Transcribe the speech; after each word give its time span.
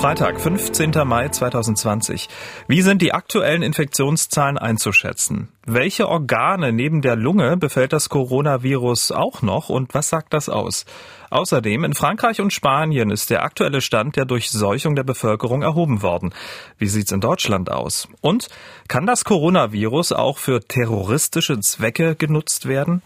Freitag, 0.00 0.40
15. 0.40 0.92
Mai 1.04 1.28
2020. 1.28 2.30
Wie 2.68 2.80
sind 2.80 3.02
die 3.02 3.12
aktuellen 3.12 3.60
Infektionszahlen 3.60 4.56
einzuschätzen? 4.56 5.48
Welche 5.66 6.08
Organe 6.08 6.72
neben 6.72 7.02
der 7.02 7.16
Lunge 7.16 7.58
befällt 7.58 7.92
das 7.92 8.08
Coronavirus 8.08 9.12
auch 9.12 9.42
noch 9.42 9.68
und 9.68 9.92
was 9.92 10.08
sagt 10.08 10.32
das 10.32 10.48
aus? 10.48 10.86
Außerdem 11.28 11.84
in 11.84 11.92
Frankreich 11.92 12.40
und 12.40 12.50
Spanien 12.50 13.10
ist 13.10 13.28
der 13.28 13.42
aktuelle 13.42 13.82
Stand 13.82 14.16
der 14.16 14.24
Durchseuchung 14.24 14.96
der 14.96 15.04
Bevölkerung 15.04 15.60
erhoben 15.60 16.00
worden. 16.00 16.32
Wie 16.78 16.88
sieht's 16.88 17.12
in 17.12 17.20
Deutschland 17.20 17.70
aus? 17.70 18.08
Und 18.22 18.48
kann 18.88 19.04
das 19.04 19.24
Coronavirus 19.24 20.12
auch 20.12 20.38
für 20.38 20.60
terroristische 20.60 21.60
Zwecke 21.60 22.16
genutzt 22.16 22.66
werden? 22.66 23.02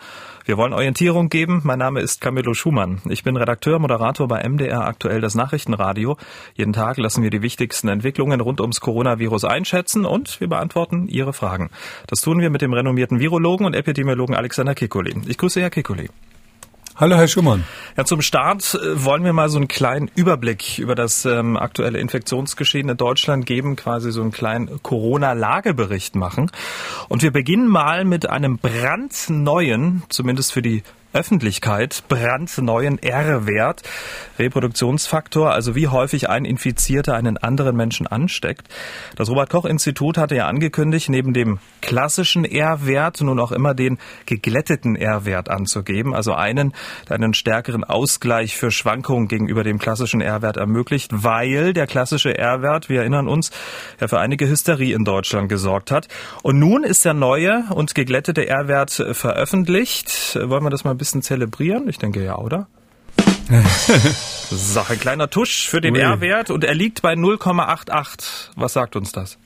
Wir 0.47 0.59
wollen 0.59 0.75
Orientierung 0.75 1.31
geben. 1.31 1.63
Mein 1.65 1.79
Name 1.79 2.03
ist 2.03 2.21
Camillo 2.21 2.53
Schumann. 2.53 3.01
Ich 3.09 3.25
bin 3.25 3.39
Redakteur, 3.39 3.79
Moderator 3.79 4.29
bei 4.29 4.47
MDR 4.47 4.87
aktuell 4.87 5.23
das 5.23 5.35
Nachrichtenradio. 5.35 6.19
Jeden 6.53 6.75
Tag 6.75 6.99
lassen 6.99 7.23
wir 7.23 7.31
die 7.31 7.41
wichtigsten 7.41 7.89
Entwicklungen 7.89 8.43
rund 8.43 8.61
ums 8.61 8.81
Coronavirus 8.81 9.45
einschätzen 9.45 10.05
und 10.05 10.39
wir 10.43 10.49
beantworten 10.49 11.09
Ihre 11.09 11.33
Fragen. 11.33 11.71
Das 12.09 12.21
tun 12.21 12.41
wir 12.41 12.51
mit 12.51 12.61
dem 12.61 12.75
renommierten 12.75 13.21
Virologen 13.21 13.65
und 13.65 13.75
Epidemiologen 13.75 14.35
Alexander 14.35 14.75
Kikuli. 14.75 15.15
Ich 15.27 15.39
grüße 15.39 15.63
Herr 15.63 15.71
Kikuli. 15.71 16.11
Hallo, 16.97 17.17
Herr 17.17 17.27
Schumann. 17.27 17.65
Ja, 17.97 18.05
zum 18.05 18.23
Start 18.23 18.79
äh, 18.81 19.05
wollen 19.05 19.25
wir 19.25 19.33
mal 19.33 19.49
so 19.49 19.59
einen 19.59 19.67
kleinen 19.67 20.09
Überblick 20.15 20.79
über 20.79 20.95
das 20.95 21.25
ähm, 21.25 21.57
aktuelle 21.57 21.99
Infektionsgeschehen 21.99 22.89
in 22.89 22.97
Deutschland 22.97 23.47
geben, 23.47 23.75
quasi 23.75 24.13
so 24.13 24.23
einen 24.23 24.31
kleinen 24.31 24.81
Corona-Lagebericht 24.81 26.15
machen. 26.15 26.53
Und 27.09 27.23
wir 27.23 27.33
beginnen 27.33 27.67
mal 27.67 28.05
mit 28.05 28.31
einem 28.31 28.59
brandneuen, 28.59 30.05
zumindest 30.09 30.53
für 30.53 30.63
die 30.63 30.85
Öffentlichkeit 31.15 32.03
brandneuen 32.09 33.01
R-Wert, 33.01 33.83
Reproduktionsfaktor, 34.39 35.53
also 35.53 35.77
wie 35.77 35.87
häufig 35.87 36.29
ein 36.29 36.45
Infizierter 36.45 37.15
einen 37.15 37.39
anderen 37.39 37.77
Menschen 37.77 38.09
ansteckt. 38.09 38.67
Das 39.15 39.31
Robert 39.31 39.49
Koch 39.49 39.65
Institut 39.65 40.19
hatte 40.19 40.35
ja 40.35 40.49
angekündigt, 40.49 41.09
neben 41.09 41.33
dem 41.33 41.61
klassischen 41.81 42.45
R-Wert 42.45 43.21
nun 43.21 43.39
auch 43.39 43.53
immer 43.53 43.75
den 43.75 43.99
geglätteten 44.27 44.97
R-Wert 44.97 45.49
anzugeben, 45.49 46.15
also 46.15 46.33
einen, 46.33 46.75
der 47.09 47.15
einen 47.15 47.33
stärkeren 47.33 47.85
Ausgleich 47.85 48.57
für 48.57 48.73
Schwankungen 48.73 49.29
gegenüber 49.29 49.63
dem 49.63 49.79
klassischen 49.79 50.21
R-Wert 50.21 50.57
ermöglicht, 50.57 51.13
weil 51.15 51.73
der 51.73 51.87
klassische 51.87 52.37
R-Wert, 52.37 52.89
wir 52.89 53.01
erinnern 53.01 53.29
uns, 53.29 53.53
ja 54.01 54.09
für 54.09 54.19
einige 54.19 54.49
Hysterie 54.49 54.93
in 54.93 55.05
Deutschland 55.05 55.49
gesorgt 55.49 55.93
hat. 55.93 56.09
Und 56.43 56.59
nun 56.59 56.83
ist 56.83 57.05
der 57.05 57.15
neue 57.15 57.67
und 57.71 57.95
geglättete 57.95 58.49
R-Wert 58.49 58.91
veröffentlicht. 59.13 60.37
Wollen 60.43 60.65
wir 60.65 60.71
das 60.71 60.83
mal 60.83 60.91
ein 60.91 60.97
bisschen 60.97 61.04
zelebrieren? 61.13 61.89
Ich 61.89 61.99
denke 61.99 62.23
ja, 62.25 62.39
oder? 62.39 62.67
Sache, 64.51 64.97
kleiner 64.97 65.29
Tusch 65.29 65.69
für 65.69 65.81
den 65.81 65.95
R-Wert 65.95 66.51
und 66.51 66.65
er 66.65 66.75
liegt 66.75 67.03
bei 67.03 67.13
0,88. 67.15 68.51
Was 68.57 68.73
sagt 68.73 68.97
uns 68.97 69.13
das? 69.13 69.39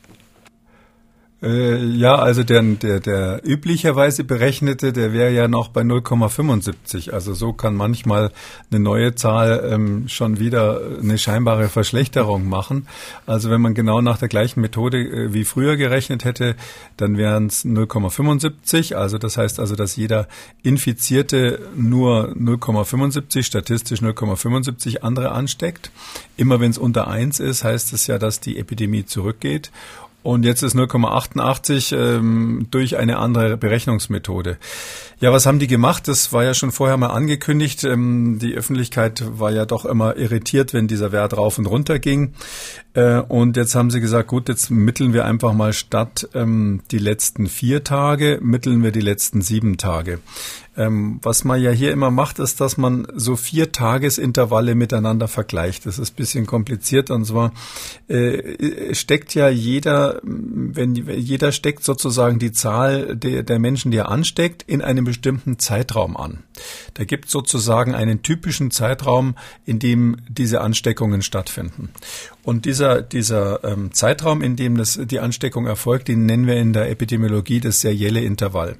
Äh, 1.40 1.84
ja, 1.84 2.16
also 2.16 2.42
der, 2.42 2.62
der, 2.62 2.98
der 2.98 3.40
üblicherweise 3.46 4.24
berechnete, 4.24 4.92
der 4.92 5.12
wäre 5.12 5.30
ja 5.30 5.46
noch 5.46 5.68
bei 5.68 5.82
0,75. 5.82 7.12
Also 7.12 7.32
so 7.32 7.52
kann 7.52 7.76
manchmal 7.76 8.32
eine 8.70 8.80
neue 8.80 9.14
Zahl 9.14 9.68
ähm, 9.70 10.08
schon 10.08 10.40
wieder 10.40 10.80
eine 11.00 11.16
scheinbare 11.16 11.68
Verschlechterung 11.68 12.48
machen. 12.48 12.88
Also 13.24 13.50
wenn 13.50 13.60
man 13.60 13.74
genau 13.74 14.00
nach 14.00 14.18
der 14.18 14.26
gleichen 14.26 14.60
Methode 14.60 14.98
äh, 14.98 15.32
wie 15.32 15.44
früher 15.44 15.76
gerechnet 15.76 16.24
hätte, 16.24 16.56
dann 16.96 17.16
wären 17.16 17.46
es 17.46 17.64
0,75. 17.64 18.96
Also 18.96 19.18
das 19.18 19.36
heißt 19.36 19.60
also, 19.60 19.76
dass 19.76 19.94
jeder 19.94 20.26
Infizierte 20.64 21.60
nur 21.76 22.30
0,75, 22.30 23.44
statistisch 23.44 24.00
0,75 24.00 25.02
andere 25.02 25.30
ansteckt. 25.30 25.92
Immer 26.36 26.58
wenn 26.58 26.72
es 26.72 26.78
unter 26.78 27.06
eins 27.06 27.38
ist, 27.38 27.62
heißt 27.62 27.92
es 27.92 28.08
ja, 28.08 28.18
dass 28.18 28.40
die 28.40 28.58
Epidemie 28.58 29.04
zurückgeht. 29.04 29.70
Und 30.22 30.44
jetzt 30.44 30.62
ist 30.62 30.74
0,88 30.74 31.96
ähm, 31.96 32.66
durch 32.70 32.96
eine 32.96 33.18
andere 33.18 33.56
Berechnungsmethode. 33.56 34.58
Ja, 35.20 35.32
was 35.32 35.46
haben 35.46 35.58
die 35.58 35.68
gemacht? 35.68 36.08
Das 36.08 36.32
war 36.32 36.44
ja 36.44 36.54
schon 36.54 36.72
vorher 36.72 36.96
mal 36.96 37.08
angekündigt. 37.08 37.84
Ähm, 37.84 38.38
die 38.40 38.54
Öffentlichkeit 38.54 39.22
war 39.38 39.52
ja 39.52 39.64
doch 39.64 39.84
immer 39.84 40.16
irritiert, 40.16 40.74
wenn 40.74 40.88
dieser 40.88 41.12
Wert 41.12 41.36
rauf 41.36 41.58
und 41.58 41.66
runter 41.66 41.98
ging. 41.98 42.34
Äh, 42.98 43.20
und 43.28 43.56
jetzt 43.56 43.76
haben 43.76 43.90
sie 43.90 44.00
gesagt, 44.00 44.26
gut, 44.26 44.48
jetzt 44.48 44.70
mitteln 44.70 45.12
wir 45.12 45.24
einfach 45.24 45.52
mal 45.52 45.72
statt 45.72 46.28
ähm, 46.34 46.80
die 46.90 46.98
letzten 46.98 47.46
vier 47.46 47.84
Tage, 47.84 48.40
mitteln 48.42 48.82
wir 48.82 48.90
die 48.90 49.00
letzten 49.00 49.40
sieben 49.40 49.76
Tage. 49.76 50.18
Ähm, 50.76 51.18
was 51.22 51.44
man 51.44 51.60
ja 51.60 51.70
hier 51.70 51.92
immer 51.92 52.10
macht, 52.10 52.38
ist, 52.40 52.60
dass 52.60 52.76
man 52.76 53.06
so 53.14 53.36
vier 53.36 53.70
Tagesintervalle 53.72 54.74
miteinander 54.74 55.28
vergleicht. 55.28 55.86
Das 55.86 55.98
ist 55.98 56.12
ein 56.12 56.16
bisschen 56.16 56.46
kompliziert 56.46 57.10
und 57.10 57.24
zwar 57.24 57.52
äh, 58.08 58.94
steckt 58.94 59.34
ja 59.34 59.48
jeder, 59.48 60.20
wenn 60.22 60.94
jeder 60.94 61.52
steckt 61.52 61.84
sozusagen 61.84 62.38
die 62.38 62.52
Zahl 62.52 63.16
der, 63.16 63.44
der 63.44 63.58
Menschen, 63.58 63.90
die 63.90 63.98
er 63.98 64.08
ansteckt, 64.08 64.62
in 64.66 64.82
einem 64.82 65.04
bestimmten 65.04 65.58
Zeitraum 65.58 66.16
an. 66.16 66.44
Da 66.94 67.04
gibt 67.04 67.28
sozusagen 67.28 67.94
einen 67.94 68.22
typischen 68.22 68.70
Zeitraum, 68.70 69.36
in 69.66 69.80
dem 69.80 70.16
diese 70.28 70.60
Ansteckungen 70.60 71.22
stattfinden. 71.22 71.90
Und 72.48 72.64
dieser, 72.64 73.02
dieser 73.02 73.62
ähm, 73.62 73.92
Zeitraum, 73.92 74.40
in 74.40 74.56
dem 74.56 74.78
das, 74.78 74.98
die 75.04 75.20
Ansteckung 75.20 75.66
erfolgt, 75.66 76.08
den 76.08 76.24
nennen 76.24 76.46
wir 76.46 76.56
in 76.56 76.72
der 76.72 76.88
Epidemiologie 76.88 77.60
das 77.60 77.82
serielle 77.82 78.22
Intervall. 78.22 78.78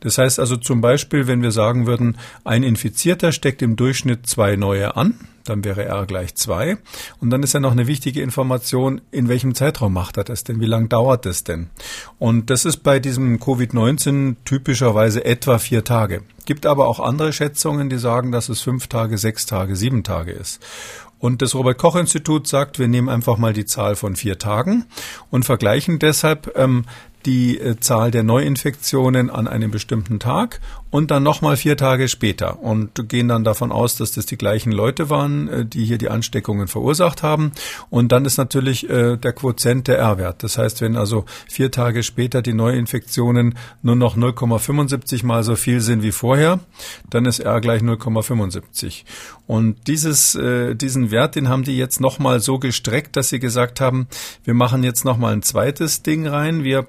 Das 0.00 0.18
heißt 0.18 0.40
also 0.40 0.56
zum 0.56 0.80
Beispiel, 0.80 1.28
wenn 1.28 1.40
wir 1.40 1.52
sagen 1.52 1.86
würden, 1.86 2.18
ein 2.42 2.64
Infizierter 2.64 3.30
steckt 3.30 3.62
im 3.62 3.76
Durchschnitt 3.76 4.26
zwei 4.26 4.56
neue 4.56 4.96
an, 4.96 5.14
dann 5.44 5.62
wäre 5.62 5.84
R 5.84 6.06
gleich 6.06 6.34
zwei. 6.34 6.78
Und 7.20 7.30
dann 7.30 7.44
ist 7.44 7.52
ja 7.52 7.60
noch 7.60 7.70
eine 7.70 7.86
wichtige 7.86 8.20
Information, 8.20 9.00
in 9.12 9.28
welchem 9.28 9.54
Zeitraum 9.54 9.92
macht 9.92 10.16
er 10.16 10.24
das 10.24 10.42
denn? 10.42 10.60
Wie 10.60 10.66
lang 10.66 10.88
dauert 10.88 11.24
das 11.24 11.44
denn? 11.44 11.68
Und 12.18 12.50
das 12.50 12.64
ist 12.64 12.78
bei 12.78 12.98
diesem 12.98 13.38
Covid-19 13.38 14.36
typischerweise 14.44 15.24
etwa 15.24 15.58
vier 15.58 15.84
Tage. 15.84 16.22
Gibt 16.46 16.66
aber 16.66 16.88
auch 16.88 17.00
andere 17.00 17.32
Schätzungen, 17.32 17.88
die 17.88 17.98
sagen, 17.98 18.32
dass 18.32 18.48
es 18.48 18.60
fünf 18.60 18.86
Tage, 18.88 19.16
sechs 19.18 19.46
Tage, 19.46 19.76
sieben 19.76 20.02
Tage 20.02 20.32
ist. 20.32 20.60
Und 21.24 21.40
das 21.40 21.54
Robert 21.54 21.78
Koch 21.78 21.96
Institut 21.96 22.46
sagt, 22.46 22.78
wir 22.78 22.86
nehmen 22.86 23.08
einfach 23.08 23.38
mal 23.38 23.54
die 23.54 23.64
Zahl 23.64 23.96
von 23.96 24.14
vier 24.14 24.36
Tagen 24.38 24.84
und 25.30 25.46
vergleichen 25.46 25.98
deshalb 25.98 26.52
ähm, 26.54 26.84
die 27.26 27.58
äh, 27.58 27.78
Zahl 27.80 28.10
der 28.10 28.22
Neuinfektionen 28.22 29.30
an 29.30 29.48
einem 29.48 29.70
bestimmten 29.70 30.18
Tag 30.18 30.60
und 30.90 31.10
dann 31.10 31.22
nochmal 31.22 31.56
vier 31.56 31.76
Tage 31.76 32.08
später 32.08 32.62
und 32.62 33.08
gehen 33.08 33.28
dann 33.28 33.44
davon 33.44 33.72
aus, 33.72 33.96
dass 33.96 34.12
das 34.12 34.26
die 34.26 34.36
gleichen 34.36 34.72
Leute 34.72 35.10
waren, 35.10 35.48
äh, 35.48 35.66
die 35.66 35.84
hier 35.84 35.98
die 35.98 36.10
Ansteckungen 36.10 36.68
verursacht 36.68 37.22
haben. 37.22 37.52
Und 37.90 38.12
dann 38.12 38.24
ist 38.24 38.36
natürlich 38.36 38.88
äh, 38.88 39.16
der 39.16 39.32
Quotient 39.32 39.88
der 39.88 39.98
R-Wert. 39.98 40.42
Das 40.42 40.58
heißt, 40.58 40.80
wenn 40.82 40.96
also 40.96 41.24
vier 41.48 41.70
Tage 41.70 42.02
später 42.02 42.42
die 42.42 42.54
Neuinfektionen 42.54 43.56
nur 43.82 43.96
noch 43.96 44.16
0,75 44.16 45.24
mal 45.24 45.42
so 45.42 45.56
viel 45.56 45.80
sind 45.80 46.02
wie 46.02 46.12
vorher, 46.12 46.60
dann 47.08 47.24
ist 47.24 47.40
R 47.40 47.60
gleich 47.60 47.82
0,75. 47.82 49.04
Und 49.46 49.88
dieses, 49.88 50.38
diesen 50.74 51.10
Wert, 51.10 51.36
den 51.36 51.48
haben 51.48 51.64
die 51.64 51.76
jetzt 51.76 52.00
nochmal 52.00 52.40
so 52.40 52.58
gestreckt, 52.58 53.16
dass 53.16 53.28
sie 53.28 53.40
gesagt 53.40 53.80
haben, 53.80 54.08
wir 54.42 54.54
machen 54.54 54.82
jetzt 54.82 55.04
nochmal 55.04 55.34
ein 55.34 55.42
zweites 55.42 56.02
Ding 56.02 56.26
rein. 56.26 56.64
Wir 56.64 56.86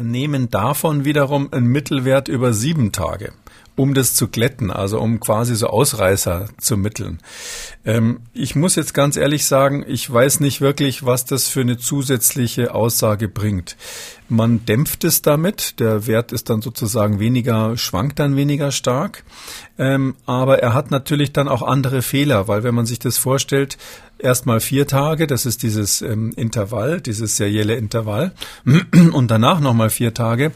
nehmen 0.00 0.50
davon 0.50 1.04
wiederum 1.04 1.52
einen 1.52 1.66
Mittelwert 1.66 2.28
über 2.28 2.52
sieben 2.52 2.92
Tage 2.92 3.32
um 3.74 3.94
das 3.94 4.14
zu 4.14 4.28
glätten, 4.28 4.70
also 4.70 5.00
um 5.00 5.18
quasi 5.18 5.56
so 5.56 5.66
Ausreißer 5.68 6.48
zu 6.58 6.76
mitteln. 6.76 7.18
Ähm, 7.84 8.20
ich 8.34 8.54
muss 8.54 8.76
jetzt 8.76 8.92
ganz 8.92 9.16
ehrlich 9.16 9.46
sagen, 9.46 9.84
ich 9.86 10.10
weiß 10.12 10.40
nicht 10.40 10.60
wirklich, 10.60 11.06
was 11.06 11.24
das 11.24 11.48
für 11.48 11.62
eine 11.62 11.78
zusätzliche 11.78 12.74
Aussage 12.74 13.28
bringt. 13.28 13.76
Man 14.28 14.64
dämpft 14.66 15.04
es 15.04 15.22
damit, 15.22 15.80
der 15.80 16.06
Wert 16.06 16.32
ist 16.32 16.50
dann 16.50 16.60
sozusagen 16.60 17.18
weniger, 17.18 17.76
schwankt 17.78 18.18
dann 18.18 18.36
weniger 18.36 18.72
stark, 18.72 19.24
ähm, 19.78 20.16
aber 20.26 20.58
er 20.58 20.74
hat 20.74 20.90
natürlich 20.90 21.32
dann 21.32 21.48
auch 21.48 21.62
andere 21.62 22.02
Fehler, 22.02 22.48
weil 22.48 22.62
wenn 22.62 22.74
man 22.74 22.86
sich 22.86 22.98
das 22.98 23.16
vorstellt, 23.16 23.78
erstmal 24.22 24.60
vier 24.60 24.86
Tage, 24.86 25.26
das 25.26 25.46
ist 25.46 25.62
dieses 25.62 26.02
ähm, 26.02 26.32
Intervall, 26.36 27.00
dieses 27.00 27.36
serielle 27.36 27.74
Intervall, 27.74 28.32
und 29.12 29.30
danach 29.30 29.60
nochmal 29.60 29.90
vier 29.90 30.14
Tage. 30.14 30.52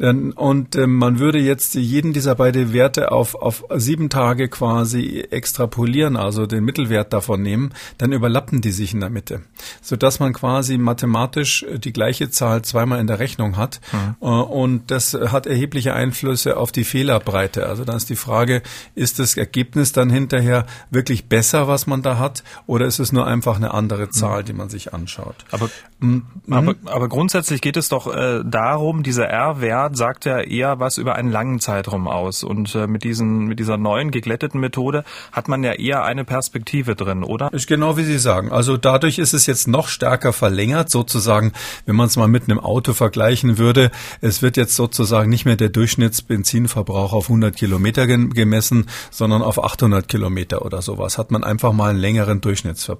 Und 0.00 0.76
ähm, 0.76 0.94
man 0.94 1.18
würde 1.18 1.38
jetzt 1.38 1.74
jeden 1.74 2.14
dieser 2.14 2.34
beiden 2.34 2.72
Werte 2.72 3.12
auf, 3.12 3.34
auf 3.34 3.64
sieben 3.76 4.08
Tage 4.08 4.48
quasi 4.48 5.26
extrapolieren, 5.30 6.16
also 6.16 6.46
den 6.46 6.64
Mittelwert 6.64 7.12
davon 7.12 7.42
nehmen, 7.42 7.74
dann 7.98 8.12
überlappen 8.12 8.62
die 8.62 8.70
sich 8.70 8.94
in 8.94 9.00
der 9.00 9.10
Mitte, 9.10 9.42
sodass 9.82 10.18
man 10.18 10.32
quasi 10.32 10.78
mathematisch 10.78 11.66
die 11.76 11.92
gleiche 11.92 12.30
Zahl 12.30 12.62
zweimal 12.62 12.98
in 12.98 13.08
der 13.08 13.18
Rechnung 13.18 13.58
hat. 13.58 13.82
Mhm. 13.92 14.24
Und 14.24 14.90
das 14.90 15.12
hat 15.12 15.46
erhebliche 15.46 15.92
Einflüsse 15.92 16.56
auf 16.56 16.72
die 16.72 16.84
Fehlerbreite. 16.84 17.66
Also 17.66 17.84
dann 17.84 17.96
ist 17.96 18.08
die 18.08 18.16
Frage, 18.16 18.62
ist 18.94 19.18
das 19.18 19.36
Ergebnis 19.36 19.92
dann 19.92 20.08
hinterher 20.08 20.64
wirklich 20.90 21.26
besser, 21.26 21.68
was 21.68 21.86
man 21.86 22.00
da 22.00 22.18
hat, 22.18 22.42
oder 22.66 22.86
ist 22.86 23.00
es 23.00 23.09
ist 23.10 23.12
nur 23.12 23.26
einfach 23.26 23.56
eine 23.56 23.74
andere 23.74 24.10
Zahl, 24.10 24.44
die 24.44 24.52
man 24.52 24.68
sich 24.68 24.94
anschaut. 24.94 25.34
Aber, 25.50 25.68
mhm. 25.98 26.26
aber, 26.48 26.76
aber 26.84 27.08
grundsätzlich 27.08 27.60
geht 27.60 27.76
es 27.76 27.88
doch 27.88 28.06
äh, 28.06 28.42
darum, 28.44 29.02
dieser 29.02 29.26
R-Wert 29.26 29.96
sagt 29.96 30.26
ja 30.26 30.38
eher 30.38 30.78
was 30.78 30.96
über 30.96 31.16
einen 31.16 31.32
langen 31.32 31.58
Zeitraum 31.58 32.06
aus. 32.06 32.44
Und 32.44 32.72
äh, 32.76 32.86
mit, 32.86 33.02
diesen, 33.02 33.46
mit 33.46 33.58
dieser 33.58 33.78
neuen 33.78 34.12
geglätteten 34.12 34.60
Methode 34.60 35.02
hat 35.32 35.48
man 35.48 35.64
ja 35.64 35.72
eher 35.72 36.04
eine 36.04 36.24
Perspektive 36.24 36.94
drin, 36.94 37.24
oder? 37.24 37.52
Ist 37.52 37.66
genau 37.66 37.96
wie 37.96 38.04
Sie 38.04 38.18
sagen. 38.18 38.52
Also 38.52 38.76
dadurch 38.76 39.18
ist 39.18 39.34
es 39.34 39.46
jetzt 39.46 39.66
noch 39.66 39.88
stärker 39.88 40.32
verlängert, 40.32 40.88
sozusagen, 40.88 41.52
wenn 41.86 41.96
man 41.96 42.06
es 42.06 42.16
mal 42.16 42.28
mit 42.28 42.44
einem 42.44 42.60
Auto 42.60 42.92
vergleichen 42.92 43.58
würde. 43.58 43.90
Es 44.20 44.40
wird 44.40 44.56
jetzt 44.56 44.76
sozusagen 44.76 45.30
nicht 45.30 45.46
mehr 45.46 45.56
der 45.56 45.70
Durchschnittsbenzinverbrauch 45.70 47.12
auf 47.12 47.24
100 47.24 47.56
Kilometer 47.56 48.06
gemessen, 48.06 48.86
sondern 49.10 49.42
auf 49.42 49.62
800 49.62 50.06
Kilometer 50.06 50.64
oder 50.64 50.80
sowas. 50.80 51.18
Hat 51.18 51.32
man 51.32 51.42
einfach 51.42 51.72
mal 51.72 51.90
einen 51.90 51.98
längeren 51.98 52.40
Durchschnittsverbrauch. 52.40 52.99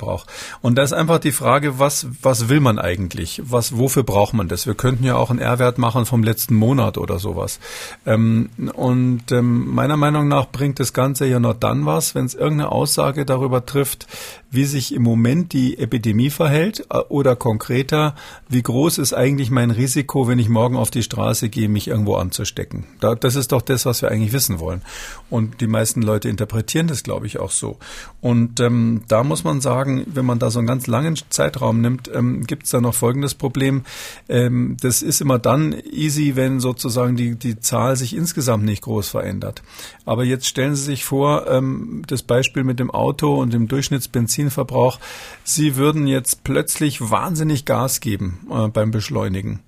Und 0.61 0.77
da 0.77 0.83
ist 0.83 0.93
einfach 0.93 1.19
die 1.19 1.33
Frage, 1.33 1.79
was, 1.79 2.07
was 2.23 2.49
will 2.49 2.61
man 2.61 2.79
eigentlich? 2.79 3.43
Was, 3.45 3.77
wofür 3.77 4.03
braucht 4.03 4.35
man 4.35 4.49
das? 4.49 4.67
Wir 4.67 4.75
könnten 4.75 5.05
ja 5.05 5.17
auch 5.17 5.31
einen 5.31 5.39
R-Wert 5.39 5.79
machen 5.79 6.07
vom 6.07 6.23
letzten 6.23 6.55
Monat 6.55 6.99
oder 6.99 7.19
sowas. 7.19 7.61
Ähm, 8.07 8.51
und 8.75 9.33
ähm, 9.33 9.69
meiner 9.75 9.97
Meinung 9.97 10.29
nach 10.29 10.47
bringt 10.47 10.81
das 10.81 10.93
Ganze 10.93 11.27
ja 11.27 11.41
nur 11.41 11.55
dann 11.55 11.87
was, 11.87 12.15
wenn 12.15 12.27
es 12.27 12.35
irgendeine 12.35 12.73
Aussage 12.73 13.25
darüber 13.25 13.65
trifft, 13.67 14.07
wie 14.51 14.65
sich 14.65 14.95
im 14.95 15.03
Moment 15.03 15.53
die 15.53 15.79
Epidemie 15.79 16.31
verhält 16.31 16.87
äh, 16.91 16.99
oder 17.09 17.37
konkreter, 17.37 18.15
wie 18.49 18.63
groß 18.63 18.99
ist 18.99 19.15
eigentlich 19.15 19.51
mein 19.51 19.71
Risiko, 19.71 20.29
wenn 20.29 20.39
ich 20.39 20.49
morgen 20.49 20.77
auf 20.77 20.91
die 20.91 21.03
Straße 21.03 21.49
gehe, 21.49 21.69
mich 21.69 21.89
irgendwo 21.89 22.17
anzustecken. 22.17 22.85
Da, 23.01 23.15
das 23.15 23.37
ist 23.37 23.53
doch 23.53 23.63
das, 23.63 23.87
was 23.87 24.03
wir 24.03 24.11
eigentlich 24.11 24.33
wissen 24.33 24.59
wollen. 24.59 24.83
Und 25.29 25.61
die 25.61 25.67
meisten 25.67 26.03
Leute 26.03 26.29
interpretieren 26.29 26.89
das, 26.89 27.03
glaube 27.03 27.27
ich, 27.27 27.39
auch 27.39 27.51
so. 27.51 27.79
Und 28.21 28.61
ähm, 28.61 29.03
da 29.09 29.23
muss 29.23 29.45
man 29.45 29.61
sagen, 29.61 29.90
wenn 30.07 30.25
man 30.25 30.39
da 30.39 30.51
so 30.51 30.59
einen 30.59 30.69
ganz 30.69 30.87
langen 30.87 31.17
Zeitraum 31.29 31.81
nimmt, 31.81 32.11
ähm, 32.13 32.47
gibt 32.47 32.65
es 32.65 32.71
da 32.71 32.81
noch 32.81 32.95
folgendes 32.95 33.35
Problem. 33.35 33.83
Ähm, 34.29 34.77
das 34.81 35.03
ist 35.03 35.21
immer 35.21 35.39
dann 35.39 35.75
easy, 35.93 36.37
wenn 36.37 36.61
sozusagen 36.61 37.17
die, 37.17 37.35
die 37.37 37.61
Zahl 37.61 37.97
sich 37.97 38.17
insgesamt 38.17 38.65
nicht 38.65 38.83
groß 38.83 39.09
verändert. 39.09 39.63
Aber 40.05 40.25
jetzt 40.25 40.47
stellen 40.47 40.75
Sie 40.75 40.85
sich 40.85 41.05
vor, 41.05 41.47
ähm, 41.49 42.03
das 42.07 42.23
Beispiel 42.23 42.65
mit 42.65 42.81
dem 42.81 42.91
Auto 42.91 43.35
und 43.37 43.53
dem 43.53 43.69
Durchschnittsbenzin 43.69 44.31
Benzinverbrauch. 44.41 44.99
Sie 45.45 45.77
würden 45.77 46.07
jetzt 46.07 46.45
plötzlich 46.45 47.11
wahnsinnig 47.11 47.65
Gas 47.65 48.01
geben 48.01 48.47
äh, 48.51 48.69
beim 48.69 48.91
Beschleunigen 48.91 49.61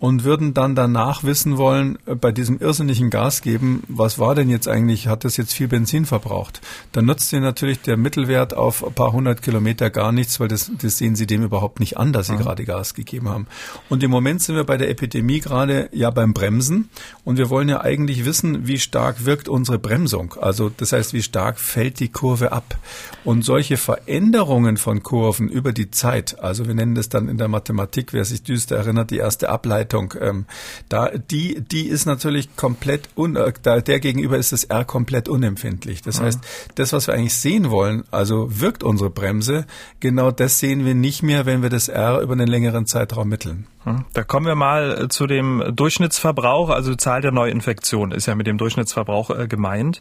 und 0.00 0.24
würden 0.24 0.54
dann 0.54 0.74
danach 0.74 1.24
wissen 1.24 1.58
wollen, 1.58 1.98
äh, 2.06 2.14
bei 2.14 2.32
diesem 2.32 2.58
irrsinnigen 2.58 3.10
Gas 3.10 3.42
geben, 3.42 3.82
was 3.86 4.18
war 4.18 4.34
denn 4.34 4.48
jetzt 4.48 4.66
eigentlich, 4.66 5.06
hat 5.06 5.24
das 5.24 5.36
jetzt 5.36 5.52
viel 5.52 5.68
Benzin 5.68 6.06
verbraucht? 6.06 6.62
Dann 6.92 7.04
nutzt 7.04 7.32
Ihnen 7.32 7.42
natürlich 7.42 7.82
der 7.82 7.98
Mittelwert 7.98 8.56
auf 8.56 8.84
ein 8.84 8.94
paar 8.94 9.12
hundert 9.12 9.42
Kilometer 9.42 9.90
gar 9.90 10.10
nichts, 10.10 10.40
weil 10.40 10.48
das, 10.48 10.72
das 10.80 10.96
sehen 10.96 11.14
Sie 11.16 11.26
dem 11.26 11.44
überhaupt 11.44 11.80
nicht 11.80 11.98
an, 11.98 12.14
dass 12.14 12.28
Sie 12.28 12.32
mhm. 12.32 12.38
gerade 12.38 12.64
Gas 12.64 12.94
gegeben 12.94 13.28
haben. 13.28 13.46
Und 13.90 14.02
im 14.02 14.10
Moment 14.10 14.42
sind 14.42 14.56
wir 14.56 14.64
bei 14.64 14.78
der 14.78 14.88
Epidemie 14.88 15.40
gerade 15.40 15.90
ja 15.92 16.10
beim 16.10 16.32
Bremsen 16.32 16.88
und 17.24 17.36
wir 17.36 17.50
wollen 17.50 17.68
ja 17.68 17.82
eigentlich 17.82 18.24
wissen, 18.24 18.66
wie 18.66 18.78
stark 18.78 19.26
wirkt 19.26 19.48
unsere 19.48 19.78
Bremsung. 19.78 20.34
Also 20.40 20.70
das 20.74 20.92
heißt, 20.92 21.12
wie 21.12 21.22
stark 21.22 21.60
fällt 21.60 22.00
die 22.00 22.08
Kurve 22.08 22.52
ab? 22.52 22.78
Und 23.22 23.44
solche 23.44 23.76
Veränderungen 23.76 24.78
von 24.78 25.02
Kurven 25.02 25.50
über 25.50 25.74
die 25.74 25.90
Zeit, 25.90 26.40
also 26.40 26.66
wir 26.66 26.74
nennen 26.74 26.94
das 26.94 27.10
dann 27.10 27.28
in 27.28 27.36
der 27.36 27.48
Mathematik, 27.48 28.14
wer 28.14 28.24
sich 28.24 28.42
düster 28.42 28.76
erinnert, 28.76 29.10
die 29.10 29.18
erste 29.18 29.50
Ableitung 29.50 29.89
Zeitung. 29.90 30.14
Ähm, 30.20 30.46
da, 30.88 31.10
die, 31.10 31.60
die 31.60 31.88
ist 31.88 32.06
natürlich 32.06 32.56
komplett, 32.56 33.08
un, 33.16 33.36
äh, 33.36 33.52
da, 33.62 33.80
der 33.80 34.00
gegenüber 34.00 34.38
ist 34.38 34.52
das 34.52 34.64
R 34.64 34.84
komplett 34.84 35.28
unempfindlich. 35.28 36.02
Das 36.02 36.20
mhm. 36.20 36.24
heißt, 36.24 36.40
das, 36.76 36.92
was 36.92 37.06
wir 37.06 37.14
eigentlich 37.14 37.34
sehen 37.34 37.70
wollen, 37.70 38.04
also 38.10 38.60
wirkt 38.60 38.82
unsere 38.82 39.10
Bremse, 39.10 39.66
genau 40.00 40.30
das 40.30 40.58
sehen 40.58 40.84
wir 40.84 40.94
nicht 40.94 41.22
mehr, 41.22 41.46
wenn 41.46 41.62
wir 41.62 41.70
das 41.70 41.88
R 41.88 42.20
über 42.20 42.32
einen 42.32 42.48
längeren 42.48 42.86
Zeitraum 42.86 43.28
mitteln. 43.28 43.66
Hm. 43.90 44.04
Da 44.12 44.22
kommen 44.24 44.46
wir 44.46 44.54
mal 44.54 45.04
äh, 45.04 45.08
zu 45.08 45.26
dem 45.26 45.62
Durchschnittsverbrauch, 45.74 46.70
also 46.70 46.94
Zahl 46.94 47.20
der 47.20 47.32
Neuinfektionen 47.32 48.16
ist 48.16 48.26
ja 48.26 48.34
mit 48.34 48.46
dem 48.46 48.56
Durchschnittsverbrauch 48.58 49.30
äh, 49.30 49.48
gemeint. 49.48 50.00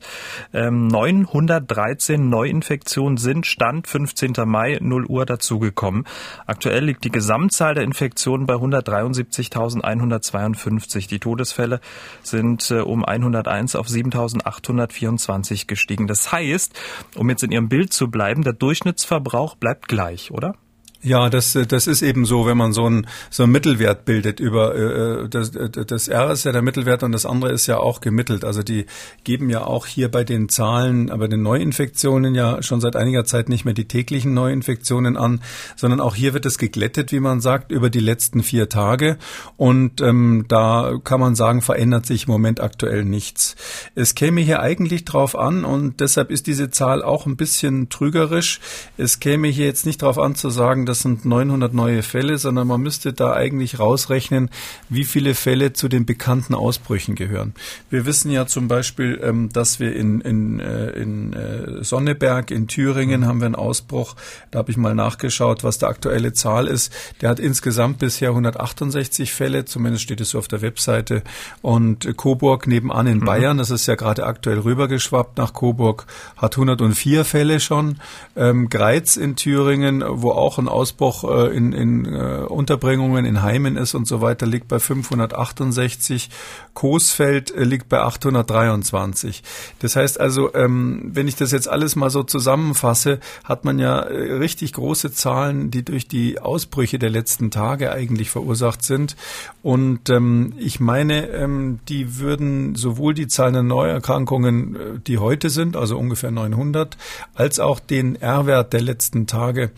Ähm, 0.53 0.87
913 0.87 2.29
Neuinfektionen 2.29 3.17
sind 3.17 3.45
Stand 3.45 3.87
15. 3.87 4.33
Mai 4.45 4.77
0 4.81 5.05
Uhr 5.05 5.25
dazugekommen. 5.25 6.05
Aktuell 6.45 6.85
liegt 6.85 7.03
die 7.03 7.11
Gesamtzahl 7.11 7.73
der 7.75 7.83
Infektionen 7.83 8.45
bei 8.45 8.53
173.152. 8.55 11.09
Die 11.09 11.19
Todesfälle 11.19 11.81
sind 12.23 12.71
äh, 12.71 12.79
um 12.79 13.03
101 13.05 13.75
auf 13.75 13.87
7.824 13.87 15.67
gestiegen. 15.67 16.07
Das 16.07 16.31
heißt, 16.31 16.73
um 17.15 17.29
jetzt 17.29 17.43
in 17.43 17.51
Ihrem 17.51 17.67
Bild 17.69 17.93
zu 17.93 18.09
bleiben, 18.09 18.43
der 18.43 18.53
Durchschnittsverbrauch 18.53 19.55
bleibt 19.55 19.87
gleich, 19.87 20.31
oder? 20.31 20.55
Ja, 21.01 21.29
das, 21.29 21.57
das 21.69 21.87
ist 21.87 22.01
eben 22.01 22.25
so, 22.25 22.45
wenn 22.45 22.57
man 22.57 22.73
so 22.73 22.85
einen 22.85 23.07
so 23.29 23.43
einen 23.43 23.53
Mittelwert 23.53 24.03
bildet 24.03 24.41
über 24.41 24.75
äh, 24.75 25.29
das, 25.29 25.51
das 25.51 26.09
R 26.09 26.31
ist 26.31 26.43
ja 26.43 26.51
der 26.51 26.61
Mittelwert 26.61 27.03
und 27.03 27.13
das 27.13 27.25
andere 27.25 27.53
ist 27.53 27.67
ja 27.67 27.77
auch 27.77 28.01
gemittelt. 28.01 28.43
Also 28.43 28.63
die 28.63 28.85
geben 29.23 29.49
ja 29.49 29.63
auch 29.63 29.85
hier 29.85 30.11
bei 30.11 30.25
den 30.25 30.49
Zahlen, 30.49 31.09
aber 31.09 31.29
den 31.29 31.41
Neuinfektionen 31.41 32.35
ja 32.35 32.61
schon 32.63 32.81
seit 32.81 32.97
einiger 32.97 33.23
Zeit 33.23 33.47
nicht 33.47 33.63
mehr 33.63 33.73
die 33.73 33.87
täglichen 33.87 34.33
Neuinfektionen 34.33 35.15
an, 35.15 35.41
sondern 35.77 36.01
auch 36.01 36.15
hier 36.15 36.33
wird 36.33 36.45
es 36.45 36.57
geglättet, 36.57 37.13
wie 37.13 37.21
man 37.21 37.39
sagt, 37.39 37.71
über 37.71 37.89
die 37.89 38.01
letzten 38.01 38.43
vier 38.43 38.67
Tage. 38.67 39.17
Und 39.55 40.01
ähm, 40.01 40.45
da 40.49 40.95
kann 41.01 41.21
man 41.21 41.33
sagen, 41.33 41.61
verändert 41.61 42.07
sich 42.07 42.27
im 42.27 42.31
Moment 42.33 42.59
aktuell 42.59 43.05
nichts. 43.05 43.55
Es 43.95 44.15
käme 44.15 44.41
hier 44.41 44.59
eigentlich 44.59 45.05
drauf 45.05 45.37
an 45.37 45.63
und 45.63 46.01
deshalb 46.01 46.29
ist 46.29 46.45
diese 46.45 46.71
Zahl 46.71 47.01
auch 47.03 47.25
ein 47.25 47.37
bisschen 47.37 47.87
trügerisch. 47.87 48.59
Es 48.97 49.21
käme 49.21 49.47
hier 49.47 49.65
jetzt 49.65 49.85
nicht 49.85 50.01
drauf 50.01 50.19
an 50.19 50.35
zu 50.35 50.49
sagen, 50.49 50.88
das 50.89 51.01
sind 51.01 51.23
900 51.23 51.71
neue 51.71 52.01
Fälle, 52.01 52.39
sondern 52.39 52.67
man 52.67 52.81
müsste 52.81 53.13
da 53.13 53.33
eigentlich 53.33 53.79
rausrechnen, 53.79 54.49
wie 54.89 55.05
viele 55.05 55.35
Fälle 55.35 55.71
zu 55.71 55.87
den 55.87 56.05
bekannten 56.05 56.55
Ausbrüchen 56.55 57.13
gehören. 57.13 57.53
Wir 57.91 58.07
wissen 58.07 58.31
ja 58.31 58.47
zum 58.47 58.67
Beispiel, 58.67 59.19
ähm, 59.23 59.49
dass 59.53 59.79
wir 59.79 59.95
in, 59.95 60.19
in, 60.21 60.59
äh, 60.59 60.89
in 60.89 61.33
äh, 61.33 61.83
Sonneberg 61.83 62.49
in 62.49 62.67
Thüringen 62.67 63.27
haben 63.27 63.39
wir 63.39 63.45
einen 63.45 63.55
Ausbruch. 63.55 64.15
Da 64.49 64.59
habe 64.59 64.71
ich 64.71 64.77
mal 64.77 64.95
nachgeschaut, 64.95 65.63
was 65.63 65.77
der 65.77 65.89
aktuelle 65.89 66.33
Zahl 66.33 66.65
ist. 66.65 66.91
Der 67.21 67.29
hat 67.29 67.39
insgesamt 67.39 67.99
bisher 67.99 68.29
168 68.29 69.31
Fälle, 69.31 69.65
zumindest 69.65 70.03
steht 70.03 70.21
es 70.21 70.31
so 70.31 70.39
auf 70.39 70.47
der 70.47 70.63
Webseite. 70.63 71.21
Und 71.61 72.17
Coburg 72.17 72.65
nebenan 72.65 73.05
in 73.05 73.19
mhm. 73.19 73.25
Bayern, 73.25 73.57
das 73.59 73.69
ist 73.69 73.85
ja 73.85 73.93
gerade 73.93 74.25
aktuell 74.25 74.57
rübergeschwappt 74.57 75.37
nach 75.37 75.53
Coburg, 75.53 76.07
hat 76.35 76.57
104 76.57 77.25
Fälle 77.25 77.59
schon. 77.59 77.99
Ähm, 78.35 78.69
Greiz 78.69 79.17
in 79.17 79.35
Thüringen, 79.35 80.03
wo 80.07 80.31
auch 80.31 80.57
ein 80.57 80.67
Ausbruch 80.67 80.78
äh, 80.83 81.55
in, 81.55 81.73
in 81.73 82.05
äh, 82.05 82.45
Unterbringungen 82.47 83.25
in 83.25 83.41
Heimen 83.41 83.77
ist 83.77 83.95
und 83.95 84.07
so 84.07 84.21
weiter, 84.21 84.45
liegt 84.45 84.67
bei 84.67 84.79
568. 84.79 86.29
Coesfeld 86.73 87.51
äh, 87.51 87.63
liegt 87.63 87.89
bei 87.89 87.99
823. 87.99 89.43
Das 89.79 89.95
heißt 89.95 90.19
also, 90.19 90.53
ähm, 90.53 91.11
wenn 91.13 91.27
ich 91.27 91.35
das 91.35 91.51
jetzt 91.51 91.67
alles 91.67 91.95
mal 91.95 92.09
so 92.09 92.23
zusammenfasse, 92.23 93.19
hat 93.43 93.65
man 93.65 93.79
ja 93.79 93.99
äh, 93.99 94.33
richtig 94.33 94.73
große 94.73 95.11
Zahlen, 95.11 95.71
die 95.71 95.83
durch 95.83 96.07
die 96.07 96.39
Ausbrüche 96.39 96.99
der 96.99 97.09
letzten 97.09 97.51
Tage 97.51 97.91
eigentlich 97.91 98.29
verursacht 98.29 98.83
sind. 98.83 99.15
Und 99.61 100.09
ähm, 100.09 100.53
ich 100.57 100.79
meine, 100.79 101.27
ähm, 101.29 101.79
die 101.89 102.17
würden 102.19 102.75
sowohl 102.75 103.13
die 103.13 103.27
Zahlen 103.27 103.53
der 103.53 103.63
Neuerkrankungen, 103.63 104.75
äh, 104.75 104.79
die 105.05 105.17
heute 105.17 105.49
sind, 105.49 105.75
also 105.75 105.97
ungefähr 105.97 106.31
900, 106.31 106.97
als 107.33 107.59
auch 107.59 107.79
den 107.79 108.15
R-Wert 108.15 108.73
der 108.73 108.81
letzten 108.81 109.27
Tage 109.27 109.71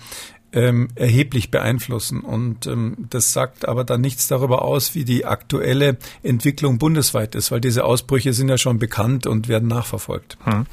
ähm, 0.54 0.90
erheblich 0.96 1.52
beeinflussen. 1.52 2.22
Und 2.22 2.68
ähm, 2.68 2.96
das 3.10 3.34
sagt 3.34 3.68
aber 3.68 3.84
dann 3.84 4.02
nichts 4.02 4.28
darüber 4.28 4.64
aus, 4.64 4.96
wie 4.96 5.06
die 5.06 5.26
aktuelle 5.26 5.98
Entwicklung 6.24 6.78
bundesweit 6.78 7.36
ist, 7.36 7.52
weil 7.52 7.62
diese 7.62 7.86
Ausbrüche 7.86 8.34
sind 8.34 8.50
ja 8.50 8.58
schon 8.58 8.80
bekannt 8.80 9.28
und 9.28 9.48
werden 9.48 9.68
nachverfolgt. 9.68 10.38
Hm. 10.44 10.66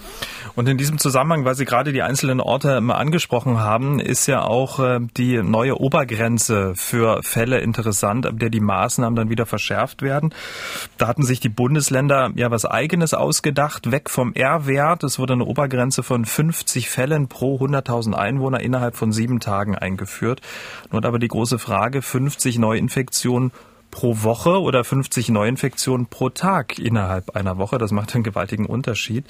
Und 0.57 0.69
in 0.69 0.79
diesem 0.79 0.99
Zusammenhang, 0.99 1.45
weil 1.45 1.55
Sie 1.55 1.65
gerade 1.65 1.93
die 1.93 2.03
einzelnen 2.03 2.41
Orte 2.41 2.81
mal 2.81 2.97
angesprochen 2.97 3.61
haben, 3.61 4.01
ist 4.01 4.27
ja 4.27 4.43
auch 4.43 4.81
äh, 4.81 5.01
die 5.17 5.43
neue 5.43 5.81
Obergrenze 5.81 6.73
für 6.75 7.23
Fälle 7.23 7.61
interessant, 7.61 8.27
ab 8.27 8.39
der 8.39 8.51
die 8.51 8.61
Maßnahmen 8.61 9.17
dann 9.17 9.31
wieder 9.31 9.47
verschärft 9.47 10.03
werden. 10.03 10.35
Da 10.97 11.07
hatten 11.07 11.23
sich 11.23 11.41
die 11.41 11.49
Bundesländer 11.49 12.31
ja 12.35 12.51
was 12.51 12.65
Eigenes 12.65 13.15
ausgedacht, 13.15 13.91
weg 13.91 14.11
vom 14.11 14.33
R-Wert. 14.33 15.05
Es 15.05 15.19
wurde 15.19 15.35
eine 15.35 15.45
Obergrenze 15.45 16.03
von 16.03 16.25
50 16.25 16.91
Fällen 16.91 17.29
pro 17.29 17.59
100.000 17.59 18.15
Einwohner 18.15 18.61
innerhalb 18.61 18.97
von 18.97 19.13
sieben 19.13 19.41
Tagen 19.41 19.68
Tagen 19.69 19.75
eingeführt. 19.77 20.41
Nun 20.91 21.05
aber 21.05 21.19
die 21.19 21.29
große 21.29 21.59
Frage, 21.59 22.03
50 22.03 22.59
Neuinfektionen 22.59 23.53
pro 23.91 24.23
Woche 24.23 24.61
oder 24.61 24.85
50 24.85 25.31
Neuinfektionen 25.31 26.07
pro 26.09 26.29
Tag 26.29 26.79
innerhalb 26.79 27.35
einer 27.35 27.57
Woche. 27.57 27.79
Das 27.79 27.91
macht 27.91 28.15
einen 28.15 28.23
gewaltigen 28.23 28.67
Unterschied. 28.67 29.25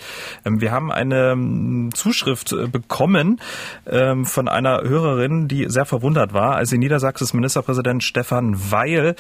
Ähm, 0.44 0.60
wir 0.60 0.72
haben 0.72 0.90
eine 0.90 1.30
ähm, 1.30 1.90
Zuschrift 1.94 2.52
äh, 2.52 2.66
bekommen 2.66 3.40
ähm, 3.86 4.26
von 4.26 4.48
einer 4.48 4.82
Hörerin, 4.82 5.46
die 5.46 5.66
sehr 5.68 5.84
verwundert 5.84 6.32
war, 6.32 6.56
als 6.56 6.70
sie 6.70 6.78
Niedersachsens 6.78 7.34
Ministerpräsident 7.34 8.02
Stefan 8.02 8.56
Weil 8.72 9.14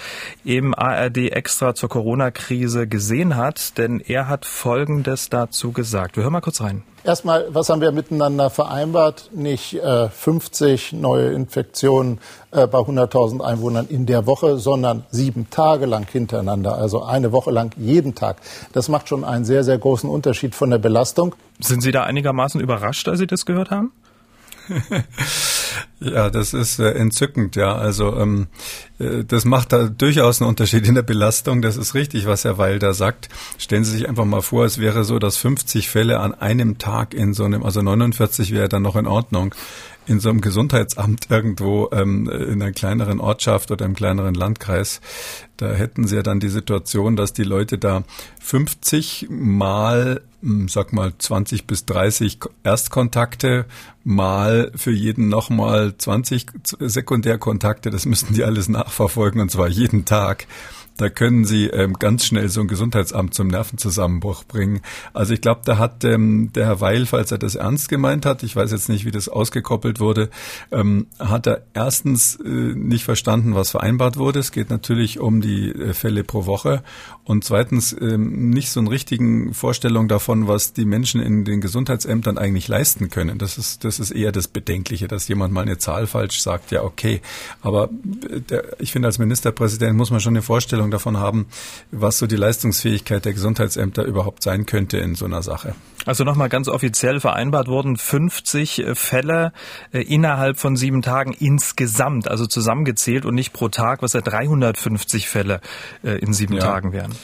im 0.44 0.74
ARD 0.74 1.18
extra 1.30 1.72
zur 1.76 1.88
Corona-Krise 1.88 2.88
gesehen 2.88 3.36
hat, 3.36 3.78
denn 3.78 4.00
er 4.00 4.26
hat 4.26 4.44
Folgendes 4.44 5.30
dazu 5.30 5.70
gesagt. 5.70 6.16
Wir 6.16 6.24
hören 6.24 6.32
mal 6.32 6.40
kurz 6.40 6.60
rein. 6.60 6.82
Erstmal, 7.04 7.46
was 7.50 7.68
haben 7.68 7.80
wir 7.80 7.92
miteinander 7.92 8.50
vereinbart? 8.50 9.30
Nicht 9.32 9.74
äh, 9.74 10.08
50 10.08 10.92
neue 10.92 11.32
Infektionen 11.32 12.18
äh, 12.50 12.66
bei 12.66 12.78
100.000 12.78 13.40
Einwohnern 13.42 13.86
in 13.88 14.06
der 14.06 14.26
Woche, 14.26 14.58
sondern 14.58 15.04
sieben 15.10 15.48
Tage 15.50 15.86
lang 15.86 16.06
hintereinander, 16.10 16.74
also 16.74 17.02
eine 17.02 17.32
Woche 17.32 17.50
lang 17.50 17.72
jeden 17.76 18.14
Tag. 18.14 18.38
Das 18.72 18.88
macht 18.88 19.08
schon 19.08 19.24
einen 19.24 19.44
sehr, 19.44 19.64
sehr 19.64 19.78
großen 19.78 20.10
Unterschied 20.10 20.54
von 20.54 20.70
der 20.70 20.78
Belastung. 20.78 21.34
Sind 21.60 21.82
Sie 21.82 21.92
da 21.92 22.02
einigermaßen 22.04 22.60
überrascht, 22.60 23.08
als 23.08 23.18
Sie 23.20 23.26
das 23.26 23.46
gehört 23.46 23.70
haben? 23.70 23.92
Ja, 26.00 26.30
das 26.30 26.54
ist 26.54 26.78
äh, 26.78 26.92
entzückend, 26.92 27.56
ja. 27.56 27.74
Also 27.74 28.16
ähm, 28.16 28.46
äh, 28.98 29.24
das 29.24 29.44
macht 29.44 29.72
da 29.72 29.88
durchaus 29.88 30.40
einen 30.40 30.48
Unterschied 30.48 30.86
in 30.86 30.94
der 30.94 31.02
Belastung. 31.02 31.62
Das 31.62 31.76
ist 31.76 31.94
richtig, 31.94 32.26
was 32.26 32.44
Herr 32.44 32.58
Weil 32.58 32.78
da 32.78 32.92
sagt. 32.92 33.28
Stellen 33.58 33.84
Sie 33.84 33.92
sich 33.92 34.08
einfach 34.08 34.24
mal 34.24 34.42
vor, 34.42 34.64
es 34.64 34.78
wäre 34.78 35.04
so, 35.04 35.18
dass 35.18 35.36
50 35.36 35.88
Fälle 35.88 36.20
an 36.20 36.34
einem 36.34 36.78
Tag 36.78 37.14
in 37.14 37.34
so 37.34 37.44
einem, 37.44 37.62
also 37.62 37.82
49 37.82 38.52
wäre 38.52 38.68
dann 38.68 38.82
noch 38.82 38.96
in 38.96 39.06
Ordnung 39.06 39.54
in 40.08 40.20
so 40.20 40.30
einem 40.30 40.40
Gesundheitsamt 40.40 41.30
irgendwo 41.30 41.88
ähm, 41.92 42.28
in 42.28 42.62
einer 42.62 42.72
kleineren 42.72 43.20
Ortschaft 43.20 43.70
oder 43.70 43.84
im 43.84 43.94
kleineren 43.94 44.34
Landkreis, 44.34 45.00
da 45.58 45.70
hätten 45.70 46.06
sie 46.06 46.16
ja 46.16 46.22
dann 46.22 46.40
die 46.40 46.48
Situation, 46.48 47.14
dass 47.14 47.32
die 47.32 47.44
Leute 47.44 47.78
da 47.78 48.04
50 48.40 49.26
mal, 49.28 50.22
hm, 50.40 50.68
sag 50.68 50.92
mal 50.92 51.12
20 51.16 51.66
bis 51.66 51.84
30 51.84 52.38
Erstkontakte 52.64 53.66
mal 54.02 54.72
für 54.74 54.92
jeden 54.92 55.28
nochmal 55.28 55.94
20 55.96 56.46
Sekundärkontakte, 56.80 57.90
das 57.90 58.06
müssten 58.06 58.34
die 58.34 58.44
alles 58.44 58.68
nachverfolgen 58.68 59.40
und 59.40 59.50
zwar 59.50 59.68
jeden 59.68 60.04
Tag. 60.06 60.46
Da 60.98 61.08
können 61.08 61.44
Sie 61.44 61.66
ähm, 61.66 61.94
ganz 61.94 62.26
schnell 62.26 62.48
so 62.48 62.60
ein 62.60 62.66
Gesundheitsamt 62.66 63.32
zum 63.32 63.46
Nervenzusammenbruch 63.46 64.42
bringen. 64.44 64.80
Also 65.14 65.32
ich 65.32 65.40
glaube, 65.40 65.60
da 65.64 65.78
hat 65.78 66.02
ähm, 66.02 66.50
der 66.54 66.66
Herr 66.66 66.80
Weil, 66.80 67.06
falls 67.06 67.30
er 67.30 67.38
das 67.38 67.54
ernst 67.54 67.88
gemeint 67.88 68.26
hat, 68.26 68.42
ich 68.42 68.56
weiß 68.56 68.72
jetzt 68.72 68.88
nicht, 68.88 69.04
wie 69.04 69.12
das 69.12 69.28
ausgekoppelt 69.28 70.00
wurde, 70.00 70.28
ähm, 70.72 71.06
hat 71.20 71.46
er 71.46 71.62
erstens 71.72 72.34
äh, 72.44 72.48
nicht 72.48 73.04
verstanden, 73.04 73.54
was 73.54 73.70
vereinbart 73.70 74.16
wurde. 74.16 74.40
Es 74.40 74.50
geht 74.50 74.70
natürlich 74.70 75.20
um 75.20 75.40
die 75.40 75.70
äh, 75.70 75.94
Fälle 75.94 76.24
pro 76.24 76.46
Woche 76.46 76.82
und 77.28 77.44
zweitens 77.44 77.94
ähm, 78.00 78.48
nicht 78.48 78.70
so 78.70 78.80
eine 78.80 78.90
richtigen 78.90 79.52
Vorstellung 79.52 80.08
davon, 80.08 80.48
was 80.48 80.72
die 80.72 80.86
Menschen 80.86 81.20
in 81.20 81.44
den 81.44 81.60
Gesundheitsämtern 81.60 82.38
eigentlich 82.38 82.68
leisten 82.68 83.10
können. 83.10 83.36
Das 83.36 83.58
ist, 83.58 83.84
das 83.84 84.00
ist 84.00 84.12
eher 84.12 84.32
das 84.32 84.48
Bedenkliche, 84.48 85.08
dass 85.08 85.28
jemand 85.28 85.52
mal 85.52 85.60
eine 85.60 85.76
Zahl 85.76 86.06
falsch 86.06 86.40
sagt. 86.40 86.70
Ja, 86.70 86.84
okay. 86.84 87.20
Aber 87.60 87.90
äh, 88.30 88.40
der, 88.40 88.80
ich 88.80 88.92
finde, 88.92 89.08
als 89.08 89.18
Ministerpräsident 89.18 89.94
muss 89.94 90.10
man 90.10 90.20
schon 90.20 90.32
eine 90.32 90.42
Vorstellung 90.42 90.90
davon 90.90 91.18
haben, 91.18 91.48
was 91.90 92.16
so 92.16 92.26
die 92.26 92.36
Leistungsfähigkeit 92.36 93.26
der 93.26 93.34
Gesundheitsämter 93.34 94.04
überhaupt 94.04 94.42
sein 94.42 94.64
könnte 94.64 94.96
in 94.96 95.14
so 95.14 95.26
einer 95.26 95.42
Sache. 95.42 95.74
Also 96.08 96.24
nochmal 96.24 96.48
ganz 96.48 96.68
offiziell 96.68 97.20
vereinbart 97.20 97.68
wurden 97.68 97.98
50 97.98 98.78
äh, 98.78 98.94
Fälle 98.94 99.52
äh, 99.92 100.00
innerhalb 100.00 100.58
von 100.58 100.74
sieben 100.74 101.02
Tagen 101.02 101.34
insgesamt, 101.38 102.30
also 102.30 102.46
zusammengezählt 102.46 103.26
und 103.26 103.34
nicht 103.34 103.52
pro 103.52 103.68
Tag, 103.68 104.00
was 104.00 104.14
ja 104.14 104.22
350 104.22 105.28
Fälle 105.28 105.60
äh, 106.02 106.12
in 106.12 106.32
sieben 106.32 106.54
ja. 106.54 106.60
Tagen 106.60 106.94
wären. 106.94 107.14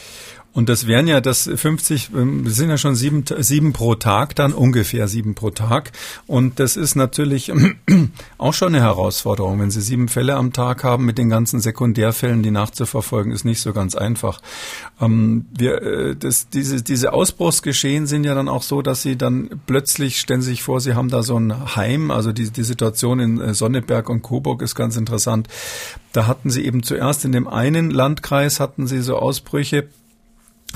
Und 0.54 0.68
das 0.68 0.86
wären 0.86 1.08
ja 1.08 1.20
das 1.20 1.50
50, 1.52 2.10
ähm, 2.14 2.44
das 2.44 2.54
sind 2.54 2.70
ja 2.70 2.78
schon 2.78 2.94
sieben, 2.94 3.24
sieben 3.38 3.72
pro 3.72 3.96
Tag 3.96 4.36
dann, 4.36 4.52
ungefähr 4.52 5.08
sieben 5.08 5.34
pro 5.34 5.50
Tag. 5.50 5.90
Und 6.28 6.60
das 6.60 6.76
ist 6.76 6.94
natürlich 6.94 7.52
auch 8.38 8.54
schon 8.54 8.68
eine 8.68 8.80
Herausforderung. 8.80 9.60
Wenn 9.60 9.72
Sie 9.72 9.80
sieben 9.80 10.06
Fälle 10.06 10.36
am 10.36 10.52
Tag 10.52 10.84
haben 10.84 11.04
mit 11.04 11.18
den 11.18 11.28
ganzen 11.28 11.58
Sekundärfällen, 11.58 12.44
die 12.44 12.52
nachzuverfolgen, 12.52 13.32
ist 13.32 13.44
nicht 13.44 13.60
so 13.60 13.72
ganz 13.72 13.96
einfach. 13.96 14.40
Ähm, 15.00 15.46
wir, 15.50 15.82
äh, 15.82 16.16
das, 16.16 16.48
diese, 16.48 16.82
diese 16.82 17.12
Ausbruchsgeschehen 17.12 18.06
sind 18.06 18.22
ja 18.22 18.36
dann 18.36 18.48
auch 18.48 18.62
so, 18.62 18.80
dass 18.80 19.02
Sie 19.02 19.18
dann 19.18 19.60
plötzlich, 19.66 20.20
stellen 20.20 20.40
Sie 20.40 20.50
sich 20.50 20.62
vor, 20.62 20.80
Sie 20.80 20.94
haben 20.94 21.08
da 21.08 21.24
so 21.24 21.36
ein 21.36 21.74
Heim, 21.74 22.12
also 22.12 22.32
die, 22.32 22.50
die 22.50 22.62
Situation 22.62 23.18
in 23.18 23.40
äh, 23.40 23.54
Sonneberg 23.54 24.08
und 24.08 24.22
Coburg 24.22 24.62
ist 24.62 24.76
ganz 24.76 24.96
interessant. 24.96 25.48
Da 26.12 26.28
hatten 26.28 26.48
Sie 26.48 26.64
eben 26.64 26.84
zuerst 26.84 27.24
in 27.24 27.32
dem 27.32 27.48
einen 27.48 27.90
Landkreis 27.90 28.60
hatten 28.60 28.86
Sie 28.86 29.02
so 29.02 29.16
Ausbrüche, 29.16 29.88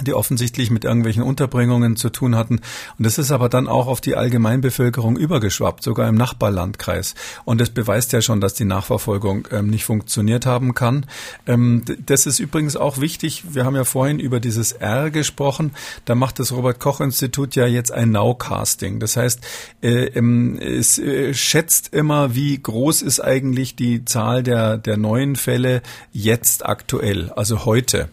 die 0.05 0.15
offensichtlich 0.15 0.71
mit 0.71 0.85
irgendwelchen 0.85 1.23
Unterbringungen 1.23 1.97
zu 1.97 2.11
tun 2.11 2.37
hatten. 2.37 2.57
Und 2.99 3.07
das 3.07 3.19
ist 3.19 3.31
aber 3.31 3.49
dann 3.49 3.69
auch 3.69 3.87
auf 3.87 4.01
die 4.01 4.17
Allgemeinbevölkerung 4.17 5.17
übergeschwappt, 5.17 5.83
sogar 5.83 6.09
im 6.09 6.15
Nachbarlandkreis. 6.15 7.15
Und 7.45 7.61
das 7.61 7.71
beweist 7.71 8.13
ja 8.13 8.23
schon, 8.23 8.41
dass 8.41 8.55
die 8.55 8.65
Nachverfolgung 8.65 9.49
ähm, 9.51 9.69
nicht 9.69 9.85
funktioniert 9.85 10.47
haben 10.47 10.75
kann. 10.75 11.07
Ähm, 11.47 11.83
das 12.07 12.27
ist 12.27 12.39
übrigens 12.39 12.77
auch 12.77 12.99
wichtig. 12.99 13.45
Wir 13.51 13.65
haben 13.65 13.77
ja 13.77 13.85
vorhin 13.85 14.19
über 14.19 14.41
dieses 14.41 14.73
R 14.73 15.11
gesprochen. 15.11 15.73
Da 16.05 16.15
macht 16.15 16.39
das 16.39 16.53
Robert-Koch-Institut 16.53 17.55
ja 17.55 17.67
jetzt 17.67 17.93
ein 17.93 18.11
Nowcasting. 18.11 19.01
Das 19.01 19.17
heißt, 19.17 19.41
äh, 19.83 20.05
ähm, 20.07 20.59
es 20.59 20.99
äh, 20.99 21.35
schätzt 21.35 21.93
immer, 21.95 22.35
wie 22.35 22.59
groß 22.61 23.03
ist 23.03 23.21
eigentlich 23.21 23.77
die 23.77 24.05
Zahl 24.05 24.43
der, 24.43 24.79
der 24.79 24.97
neuen 24.97 25.37
Fälle 25.37 25.83
jetzt 26.13 26.67
aktuell, 26.67 27.31
also 27.33 27.65
heute 27.65 28.09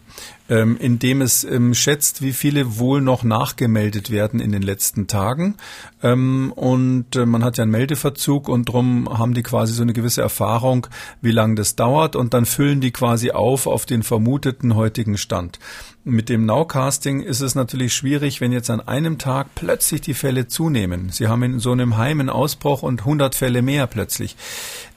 ähm, 0.50 0.78
indem 0.80 1.22
es 1.22 1.44
ähm, 1.44 1.74
schätzt, 1.74 2.22
wie 2.22 2.34
viele 2.34 2.78
wohl 2.78 3.02
noch 3.02 3.24
nachgemeldet 3.24 4.12
werden 4.12 4.40
in 4.40 4.52
den 4.52 4.62
letzten 4.62 5.08
Tagen. 5.08 5.56
Ähm, 6.04 6.52
und 6.56 7.16
äh, 7.16 7.26
man 7.26 7.44
hat 7.44 7.58
ja 7.58 7.64
einen 7.64 7.72
Meldeverzug 7.72 8.48
und 8.48 8.70
darum 8.70 9.10
haben 9.18 9.34
die 9.34 9.44
quasi 9.44 9.74
so 9.74 9.82
eine 9.82 9.94
gewisse 9.94 10.22
Erfahrung, 10.22 10.88
wie 11.22 11.32
lange 11.32 11.56
das 11.56 11.76
dauert 11.76 12.16
und 12.16 12.34
dann 12.34 12.46
füllen 12.46 12.82
die 12.82 12.92
quasi 12.92 13.32
auf 13.32 13.68
auf 13.68 13.86
den 13.86 14.04
vermuteten 14.04 14.76
heutigen 14.76 15.18
Stand. 15.18 15.60
Mit 16.08 16.30
dem 16.30 16.46
Nowcasting 16.46 17.22
ist 17.22 17.42
es 17.42 17.56
natürlich 17.56 17.96
schwierig, 17.96 18.40
wenn 18.40 18.52
jetzt 18.52 18.70
an 18.70 18.80
einem 18.80 19.18
Tag 19.18 19.56
plötzlich 19.56 20.02
die 20.02 20.14
Fälle 20.14 20.48
zunehmen. 20.48 21.10
Sie 21.10 21.28
haben 21.28 21.42
in 21.42 21.60
so 21.60 21.72
einem 21.72 21.98
Heim 21.98 22.20
einen 22.20 22.30
Ausbruch 22.30 22.84
und 22.84 23.00
100 23.00 23.34
Fälle 23.34 23.64
mehr 23.64 23.88
plötzlich 23.88 24.36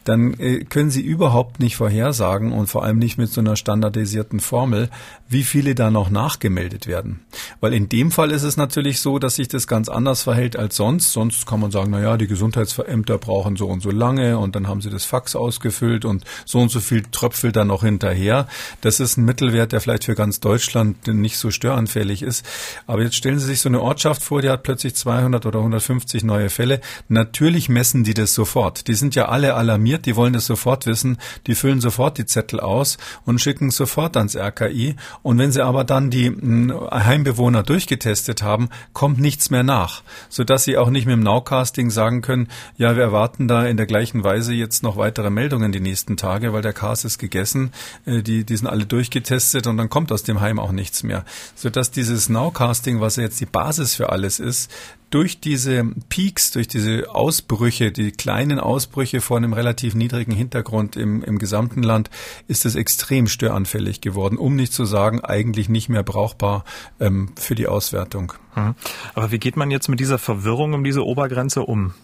dann 0.08 0.34
äh, 0.40 0.64
können 0.64 0.90
Sie 0.90 1.02
überhaupt 1.02 1.60
nicht 1.60 1.76
vorhersagen 1.76 2.52
und 2.52 2.68
vor 2.68 2.82
allem 2.82 2.98
nicht 2.98 3.18
mit 3.18 3.30
so 3.30 3.40
einer 3.40 3.56
standardisierten 3.56 4.40
Formel, 4.40 4.88
wie 5.28 5.42
viele 5.42 5.74
da 5.74 5.90
noch 5.90 6.08
nachgemeldet 6.08 6.86
werden. 6.86 7.20
Weil 7.60 7.74
in 7.74 7.90
dem 7.90 8.10
Fall 8.10 8.30
ist 8.30 8.42
es 8.42 8.56
natürlich 8.56 9.00
so, 9.00 9.18
dass 9.18 9.36
sich 9.36 9.48
das 9.48 9.66
ganz 9.66 9.90
anders 9.90 10.22
verhält 10.22 10.56
als 10.56 10.76
sonst. 10.76 11.12
Sonst 11.12 11.46
kann 11.46 11.60
man 11.60 11.70
sagen, 11.70 11.90
na 11.90 12.00
ja, 12.00 12.16
die 12.16 12.26
Gesundheitsämter 12.26 13.18
brauchen 13.18 13.56
so 13.56 13.66
und 13.66 13.82
so 13.82 13.90
lange 13.90 14.38
und 14.38 14.56
dann 14.56 14.66
haben 14.66 14.80
sie 14.80 14.88
das 14.88 15.04
Fax 15.04 15.36
ausgefüllt 15.36 16.06
und 16.06 16.24
so 16.46 16.60
und 16.60 16.70
so 16.70 16.80
viel 16.80 17.02
tröpfelt 17.02 17.56
dann 17.56 17.68
noch 17.68 17.82
hinterher. 17.82 18.48
Das 18.80 19.00
ist 19.00 19.18
ein 19.18 19.26
Mittelwert, 19.26 19.72
der 19.72 19.82
vielleicht 19.82 20.04
für 20.04 20.14
ganz 20.14 20.40
Deutschland 20.40 21.06
nicht 21.06 21.36
so 21.36 21.50
störanfällig 21.50 22.22
ist. 22.22 22.46
Aber 22.86 23.02
jetzt 23.02 23.16
stellen 23.16 23.38
Sie 23.38 23.46
sich 23.46 23.60
so 23.60 23.68
eine 23.68 23.82
Ortschaft 23.82 24.22
vor, 24.22 24.40
die 24.40 24.48
hat 24.48 24.62
plötzlich 24.62 24.94
200 24.94 25.44
oder 25.44 25.58
150 25.58 26.24
neue 26.24 26.48
Fälle. 26.48 26.80
Natürlich 27.08 27.68
messen 27.68 28.04
die 28.04 28.14
das 28.14 28.32
sofort. 28.32 28.88
Die 28.88 28.94
sind 28.94 29.14
ja 29.14 29.26
alle 29.26 29.54
alarmiert 29.54 29.97
interessiert, 29.98 30.06
die 30.06 30.16
wollen 30.16 30.32
das 30.32 30.46
sofort 30.46 30.86
wissen, 30.86 31.18
die 31.46 31.54
füllen 31.54 31.80
sofort 31.80 32.18
die 32.18 32.26
Zettel 32.26 32.60
aus 32.60 32.98
und 33.24 33.40
schicken 33.40 33.70
sofort 33.70 34.16
ans 34.16 34.36
RKI. 34.36 34.96
Und 35.22 35.38
wenn 35.38 35.52
sie 35.52 35.64
aber 35.64 35.84
dann 35.84 36.10
die 36.10 36.26
hm, 36.26 36.72
Heimbewohner 36.90 37.62
durchgetestet 37.62 38.42
haben, 38.42 38.68
kommt 38.92 39.18
nichts 39.18 39.50
mehr 39.50 39.62
nach, 39.62 40.02
sodass 40.28 40.64
sie 40.64 40.76
auch 40.76 40.90
nicht 40.90 41.06
mit 41.06 41.14
dem 41.14 41.22
Nowcasting 41.22 41.90
sagen 41.90 42.22
können, 42.22 42.48
ja, 42.76 42.96
wir 42.96 43.02
erwarten 43.02 43.48
da 43.48 43.66
in 43.66 43.76
der 43.76 43.86
gleichen 43.86 44.24
Weise 44.24 44.54
jetzt 44.54 44.82
noch 44.82 44.96
weitere 44.96 45.30
Meldungen 45.30 45.72
die 45.72 45.80
nächsten 45.80 46.16
Tage, 46.16 46.52
weil 46.52 46.62
der 46.62 46.72
Cast 46.72 47.04
ist 47.04 47.18
gegessen, 47.18 47.72
äh, 48.06 48.22
die, 48.22 48.44
die 48.44 48.56
sind 48.56 48.66
alle 48.66 48.86
durchgetestet 48.86 49.66
und 49.66 49.76
dann 49.76 49.88
kommt 49.88 50.12
aus 50.12 50.22
dem 50.22 50.40
Heim 50.40 50.58
auch 50.58 50.72
nichts 50.72 51.02
mehr. 51.02 51.24
Sodass 51.54 51.90
dieses 51.90 52.28
Nowcasting, 52.28 53.00
was 53.00 53.16
jetzt 53.16 53.40
die 53.40 53.46
Basis 53.46 53.94
für 53.94 54.10
alles 54.10 54.38
ist, 54.38 54.70
durch 55.10 55.40
diese 55.40 55.84
Peaks, 56.08 56.50
durch 56.50 56.68
diese 56.68 57.14
Ausbrüche, 57.14 57.92
die 57.92 58.12
kleinen 58.12 58.60
Ausbrüche 58.60 59.20
vor 59.20 59.36
einem 59.36 59.52
relativ 59.52 59.94
niedrigen 59.94 60.32
Hintergrund 60.32 60.96
im, 60.96 61.22
im 61.22 61.38
gesamten 61.38 61.82
Land, 61.82 62.10
ist 62.46 62.66
es 62.66 62.74
extrem 62.74 63.26
störanfällig 63.26 64.00
geworden, 64.00 64.36
um 64.36 64.54
nicht 64.54 64.72
zu 64.72 64.84
sagen, 64.84 65.24
eigentlich 65.24 65.68
nicht 65.68 65.88
mehr 65.88 66.02
brauchbar 66.02 66.64
ähm, 67.00 67.30
für 67.36 67.54
die 67.54 67.68
Auswertung. 67.68 68.34
Mhm. 68.54 68.74
Aber 69.14 69.30
wie 69.30 69.38
geht 69.38 69.56
man 69.56 69.70
jetzt 69.70 69.88
mit 69.88 70.00
dieser 70.00 70.18
Verwirrung 70.18 70.74
um 70.74 70.84
diese 70.84 71.04
Obergrenze 71.04 71.62
um? 71.62 71.94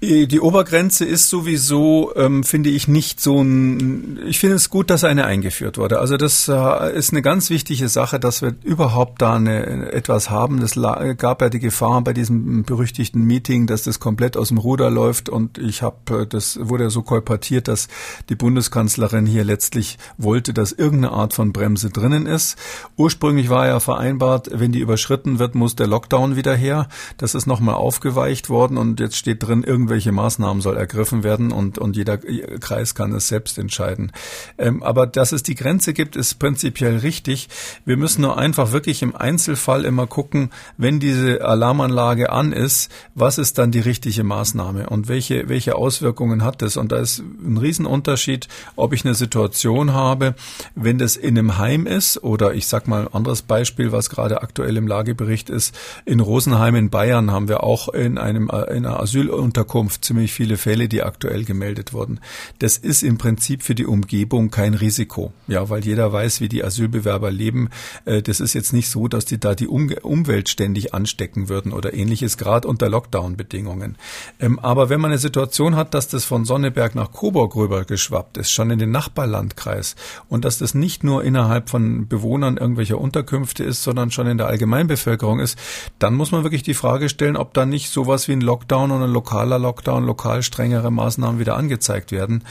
Äh, 0.00 0.26
die 0.26 0.40
Obergrenze 0.40 1.04
ist 1.04 1.30
sowieso, 1.30 2.12
ähm, 2.16 2.44
finde 2.44 2.70
ich, 2.70 2.88
nicht 2.88 3.20
so 3.20 3.40
ein. 3.42 4.18
Ich 4.26 4.38
finde 4.38 4.56
es 4.56 4.70
gut, 4.70 4.90
dass 4.90 5.04
eine 5.04 5.24
eingeführt 5.24 5.78
wurde. 5.78 6.00
Also 6.00 6.16
das 6.16 6.48
äh, 6.48 6.96
ist 6.96 7.12
eine 7.12 7.22
ganz 7.22 7.50
wichtige 7.50 7.88
Sache, 7.88 8.20
dass 8.20 8.42
wir 8.42 8.54
überhaupt 8.62 9.22
da 9.22 9.34
eine, 9.34 9.92
etwas 9.92 10.30
haben. 10.30 10.60
Es 10.62 10.74
gab 11.16 11.40
ja 11.40 11.48
die 11.48 11.58
Gefahr 11.58 12.00
bei 12.02 12.12
diesem 12.12 12.64
berüchtigten 12.64 13.22
Meeting, 13.22 13.66
dass 13.66 13.84
das 13.84 14.00
komplett 14.00 14.36
aus 14.36 14.48
dem 14.48 14.58
Ruder 14.58 14.90
läuft. 14.90 15.28
Und 15.28 15.58
ich 15.58 15.82
habe, 15.82 16.22
äh, 16.22 16.26
das 16.26 16.58
wurde 16.60 16.84
ja 16.84 16.90
so 16.90 17.02
kolportiert, 17.02 17.68
dass 17.68 17.88
die 18.28 18.36
Bundeskanzlerin 18.36 19.26
hier 19.26 19.44
letztlich 19.44 19.98
wollte, 20.18 20.52
dass 20.52 20.72
irgendeine 20.72 21.12
Art 21.12 21.32
von 21.32 21.52
Bremse 21.52 21.90
drinnen 21.90 22.26
ist. 22.26 22.56
Ursprünglich 22.96 23.48
war 23.48 23.66
ja 23.66 23.80
vereinbart, 23.80 24.50
wenn 24.52 24.72
die 24.72 24.80
überschritten 24.80 25.38
wird, 25.38 25.54
muss 25.54 25.76
der 25.76 25.86
Lockdown 25.86 26.36
wieder 26.36 26.54
her. 26.54 26.88
Das 27.16 27.34
ist 27.34 27.46
nochmal 27.46 27.76
aufgeweicht 27.76 28.50
worden 28.50 28.76
und 28.76 29.00
jetzt 29.00 29.16
steht 29.16 29.42
drin, 29.42 29.64
irgendwie 29.66 29.85
irgendwelche 29.86 30.10
Maßnahmen 30.10 30.62
soll 30.62 30.76
ergriffen 30.76 31.22
werden 31.22 31.52
und, 31.52 31.78
und 31.78 31.94
jeder 31.94 32.18
Kreis 32.18 32.96
kann 32.96 33.12
es 33.12 33.28
selbst 33.28 33.56
entscheiden. 33.56 34.10
Ähm, 34.58 34.82
aber 34.82 35.06
dass 35.06 35.30
es 35.30 35.44
die 35.44 35.54
Grenze 35.54 35.92
gibt, 35.92 36.16
ist 36.16 36.40
prinzipiell 36.40 36.96
richtig. 36.96 37.48
Wir 37.84 37.96
müssen 37.96 38.22
nur 38.22 38.36
einfach 38.36 38.72
wirklich 38.72 39.02
im 39.02 39.14
Einzelfall 39.14 39.84
immer 39.84 40.08
gucken, 40.08 40.50
wenn 40.76 40.98
diese 40.98 41.44
Alarmanlage 41.44 42.30
an 42.30 42.52
ist, 42.52 42.90
was 43.14 43.38
ist 43.38 43.58
dann 43.58 43.70
die 43.70 43.78
richtige 43.78 44.24
Maßnahme 44.24 44.90
und 44.90 45.06
welche, 45.06 45.48
welche 45.48 45.76
Auswirkungen 45.76 46.42
hat 46.42 46.62
das? 46.62 46.76
Und 46.76 46.90
da 46.90 46.96
ist 46.96 47.20
ein 47.20 47.56
Riesenunterschied, 47.56 48.48
ob 48.74 48.92
ich 48.92 49.04
eine 49.04 49.14
Situation 49.14 49.92
habe, 49.92 50.34
wenn 50.74 50.98
das 50.98 51.14
in 51.14 51.38
einem 51.38 51.58
Heim 51.58 51.86
ist 51.86 52.24
oder 52.24 52.54
ich 52.54 52.66
sag 52.66 52.88
mal 52.88 53.02
ein 53.02 53.14
anderes 53.14 53.42
Beispiel, 53.42 53.92
was 53.92 54.10
gerade 54.10 54.42
aktuell 54.42 54.76
im 54.76 54.88
Lagebericht 54.88 55.48
ist. 55.48 55.76
In 56.04 56.18
Rosenheim 56.18 56.74
in 56.74 56.90
Bayern 56.90 57.30
haben 57.30 57.46
wir 57.46 57.62
auch 57.62 57.88
in 57.88 58.18
einem, 58.18 58.50
in 58.50 58.84
einer 58.84 58.98
Asylunterkunft 58.98 59.75
ziemlich 59.84 60.32
viele 60.32 60.56
Fälle, 60.56 60.88
die 60.88 61.02
aktuell 61.02 61.44
gemeldet 61.44 61.92
wurden. 61.92 62.20
Das 62.58 62.76
ist 62.76 63.02
im 63.02 63.18
Prinzip 63.18 63.62
für 63.62 63.74
die 63.74 63.86
Umgebung 63.86 64.50
kein 64.50 64.74
Risiko. 64.74 65.32
Ja, 65.46 65.68
weil 65.68 65.84
jeder 65.84 66.12
weiß, 66.12 66.40
wie 66.40 66.48
die 66.48 66.64
Asylbewerber 66.64 67.30
leben. 67.30 67.70
Äh, 68.04 68.22
das 68.22 68.40
ist 68.40 68.54
jetzt 68.54 68.72
nicht 68.72 68.88
so, 68.88 69.08
dass 69.08 69.24
die 69.24 69.38
da 69.38 69.54
die 69.54 69.68
Umwelt 69.68 70.48
ständig 70.48 70.94
anstecken 70.94 71.48
würden 71.48 71.72
oder 71.72 71.94
ähnliches, 71.94 72.36
gerade 72.36 72.66
unter 72.68 72.88
Lockdown-Bedingungen. 72.88 73.96
Ähm, 74.40 74.58
aber 74.58 74.88
wenn 74.88 75.00
man 75.00 75.10
eine 75.10 75.18
Situation 75.18 75.76
hat, 75.76 75.94
dass 75.94 76.08
das 76.08 76.24
von 76.24 76.44
Sonneberg 76.44 76.94
nach 76.94 77.12
Coburg 77.12 77.56
rüber 77.56 77.84
geschwappt 77.84 78.36
ist, 78.38 78.50
schon 78.50 78.70
in 78.70 78.78
den 78.78 78.90
Nachbarlandkreis 78.90 79.96
und 80.28 80.44
dass 80.44 80.58
das 80.58 80.74
nicht 80.74 81.04
nur 81.04 81.24
innerhalb 81.24 81.68
von 81.68 82.08
Bewohnern 82.08 82.56
irgendwelcher 82.56 82.98
Unterkünfte 82.98 83.64
ist, 83.64 83.82
sondern 83.82 84.10
schon 84.10 84.26
in 84.26 84.38
der 84.38 84.46
Allgemeinbevölkerung 84.46 85.40
ist, 85.40 85.58
dann 85.98 86.14
muss 86.14 86.32
man 86.32 86.42
wirklich 86.42 86.62
die 86.62 86.74
Frage 86.74 87.08
stellen, 87.08 87.36
ob 87.36 87.54
da 87.54 87.66
nicht 87.66 87.90
sowas 87.90 88.28
wie 88.28 88.32
ein 88.32 88.40
Lockdown 88.40 88.90
oder 88.90 89.04
ein 89.04 89.12
lokaler 89.12 89.58
Lockdown, 89.66 90.04
lokal 90.04 90.44
strengere 90.44 90.92
Maßnahmen 90.92 91.40
wieder 91.40 91.56
angezeigt 91.56 92.12
werden. 92.12 92.44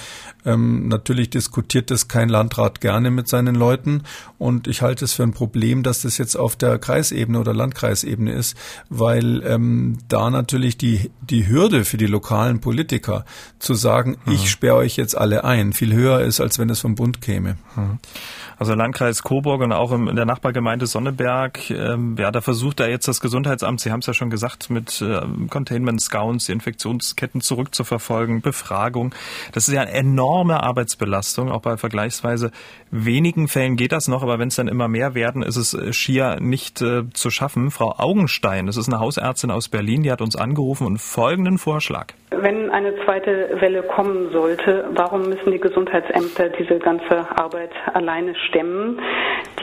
Ähm, 0.45 0.89
natürlich 0.89 1.29
diskutiert 1.29 1.89
das 1.91 2.09
kein 2.09 2.27
Landrat 2.27 2.81
gerne 2.81 3.09
mit 3.09 3.29
seinen 3.29 3.55
Leuten 3.55 4.03
und 4.37 4.67
ich 4.67 4.81
halte 4.81 5.05
es 5.05 5.13
für 5.13 5.23
ein 5.23 5.31
Problem, 5.31 5.81
dass 5.81 6.01
das 6.01 6.17
jetzt 6.17 6.35
auf 6.35 6.57
der 6.57 6.77
Kreisebene 6.77 7.39
oder 7.39 7.53
Landkreisebene 7.53 8.33
ist, 8.33 8.57
weil 8.89 9.41
ähm, 9.45 9.97
da 10.09 10.29
natürlich 10.29 10.77
die, 10.77 11.09
die 11.21 11.47
Hürde 11.47 11.85
für 11.85 11.97
die 11.97 12.05
lokalen 12.05 12.59
Politiker 12.59 13.23
zu 13.59 13.75
sagen, 13.75 14.17
mhm. 14.25 14.33
ich 14.33 14.51
sperre 14.51 14.75
euch 14.75 14.97
jetzt 14.97 15.17
alle 15.17 15.45
ein, 15.45 15.71
viel 15.71 15.93
höher 15.93 16.19
ist, 16.19 16.41
als 16.41 16.59
wenn 16.59 16.69
es 16.69 16.81
vom 16.81 16.95
Bund 16.95 17.21
käme. 17.21 17.55
Mhm. 17.77 17.99
Also 18.57 18.73
Landkreis 18.73 19.23
Coburg 19.23 19.61
und 19.61 19.71
auch 19.71 19.91
in 19.91 20.15
der 20.15 20.25
Nachbargemeinde 20.25 20.85
Sonneberg, 20.85 21.69
ähm, 21.69 22.15
ja, 22.17 22.31
da 22.31 22.41
versucht 22.41 22.79
da 22.79 22.87
jetzt 22.87 23.07
das 23.07 23.19
Gesundheitsamt, 23.19 23.81
Sie 23.81 23.91
haben 23.91 23.99
es 23.99 24.05
ja 24.05 24.13
schon 24.13 24.29
gesagt, 24.29 24.69
mit 24.69 25.01
äh, 25.01 25.21
Containment 25.49 26.01
Scouts 26.01 26.49
Infektionsketten 27.05 27.41
zurückzuverfolgen, 27.41 28.41
Befragung. 28.41 29.13
Das 29.53 29.67
ist 29.67 29.73
ja 29.73 29.81
eine 29.81 29.91
enorme 29.91 30.63
Arbeitsbelastung, 30.63 31.51
auch 31.51 31.61
bei 31.61 31.77
vergleichsweise 31.77 32.51
wenigen 32.91 33.47
Fällen 33.47 33.75
geht 33.75 33.91
das 33.91 34.07
noch, 34.07 34.23
aber 34.23 34.39
wenn 34.39 34.47
es 34.47 34.55
dann 34.55 34.67
immer 34.67 34.87
mehr 34.87 35.15
werden, 35.15 35.43
ist 35.43 35.57
es 35.57 35.73
äh, 35.73 35.93
schier 35.93 36.37
nicht 36.39 36.81
äh, 36.81 37.03
zu 37.13 37.29
schaffen. 37.29 37.71
Frau 37.71 37.95
Augenstein, 37.97 38.67
das 38.67 38.77
ist 38.77 38.87
eine 38.87 38.99
Hausärztin 38.99 39.51
aus 39.51 39.69
Berlin, 39.69 40.03
die 40.03 40.11
hat 40.11 40.21
uns 40.21 40.35
angerufen 40.35 40.87
und 40.87 40.99
folgenden 40.99 41.57
Vorschlag. 41.57 42.13
Wenn 42.31 42.69
eine 42.69 42.93
zweite 43.05 43.57
Welle 43.59 43.83
kommen 43.83 44.31
sollte, 44.31 44.89
warum 44.93 45.29
müssen 45.29 45.51
die 45.51 45.59
Gesundheitsämter 45.59 46.49
diese 46.49 46.79
ganze 46.79 47.29
Arbeit 47.37 47.71
alleine 47.93 48.35
stemmen? 48.49 48.99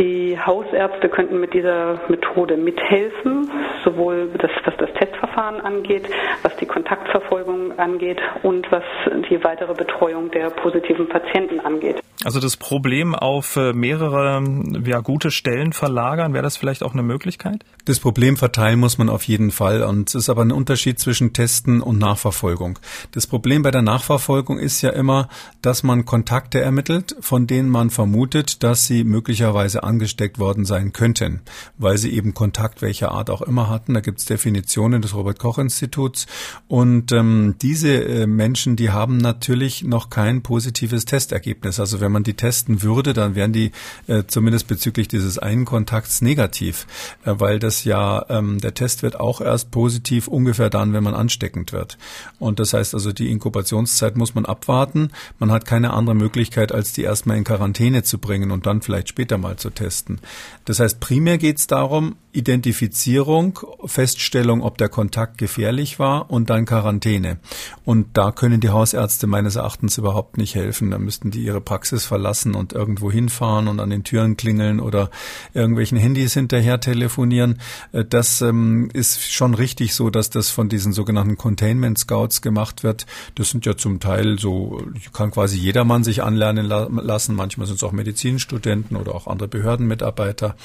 Die 0.02 0.36
Hausärzte 0.36 1.08
könnten 1.08 1.38
mit 1.38 1.54
dieser 1.54 2.00
Methode 2.08 2.56
mithelfen, 2.56 3.48
sowohl 3.84 4.30
das, 4.36 4.50
was 4.64 4.74
das 4.78 4.92
Testverfahren 4.94 5.60
angeht, 5.60 6.06
was 6.42 6.56
die 6.56 6.66
Kontaktverfolgung 6.66 7.78
angeht 7.78 8.18
und 8.42 8.66
was 8.72 8.82
die 9.30 9.44
weitere 9.44 9.74
Betreuung 9.74 10.32
der 10.32 10.50
positiven 10.50 11.08
Patienten 11.08 11.60
angeht. 11.60 12.02
Also 12.24 12.40
das 12.40 12.56
Problem 12.56 13.14
auf 13.14 13.56
äh, 13.56 13.72
mehrere 13.72 14.42
ja, 14.84 15.00
gute 15.00 15.30
Stellen 15.30 15.72
verlagern, 15.72 16.34
wäre 16.34 16.42
das 16.42 16.56
vielleicht 16.56 16.82
auch 16.82 16.92
eine 16.92 17.02
Möglichkeit? 17.02 17.64
Das 17.84 17.98
Problem 17.98 18.36
verteilen 18.36 18.78
muss 18.78 18.98
man 18.98 19.08
auf 19.08 19.24
jeden 19.24 19.50
Fall 19.50 19.82
und 19.82 20.08
es 20.08 20.14
ist 20.14 20.30
aber 20.30 20.42
ein 20.42 20.52
Unterschied 20.52 21.00
zwischen 21.00 21.32
Testen 21.32 21.80
und 21.80 21.98
Nachverfolgung. 21.98 22.78
Das 23.12 23.26
Problem 23.26 23.62
bei 23.62 23.72
der 23.72 23.82
Nachverfolgung 23.82 24.58
ist 24.58 24.82
ja 24.82 24.90
immer, 24.90 25.28
dass 25.62 25.82
man 25.82 26.04
Kontakte 26.04 26.60
ermittelt, 26.60 27.16
von 27.20 27.46
denen 27.48 27.68
man 27.68 27.90
vermutet, 27.90 28.62
dass 28.62 28.86
sie 28.86 29.02
möglicherweise 29.02 29.82
angesteckt 29.92 30.38
worden 30.38 30.64
sein 30.64 30.92
könnten, 30.92 31.40
weil 31.76 31.98
sie 31.98 32.12
eben 32.12 32.32
Kontakt 32.32 32.80
welcher 32.80 33.12
Art 33.12 33.28
auch 33.28 33.42
immer 33.42 33.68
hatten. 33.68 33.92
Da 33.92 34.00
gibt 34.00 34.20
es 34.20 34.24
Definitionen 34.24 35.02
des 35.02 35.14
Robert 35.14 35.38
Koch 35.38 35.58
Instituts 35.58 36.26
und 36.66 37.12
ähm, 37.12 37.56
diese 37.60 38.02
äh, 38.04 38.26
Menschen, 38.26 38.76
die 38.76 38.90
haben 38.90 39.18
natürlich 39.18 39.84
noch 39.84 40.08
kein 40.08 40.42
positives 40.42 41.04
Testergebnis. 41.04 41.78
Also 41.78 42.00
wenn 42.00 42.10
man 42.10 42.22
die 42.22 42.34
testen 42.34 42.82
würde, 42.82 43.12
dann 43.12 43.34
wären 43.34 43.52
die 43.52 43.72
äh, 44.06 44.22
zumindest 44.26 44.66
bezüglich 44.66 45.08
dieses 45.08 45.38
einen 45.38 45.66
Kontakts 45.66 46.22
negativ, 46.22 46.86
äh, 47.24 47.34
weil 47.36 47.58
das 47.58 47.84
ja 47.84 48.24
ähm, 48.30 48.58
der 48.60 48.72
Test 48.72 49.02
wird 49.02 49.20
auch 49.20 49.40
erst 49.42 49.70
positiv 49.70 50.26
ungefähr 50.26 50.70
dann, 50.70 50.94
wenn 50.94 51.04
man 51.04 51.14
ansteckend 51.14 51.72
wird. 51.72 51.98
Und 52.38 52.60
das 52.60 52.72
heißt 52.72 52.94
also, 52.94 53.12
die 53.12 53.30
Inkubationszeit 53.30 54.16
muss 54.16 54.34
man 54.34 54.46
abwarten. 54.46 55.10
Man 55.38 55.52
hat 55.52 55.66
keine 55.66 55.92
andere 55.92 56.14
Möglichkeit, 56.14 56.72
als 56.72 56.92
die 56.92 57.02
erstmal 57.02 57.36
in 57.36 57.44
Quarantäne 57.44 58.02
zu 58.02 58.18
bringen 58.18 58.50
und 58.50 58.64
dann 58.64 58.80
vielleicht 58.80 59.10
später 59.10 59.36
mal 59.36 59.56
zu 59.56 59.70
testen. 59.74 60.20
Das 60.64 60.80
heißt, 60.80 61.00
primär 61.00 61.38
geht 61.38 61.58
es 61.58 61.66
darum, 61.66 62.16
Identifizierung, 62.32 63.58
Feststellung, 63.84 64.62
ob 64.62 64.78
der 64.78 64.88
Kontakt 64.88 65.36
gefährlich 65.36 65.98
war 65.98 66.30
und 66.30 66.48
dann 66.48 66.64
Quarantäne. 66.64 67.38
Und 67.84 68.16
da 68.16 68.32
können 68.32 68.60
die 68.60 68.70
Hausärzte 68.70 69.26
meines 69.26 69.56
Erachtens 69.56 69.98
überhaupt 69.98 70.38
nicht 70.38 70.54
helfen. 70.54 70.90
Da 70.90 70.98
müssten 70.98 71.30
die 71.30 71.42
ihre 71.42 71.60
Praxis 71.60 72.06
verlassen 72.06 72.54
und 72.54 72.72
irgendwo 72.72 73.12
hinfahren 73.12 73.68
und 73.68 73.80
an 73.80 73.90
den 73.90 74.02
Türen 74.02 74.38
klingeln 74.38 74.80
oder 74.80 75.10
irgendwelchen 75.52 75.98
Handys 75.98 76.32
hinterher 76.32 76.80
telefonieren. 76.80 77.60
Äh, 77.92 78.04
das 78.04 78.40
ähm, 78.40 78.88
ist 78.94 79.30
schon 79.30 79.52
richtig 79.52 79.94
so, 79.94 80.08
dass 80.08 80.30
das 80.30 80.48
von 80.48 80.70
diesen 80.70 80.94
sogenannten 80.94 81.36
Containment 81.36 81.98
Scouts 81.98 82.40
gemacht 82.40 82.82
wird. 82.82 83.04
Das 83.34 83.50
sind 83.50 83.66
ja 83.66 83.76
zum 83.76 84.00
Teil 84.00 84.38
so, 84.38 84.82
kann 85.12 85.32
quasi 85.32 85.58
jedermann 85.58 86.02
sich 86.02 86.22
anlernen 86.22 86.64
lassen. 86.66 87.34
Manchmal 87.34 87.66
sind 87.66 87.76
es 87.76 87.82
auch 87.82 87.92
Medizinstudenten 87.92 88.96
oder 88.96 89.14
auch 89.14 89.26
andere 89.26 89.48
Behördenmitarbeiter. 89.48 90.56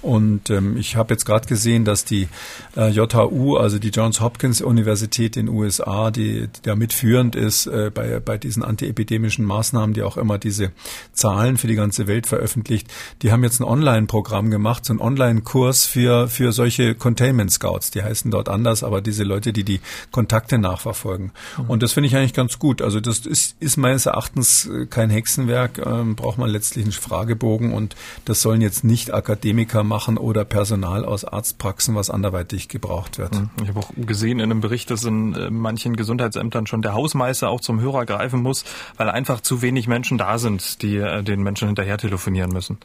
Und 0.00 0.50
ähm, 0.50 0.76
ich 0.76 0.94
habe 0.94 1.07
habe 1.08 1.14
jetzt 1.14 1.24
gerade 1.24 1.48
gesehen, 1.48 1.86
dass 1.86 2.04
die 2.04 2.28
äh, 2.76 2.90
JHU, 2.90 3.56
also 3.56 3.78
die 3.78 3.88
Johns 3.88 4.20
Hopkins 4.20 4.60
Universität 4.60 5.38
in 5.38 5.46
den 5.46 5.54
USA, 5.54 6.10
die, 6.10 6.48
die 6.48 6.62
da 6.62 6.76
mitführend 6.76 7.34
ist 7.34 7.66
äh, 7.66 7.90
bei, 7.92 8.20
bei 8.20 8.36
diesen 8.36 8.62
antiepidemischen 8.62 9.44
Maßnahmen, 9.46 9.94
die 9.94 10.02
auch 10.02 10.18
immer 10.18 10.36
diese 10.36 10.72
Zahlen 11.14 11.56
für 11.56 11.66
die 11.66 11.76
ganze 11.76 12.06
Welt 12.06 12.26
veröffentlicht, 12.26 12.88
die 13.22 13.32
haben 13.32 13.42
jetzt 13.42 13.58
ein 13.60 13.64
Online-Programm 13.64 14.50
gemacht, 14.50 14.84
so 14.84 14.92
ein 14.92 15.00
Online-Kurs 15.00 15.86
für, 15.86 16.28
für 16.28 16.52
solche 16.52 16.94
Containment 16.94 17.50
Scouts. 17.50 17.90
Die 17.90 18.02
heißen 18.02 18.30
dort 18.30 18.50
anders, 18.50 18.84
aber 18.84 19.00
diese 19.00 19.24
Leute, 19.24 19.54
die 19.54 19.64
die 19.64 19.80
Kontakte 20.10 20.58
nachverfolgen. 20.58 21.32
Mhm. 21.56 21.70
Und 21.70 21.82
das 21.82 21.94
finde 21.94 22.08
ich 22.08 22.16
eigentlich 22.16 22.34
ganz 22.34 22.58
gut. 22.58 22.82
Also 22.82 23.00
das 23.00 23.20
ist, 23.20 23.56
ist 23.60 23.78
meines 23.78 24.04
Erachtens 24.04 24.66
äh, 24.66 24.84
kein 24.84 25.08
Hexenwerk, 25.08 25.78
ähm, 25.78 26.16
braucht 26.16 26.36
man 26.36 26.50
letztlich 26.50 26.84
einen 26.84 26.92
Fragebogen 26.92 27.72
und 27.72 27.96
das 28.26 28.42
sollen 28.42 28.60
jetzt 28.60 28.84
nicht 28.84 29.14
Akademiker 29.14 29.84
machen 29.84 30.18
oder 30.18 30.44
Personal 30.44 30.97
Personal 30.98 31.04
aus 31.04 31.24
Arztpraxen, 31.24 31.94
was 31.94 32.10
anderweitig 32.10 32.68
gebraucht 32.68 33.18
wird. 33.18 33.34
Hm. 33.34 33.50
Ich 33.62 33.68
habe 33.68 33.80
auch 33.80 33.90
gesehen 33.96 34.40
in 34.40 34.50
einem 34.50 34.60
Bericht, 34.60 34.90
dass 34.90 35.04
in 35.04 35.34
äh, 35.34 35.50
manchen 35.50 35.96
Gesundheitsämtern 35.96 36.66
schon 36.66 36.82
der 36.82 36.94
Hausmeister 36.94 37.48
auch 37.48 37.60
zum 37.60 37.80
Hörer 37.80 38.06
greifen 38.06 38.42
muss, 38.42 38.64
weil 38.96 39.08
einfach 39.10 39.40
zu 39.40 39.62
wenig 39.62 39.86
Menschen 39.88 40.18
da 40.18 40.38
sind, 40.38 40.82
die 40.82 40.96
äh, 40.96 41.22
den 41.22 41.42
Menschen 41.42 41.68
hinterher 41.68 41.98
telefonieren 41.98 42.52
müssen. 42.52 42.78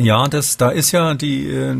Ja, 0.00 0.28
das, 0.28 0.56
da 0.56 0.68
ist 0.68 0.92
ja 0.92 1.14
die, 1.14 1.48
äh, 1.48 1.74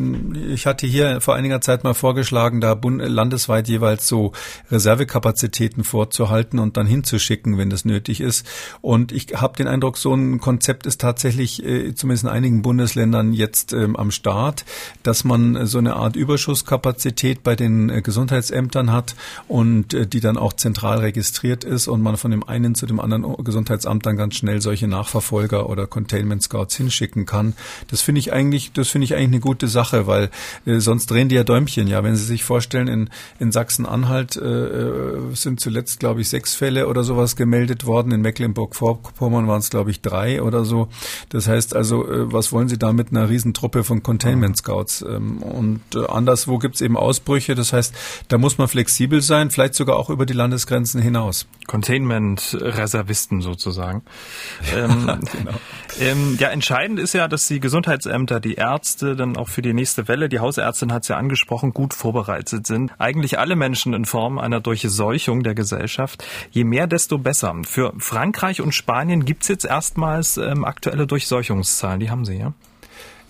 ich 0.53 0.67
hatte 0.67 0.89
hier 0.89 1.21
vor 1.21 1.37
einiger 1.37 1.61
Zeit 1.61 1.85
mal 1.85 1.95
vorgeschlagen, 1.95 2.61
da 2.61 2.77
landesweit 2.83 3.69
jeweils 3.69 4.09
so 4.09 4.33
Reservekapazitäten 4.73 5.85
vorzuhalten 5.85 6.59
und 6.59 6.77
dann 6.77 6.89
hinzuschicken, 6.89 7.59
wenn 7.59 7.71
das 7.71 7.85
nötig 7.85 8.21
ist. 8.21 8.45
Und 8.81 9.13
ich 9.13 9.37
habe 9.37 9.57
den 9.57 9.69
Eindruck, 9.69 9.99
so 9.99 10.13
ein 10.15 10.41
Konzept 10.41 10.85
ist 10.87 11.01
tatsächlich 11.01 11.65
äh, 11.65 11.95
zumindest 11.95 12.25
in 12.25 12.31
einigen 12.31 12.63
Bundesländern 12.63 13.33
jetzt 13.33 13.73
ähm, 13.73 13.95
am 13.95 14.11
Start, 14.11 14.65
dass 15.05 15.23
man 15.23 15.67
so 15.67 15.79
eine 15.79 15.95
Art 15.95 16.17
Überschusskapazität 16.17 17.45
bei 17.45 17.55
den 17.55 17.89
äh, 17.89 18.03
Gesundheitsämtern 18.03 18.91
hat 18.91 19.15
und 19.47 19.97
die 20.13 20.21
dann 20.21 20.37
auch 20.37 20.55
zentral 20.55 20.99
registriert 20.99 21.63
ist 21.63 21.87
und 21.87 22.03
man 22.03 22.17
von 22.17 22.33
dem 22.33 22.43
einen 22.43 22.75
zu 22.75 22.87
dem 22.87 22.99
anderen 22.99 23.45
Gesundheitsamt 23.45 24.07
dann 24.07 24.17
ganz 24.17 24.35
schnell 24.35 24.61
solche 24.61 24.89
Nachverfolger 24.89 25.69
oder 25.69 25.87
Containment 25.87 26.43
Scouts 26.43 26.77
hinschicken 26.77 27.25
kann. 27.25 27.55
Das 27.87 28.08
finde 28.09 28.21
ich 28.21 28.33
eigentlich, 28.33 28.73
das 28.73 28.89
finde 28.89 29.05
ich 29.05 29.15
eigentlich 29.15 29.27
eine 29.27 29.41
gute 29.41 29.69
Sache, 29.69 30.07
weil 30.07 30.31
äh, 30.65 30.79
sonst 30.79 31.11
drehen 31.11 31.29
die 31.29 31.35
ja 31.35 31.45
Däumchen. 31.45 31.89
Ja, 31.89 32.03
wenn 32.03 32.17
Sie 32.17 32.25
sich 32.25 32.43
vorstellen, 32.43 32.89
in, 32.89 33.11
in 33.39 33.53
Sachsen-Anhalt 33.53 34.37
äh, 34.37 34.41
äh 34.41 35.35
sind 35.35 35.61
zuletzt, 35.61 36.01
glaube 36.01 36.23
ich, 36.23 36.31
sechs 36.31 36.55
Fälle 36.55 36.89
oder 36.89 37.05
sowas 37.05 37.37
gemeldet 37.37 37.85
worden. 37.85 38.11
In 38.13 38.23
Mecklenburg-Vorpommern 38.23 39.47
waren 39.47 39.59
es, 39.59 39.69
glaube 39.69 39.91
ich, 39.91 40.01
drei 40.01 40.41
oder 40.41 40.65
so. 40.65 40.89
Das 41.29 41.49
heißt 41.49 41.77
also, 41.77 42.11
äh, 42.11 42.33
was 42.33 42.51
wollen 42.51 42.69
Sie 42.69 42.79
da 42.79 42.95
mit 42.95 43.11
einer 43.11 43.29
Riesentruppe 43.29 43.85
von 43.85 44.03
Containment 44.03 44.57
Scouts? 44.57 45.03
Ähm, 45.03 45.43
und 45.43 45.83
äh, 45.95 46.07
anderswo 46.07 46.57
gibt 46.57 46.77
es 46.77 46.81
eben 46.81 46.97
Ausbrüche. 46.97 47.55
Das 47.55 47.75
heißt, 47.75 47.95
da 48.29 48.39
muss 48.39 48.57
man 48.57 48.69
flexibel 48.69 49.21
sein, 49.21 49.51
vielleicht 49.51 49.75
sogar 49.75 49.97
auch 49.97 50.09
über 50.09 50.25
die 50.25 50.33
Landesgrenzen 50.33 51.03
hinaus. 51.03 51.47
Containment-Reservisten 51.67 53.43
sozusagen. 53.43 54.01
ähm, 54.75 55.21
genau. 55.31 55.53
ähm, 56.01 56.37
ja, 56.41 56.49
entscheidend 56.49 56.99
ist 56.99 57.13
ja, 57.13 57.29
dass 57.29 57.47
die 57.49 57.61
Gesundheitsämter, 57.99 58.41
die 58.41 58.55
Ärzte 58.55 59.17
dann 59.17 59.37
auch 59.37 59.49
für 59.49 59.63
die 59.63 59.73
nächste 59.73 60.09
Welle, 60.09 60.29
die 60.29 60.41
Hausärztin 60.41 60.93
hat 60.93 61.03
es 61.03 61.09
ja 61.09 61.17
angesprochen, 61.17 61.73
gut 61.73 61.95
vorbereitet 61.95 62.67
sind. 62.67 62.93
Eigentlich 62.99 63.39
alle 63.39 63.57
Menschen 63.57 63.93
in 63.95 64.05
Form 64.05 64.39
einer 64.39 64.61
Durchseuchung 64.61 65.43
der 65.43 65.55
Gesellschaft. 65.55 66.25
Je 66.51 66.65
mehr, 66.65 66.87
desto 66.87 67.19
besser. 67.19 67.55
Für 67.65 67.93
Frankreich 67.99 68.61
und 68.61 68.73
Spanien 68.73 69.25
gibt's 69.25 69.49
jetzt 69.49 69.65
erstmals 69.65 70.37
ähm, 70.37 70.65
aktuelle 70.65 71.07
Durchseuchungszahlen. 71.07 72.01
Die 72.01 72.11
haben 72.11 72.25
sie, 72.25 72.39
ja? 72.39 72.53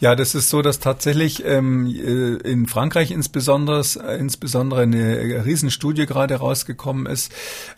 Ja, 0.01 0.15
das 0.15 0.37
ist 0.37 0.49
so, 0.49 0.63
dass 0.63 0.79
tatsächlich 0.79 1.45
ähm, 1.45 1.87
äh, 1.87 2.37
in 2.49 2.69
Frankreich 2.69 3.11
insbesondere, 3.11 3.83
äh, 4.07 4.17
insbesondere 4.17 4.83
eine 4.83 5.45
Riesenstudie 5.45 6.07
gerade 6.07 6.37
rausgekommen 6.37 7.07
ist. 7.07 7.33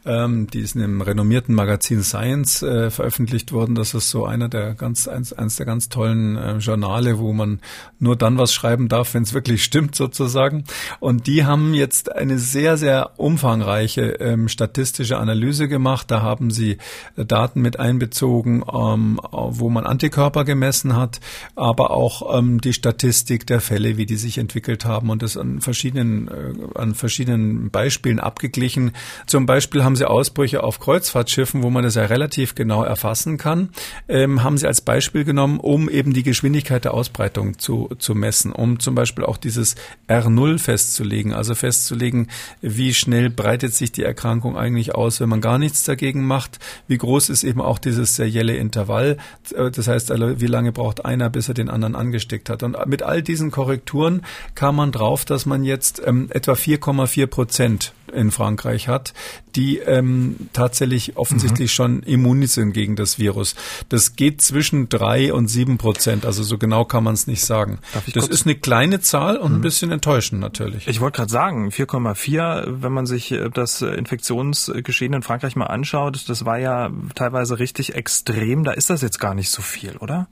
Ähm, 0.04 0.46
die 0.46 0.60
ist 0.60 0.76
in 0.76 0.82
einem 0.82 1.00
renommierten 1.00 1.54
Magazin 1.54 2.02
Science 2.02 2.62
äh, 2.62 2.90
veröffentlicht 2.90 3.52
worden. 3.52 3.74
Das 3.74 3.94
ist 3.94 4.10
so 4.10 4.26
einer 4.26 4.50
der 4.50 4.74
ganz 4.74 5.08
eins, 5.08 5.32
eins 5.32 5.56
der 5.56 5.64
ganz 5.64 5.88
tollen 5.88 6.36
äh, 6.36 6.58
Journale, 6.58 7.18
wo 7.18 7.32
man 7.32 7.60
nur 7.98 8.16
dann 8.16 8.36
was 8.36 8.52
schreiben 8.52 8.88
darf, 8.88 9.14
wenn 9.14 9.22
es 9.22 9.32
wirklich 9.32 9.64
stimmt 9.64 9.94
sozusagen. 9.94 10.64
Und 10.98 11.26
die 11.26 11.46
haben 11.46 11.72
jetzt 11.72 12.12
eine 12.12 12.38
sehr 12.38 12.76
sehr 12.76 13.18
umfangreiche 13.18 14.02
ähm, 14.20 14.48
statistische 14.48 15.16
Analyse 15.16 15.68
gemacht. 15.68 16.10
Da 16.10 16.20
haben 16.20 16.50
sie 16.50 16.76
Daten 17.16 17.62
mit 17.62 17.80
einbezogen, 17.80 18.62
ähm, 18.70 19.18
wo 19.32 19.70
man 19.70 19.86
Antikörper 19.86 20.44
gemessen 20.44 20.96
hat, 20.96 21.20
aber 21.56 21.92
auch 21.92 22.09
auch 22.10 22.38
ähm, 22.38 22.60
die 22.60 22.72
Statistik 22.72 23.46
der 23.46 23.60
Fälle, 23.60 23.96
wie 23.96 24.06
die 24.06 24.16
sich 24.16 24.38
entwickelt 24.38 24.84
haben 24.84 25.10
und 25.10 25.22
das 25.22 25.36
an 25.36 25.60
verschiedenen, 25.60 26.28
äh, 26.28 26.78
an 26.78 26.94
verschiedenen 26.94 27.70
Beispielen 27.70 28.18
abgeglichen. 28.18 28.92
Zum 29.26 29.46
Beispiel 29.46 29.84
haben 29.84 29.96
sie 29.96 30.08
Ausbrüche 30.08 30.64
auf 30.64 30.80
Kreuzfahrtschiffen, 30.80 31.62
wo 31.62 31.70
man 31.70 31.84
das 31.84 31.94
ja 31.94 32.04
relativ 32.06 32.54
genau 32.54 32.82
erfassen 32.82 33.38
kann, 33.38 33.70
ähm, 34.08 34.42
haben 34.42 34.58
sie 34.58 34.66
als 34.66 34.80
Beispiel 34.80 35.24
genommen, 35.24 35.60
um 35.60 35.88
eben 35.88 36.12
die 36.12 36.24
Geschwindigkeit 36.24 36.84
der 36.84 36.94
Ausbreitung 36.94 37.58
zu, 37.58 37.90
zu 37.98 38.14
messen, 38.14 38.52
um 38.52 38.80
zum 38.80 38.94
Beispiel 38.94 39.24
auch 39.24 39.36
dieses 39.36 39.76
R0 40.08 40.58
festzulegen, 40.58 41.32
also 41.32 41.54
festzulegen, 41.54 42.28
wie 42.60 42.92
schnell 42.92 43.30
breitet 43.30 43.74
sich 43.74 43.92
die 43.92 44.02
Erkrankung 44.02 44.56
eigentlich 44.56 44.94
aus, 44.94 45.20
wenn 45.20 45.28
man 45.28 45.40
gar 45.40 45.58
nichts 45.58 45.84
dagegen 45.84 46.26
macht, 46.26 46.58
wie 46.88 46.98
groß 46.98 47.28
ist 47.28 47.44
eben 47.44 47.60
auch 47.60 47.78
dieses 47.78 48.16
serielle 48.16 48.56
Intervall, 48.56 49.16
äh, 49.54 49.70
das 49.70 49.86
heißt, 49.86 50.10
also, 50.10 50.40
wie 50.40 50.46
lange 50.46 50.72
braucht 50.72 51.04
einer, 51.04 51.30
bis 51.30 51.48
er 51.48 51.54
den 51.54 51.68
anderen 51.68 51.99
angesteckt 52.00 52.50
hat. 52.50 52.62
Und 52.62 52.76
mit 52.86 53.02
all 53.02 53.22
diesen 53.22 53.50
Korrekturen 53.50 54.22
kam 54.54 54.76
man 54.76 54.90
drauf, 54.90 55.24
dass 55.24 55.46
man 55.46 55.62
jetzt 55.62 56.02
ähm, 56.04 56.28
etwa 56.30 56.52
4,4 56.52 57.26
Prozent 57.26 57.92
in 58.12 58.30
Frankreich 58.30 58.88
hat, 58.88 59.14
die 59.56 59.78
ähm, 59.78 60.36
tatsächlich 60.52 61.16
offensichtlich 61.16 61.70
mhm. 61.70 61.74
schon 61.74 62.02
immun 62.02 62.46
sind 62.46 62.72
gegen 62.72 62.96
das 62.96 63.18
Virus. 63.18 63.54
Das 63.88 64.16
geht 64.16 64.40
zwischen 64.40 64.88
drei 64.88 65.32
und 65.32 65.48
sieben 65.48 65.78
Prozent, 65.78 66.24
also 66.24 66.42
so 66.42 66.58
genau 66.58 66.84
kann 66.84 67.04
man 67.04 67.14
es 67.14 67.26
nicht 67.26 67.44
sagen. 67.44 67.78
das 68.14 68.28
ist 68.28 68.46
eine 68.46 68.54
kleine 68.54 69.00
Zahl 69.00 69.36
und 69.36 69.52
mhm. 69.52 69.58
ein 69.58 69.60
bisschen 69.62 69.90
enttäuschend 69.90 70.40
natürlich. 70.40 70.86
Ich 70.88 71.00
wollte 71.00 71.16
gerade 71.16 71.30
sagen, 71.30 71.68
4,4, 71.68 72.82
wenn 72.82 72.92
man 72.92 73.06
sich 73.06 73.32
äh, 73.32 73.50
das 73.50 73.82
Infektionsgeschehen 73.82 75.12
in 75.12 75.22
Frankreich 75.22 75.56
mal 75.56 75.66
anschaut, 75.66 76.28
das 76.28 76.44
war 76.44 76.58
ja 76.58 76.90
teilweise 77.14 77.58
richtig 77.58 77.94
extrem. 77.94 78.64
Da 78.64 78.72
ist 78.72 78.90
das 78.90 79.02
jetzt 79.02 79.20
gar 79.20 79.34
nicht 79.34 79.50
so 79.50 79.62
viel, 79.62 79.96
oder? 79.96 80.28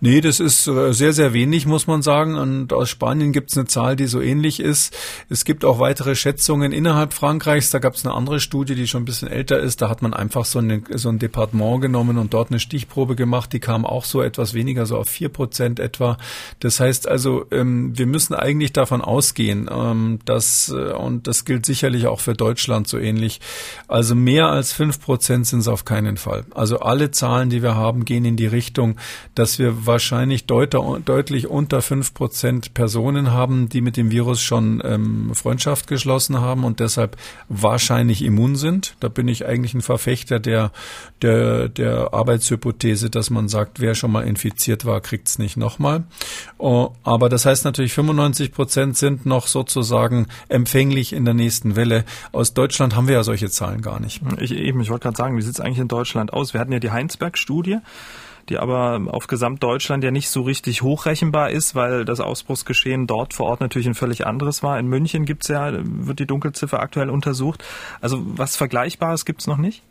Nee, 0.00 0.20
das 0.20 0.38
ist 0.38 0.66
äh, 0.68 0.92
sehr, 0.92 1.12
sehr 1.12 1.32
wenig, 1.32 1.66
muss 1.66 1.86
man 1.86 2.02
sagen. 2.02 2.36
Und 2.36 2.72
aus 2.72 2.88
Spanien 2.88 3.32
gibt 3.32 3.50
es 3.50 3.56
eine 3.56 3.66
Zahl, 3.66 3.96
die 3.96 4.06
so 4.06 4.20
ähnlich 4.20 4.60
ist. 4.60 4.96
Es 5.28 5.44
gibt 5.44 5.64
auch 5.64 5.80
weitere 5.80 6.14
Schätzungen 6.14 6.72
innerhalb 6.72 7.12
Frankreichs. 7.12 7.70
Da 7.70 7.78
gab 7.80 7.94
es 7.94 8.04
eine 8.04 8.14
andere 8.14 8.38
Studie, 8.38 8.74
die 8.74 8.86
schon 8.86 9.02
ein 9.02 9.06
bisschen 9.06 9.28
älter 9.28 9.58
ist. 9.58 9.82
Da 9.82 9.88
hat 9.88 10.02
man 10.02 10.14
einfach 10.14 10.44
so, 10.44 10.60
eine, 10.60 10.82
so 10.94 11.08
ein 11.08 11.18
Departement 11.18 11.80
genommen 11.80 12.18
und 12.18 12.32
dort 12.32 12.50
eine 12.50 12.60
Stichprobe 12.60 13.16
gemacht. 13.16 13.52
Die 13.52 13.60
kam 13.60 13.84
auch 13.84 14.04
so 14.04 14.22
etwas 14.22 14.54
weniger, 14.54 14.86
so 14.86 14.96
auf 14.98 15.08
vier 15.08 15.30
Prozent 15.30 15.80
etwa. 15.80 16.16
Das 16.60 16.78
heißt 16.78 17.08
also, 17.08 17.46
ähm, 17.50 17.96
wir 17.98 18.06
müssen 18.06 18.34
eigentlich 18.34 18.72
davon 18.72 19.00
ausgehen, 19.00 19.68
ähm, 19.72 20.20
dass, 20.24 20.68
äh, 20.68 20.92
und 20.92 21.26
das 21.26 21.44
gilt 21.44 21.66
sicherlich 21.66 22.06
auch 22.06 22.20
für 22.20 22.34
Deutschland 22.34 22.86
so 22.88 22.98
ähnlich, 22.98 23.40
also 23.88 24.14
mehr 24.14 24.48
als 24.48 24.72
fünf 24.72 25.00
Prozent 25.00 25.46
sind 25.46 25.60
es 25.60 25.68
auf 25.68 25.84
keinen 25.84 26.16
Fall. 26.16 26.44
Also 26.54 26.80
alle 26.80 27.10
Zahlen, 27.10 27.50
die 27.50 27.62
wir 27.62 27.74
haben, 27.74 28.04
gehen 28.04 28.24
in 28.24 28.36
die 28.36 28.46
Richtung, 28.46 28.96
dass 29.34 29.47
wir 29.58 29.86
wahrscheinlich 29.86 30.46
deut 30.46 30.74
deutlich 30.74 31.46
unter 31.46 31.80
fünf 31.80 32.12
Prozent 32.12 32.74
Personen 32.74 33.30
haben, 33.32 33.68
die 33.68 33.80
mit 33.80 33.96
dem 33.96 34.10
Virus 34.10 34.42
schon 34.42 34.82
ähm, 34.84 35.30
Freundschaft 35.34 35.86
geschlossen 35.86 36.40
haben 36.40 36.64
und 36.64 36.80
deshalb 36.80 37.16
wahrscheinlich 37.48 38.22
immun 38.22 38.56
sind. 38.56 38.96
Da 39.00 39.08
bin 39.08 39.28
ich 39.28 39.46
eigentlich 39.46 39.74
ein 39.74 39.80
Verfechter 39.80 40.40
der, 40.40 40.72
der, 41.22 41.68
der 41.68 42.12
Arbeitshypothese, 42.12 43.08
dass 43.08 43.30
man 43.30 43.48
sagt, 43.48 43.80
wer 43.80 43.94
schon 43.94 44.12
mal 44.12 44.26
infiziert 44.26 44.84
war, 44.84 45.00
kriegt 45.00 45.28
es 45.28 45.38
nicht 45.38 45.56
nochmal. 45.56 46.04
Oh, 46.58 46.90
aber 47.04 47.28
das 47.28 47.46
heißt 47.46 47.64
natürlich, 47.64 47.92
95 47.92 48.52
Prozent 48.52 48.96
sind 48.96 49.24
noch 49.24 49.46
sozusagen 49.46 50.26
empfänglich 50.48 51.12
in 51.12 51.24
der 51.24 51.34
nächsten 51.34 51.76
Welle. 51.76 52.04
Aus 52.32 52.52
Deutschland 52.52 52.96
haben 52.96 53.06
wir 53.06 53.14
ja 53.14 53.22
solche 53.22 53.48
Zahlen 53.48 53.80
gar 53.80 54.00
nicht. 54.00 54.20
Ich 54.40 54.50
ich 54.50 54.74
wollte 54.74 55.04
gerade 55.04 55.16
sagen, 55.16 55.36
wie 55.36 55.42
sieht 55.42 55.54
es 55.54 55.60
eigentlich 55.60 55.78
in 55.78 55.88
Deutschland 55.88 56.32
aus? 56.32 56.52
Wir 56.52 56.60
hatten 56.60 56.72
ja 56.72 56.80
die 56.80 56.90
Heinsberg-Studie 56.90 57.78
die 58.48 58.58
aber 58.58 59.00
auf 59.08 59.26
Gesamtdeutschland 59.26 60.04
ja 60.04 60.10
nicht 60.10 60.30
so 60.30 60.42
richtig 60.42 60.82
hochrechenbar 60.82 61.50
ist, 61.50 61.74
weil 61.74 62.04
das 62.04 62.20
Ausbruchsgeschehen 62.20 63.06
dort 63.06 63.34
vor 63.34 63.46
Ort 63.46 63.60
natürlich 63.60 63.88
ein 63.88 63.94
völlig 63.94 64.26
anderes 64.26 64.62
war. 64.62 64.78
In 64.78 64.86
München 64.86 65.24
gibt's 65.24 65.48
ja, 65.48 65.72
wird 65.82 66.18
die 66.18 66.26
Dunkelziffer 66.26 66.80
aktuell 66.80 67.10
untersucht. 67.10 67.64
Also 68.00 68.22
was 68.22 68.56
Vergleichbares 68.56 69.24
gibt's 69.24 69.46
noch 69.46 69.58
nicht? 69.58 69.82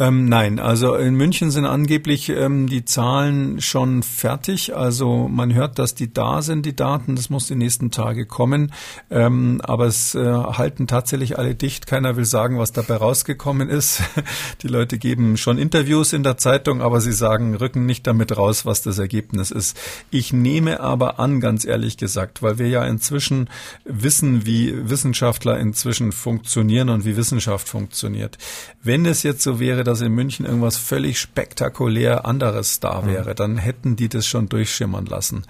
Ähm, 0.00 0.24
nein, 0.24 0.58
also 0.58 0.94
in 0.94 1.14
München 1.14 1.50
sind 1.50 1.66
angeblich 1.66 2.30
ähm, 2.30 2.68
die 2.70 2.86
Zahlen 2.86 3.60
schon 3.60 4.02
fertig. 4.02 4.74
Also 4.74 5.28
man 5.28 5.52
hört, 5.52 5.78
dass 5.78 5.94
die 5.94 6.10
da 6.10 6.40
sind, 6.40 6.64
die 6.64 6.74
Daten. 6.74 7.16
Das 7.16 7.28
muss 7.28 7.48
die 7.48 7.54
nächsten 7.54 7.90
Tage 7.90 8.24
kommen. 8.24 8.72
Ähm, 9.10 9.60
aber 9.62 9.84
es 9.84 10.14
äh, 10.14 10.24
halten 10.24 10.86
tatsächlich 10.86 11.38
alle 11.38 11.54
dicht. 11.54 11.86
Keiner 11.86 12.16
will 12.16 12.24
sagen, 12.24 12.58
was 12.58 12.72
dabei 12.72 12.96
rausgekommen 12.96 13.68
ist. 13.68 14.00
Die 14.62 14.68
Leute 14.68 14.96
geben 14.96 15.36
schon 15.36 15.58
Interviews 15.58 16.14
in 16.14 16.22
der 16.22 16.38
Zeitung, 16.38 16.80
aber 16.80 17.00
sie 17.00 17.12
sagen, 17.12 17.54
rücken 17.54 17.84
nicht 17.84 18.06
damit 18.06 18.36
raus, 18.36 18.64
was 18.64 18.82
das 18.82 18.98
Ergebnis 18.98 19.50
ist. 19.50 19.78
Ich 20.10 20.32
nehme 20.32 20.80
aber 20.80 21.18
an, 21.18 21.40
ganz 21.40 21.64
ehrlich 21.64 21.98
gesagt, 21.98 22.42
weil 22.42 22.58
wir 22.58 22.68
ja 22.68 22.84
inzwischen 22.84 23.50
wissen, 23.84 24.46
wie 24.46 24.72
Wissenschaftler 24.88 25.58
inzwischen 25.58 26.12
funktionieren 26.12 26.88
und 26.88 27.04
wie 27.04 27.16
Wissenschaft 27.16 27.68
funktioniert. 27.68 28.38
Wenn 28.82 29.04
es 29.04 29.22
jetzt 29.22 29.42
so 29.42 29.60
wäre, 29.60 29.89
dass 29.90 30.00
in 30.00 30.12
München 30.12 30.46
irgendwas 30.46 30.76
völlig 30.76 31.18
spektakulär 31.18 32.24
anderes 32.24 32.78
da 32.78 33.02
mhm. 33.02 33.06
wäre, 33.08 33.34
dann 33.34 33.58
hätten 33.58 33.96
die 33.96 34.08
das 34.08 34.26
schon 34.26 34.48
durchschimmern 34.48 35.04
lassen. 35.06 35.42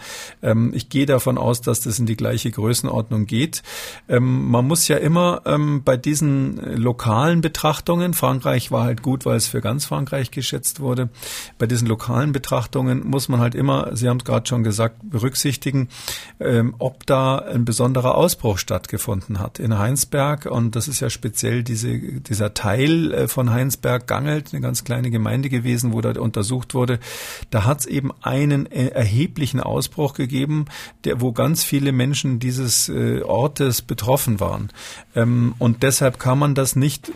Ähm, 0.43 0.73
ich 0.75 0.89
gehe 0.89 1.07
davon 1.07 1.37
aus, 1.37 1.61
dass 1.61 1.83
das 1.83 1.99
in 1.99 2.07
die 2.07 2.17
gleiche 2.17 2.51
Größenordnung 2.51 3.27
geht. 3.27 3.63
Ähm, 4.09 4.51
man 4.51 4.67
muss 4.67 4.89
ja 4.89 4.97
immer 4.97 5.43
ähm, 5.45 5.83
bei 5.85 5.99
diesen 5.99 6.77
lokalen 6.77 7.43
Betrachtungen, 7.43 8.15
Frankreich 8.15 8.71
war 8.71 8.85
halt 8.85 9.03
gut, 9.03 9.27
weil 9.27 9.37
es 9.37 9.47
für 9.47 9.61
ganz 9.61 9.85
Frankreich 9.85 10.31
geschätzt 10.31 10.81
wurde, 10.81 11.11
bei 11.59 11.67
diesen 11.67 11.87
lokalen 11.87 12.33
Betrachtungen 12.33 13.07
muss 13.07 13.29
man 13.29 13.41
halt 13.41 13.55
immer, 13.55 13.95
Sie 13.95 14.09
haben 14.09 14.19
es 14.19 14.25
gerade 14.25 14.49
schon 14.49 14.63
gesagt, 14.63 14.97
berücksichtigen, 15.03 15.89
ähm, 16.39 16.75
ob 16.79 17.05
da 17.05 17.37
ein 17.37 17.67
besonderer 17.67 18.15
Ausbruch 18.15 18.57
stattgefunden 18.57 19.39
hat. 19.39 19.59
In 19.59 19.79
Heinsberg, 19.79 20.47
und 20.47 20.77
das 20.77 20.89
ist 20.89 21.01
ja 21.01 21.11
speziell 21.11 21.63
diese, 21.63 21.99
dieser 21.99 22.55
Teil 22.55 23.13
äh, 23.13 23.29
von 23.29 23.51
Heinsberg, 23.51 24.07
Gange, 24.07 24.30
Angelt, 24.31 24.53
eine 24.53 24.61
ganz 24.61 24.85
kleine 24.85 25.11
Gemeinde 25.11 25.49
gewesen, 25.49 25.93
wo 25.93 26.01
da 26.01 26.19
untersucht 26.21 26.75
wurde. 26.75 26.99
Da 27.51 27.65
hat 27.65 27.81
es 27.81 27.87
eben 27.87 28.11
einen 28.23 28.67
erheblichen 28.67 29.61
Ausbruch 29.61 30.15
gegeben, 30.15 30.67
der, 31.05 31.21
wo 31.21 31.33
ganz 31.33 31.65
viele 31.65 31.93
Menschen 31.93 32.39
dieses 32.39 32.89
äh, 32.89 33.23
Ortes 33.23 33.83
betroffen 33.83 34.41
waren. 34.41 34.71
Ähm, 35.15 35.55
und 35.59 35.83
deshalb 35.83 36.19
kann 36.19 36.39
man 36.39 36.55
das 36.55 36.77
nicht 36.77 37.09
äh, 37.09 37.13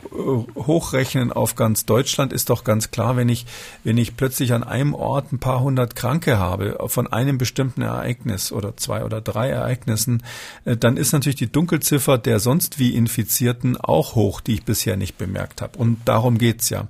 hochrechnen 0.57 1.33
auf 1.33 1.55
ganz 1.55 1.87
Deutschland. 1.87 2.33
Ist 2.33 2.51
doch 2.51 2.65
ganz 2.65 2.91
klar, 2.91 3.17
wenn 3.17 3.29
ich, 3.29 3.47
wenn 3.85 3.99
ich 3.99 4.17
plötzlich 4.17 4.53
an 4.53 4.65
einem 4.65 4.95
Ort 4.95 5.33
ein 5.33 5.39
paar 5.39 5.61
hundert 5.61 5.97
Kranke 5.97 6.39
habe 6.39 6.77
von 6.87 7.13
einem 7.13 7.39
bestimmten 7.39 7.83
Ereignis 7.83 8.53
oder 8.53 8.77
zwei 8.77 9.05
oder 9.05 9.21
drei 9.21 9.49
Ereignissen, 9.51 10.23
äh, 10.65 10.77
dann 10.77 10.97
ist 10.97 11.13
natürlich 11.13 11.37
die 11.37 11.51
Dunkelziffer 11.51 12.19
der 12.19 12.41
sonst 12.41 12.79
wie 12.79 12.95
Infizierten 12.95 13.77
auch 13.77 14.15
hoch, 14.15 14.41
die 14.41 14.55
ich 14.55 14.65
bisher 14.65 14.97
nicht 14.97 15.19
bemerkt 15.19 15.63
habe. 15.63 15.79
Und 15.79 15.99
darum 16.05 16.39
geht's 16.39 16.71
ja. 16.71 16.89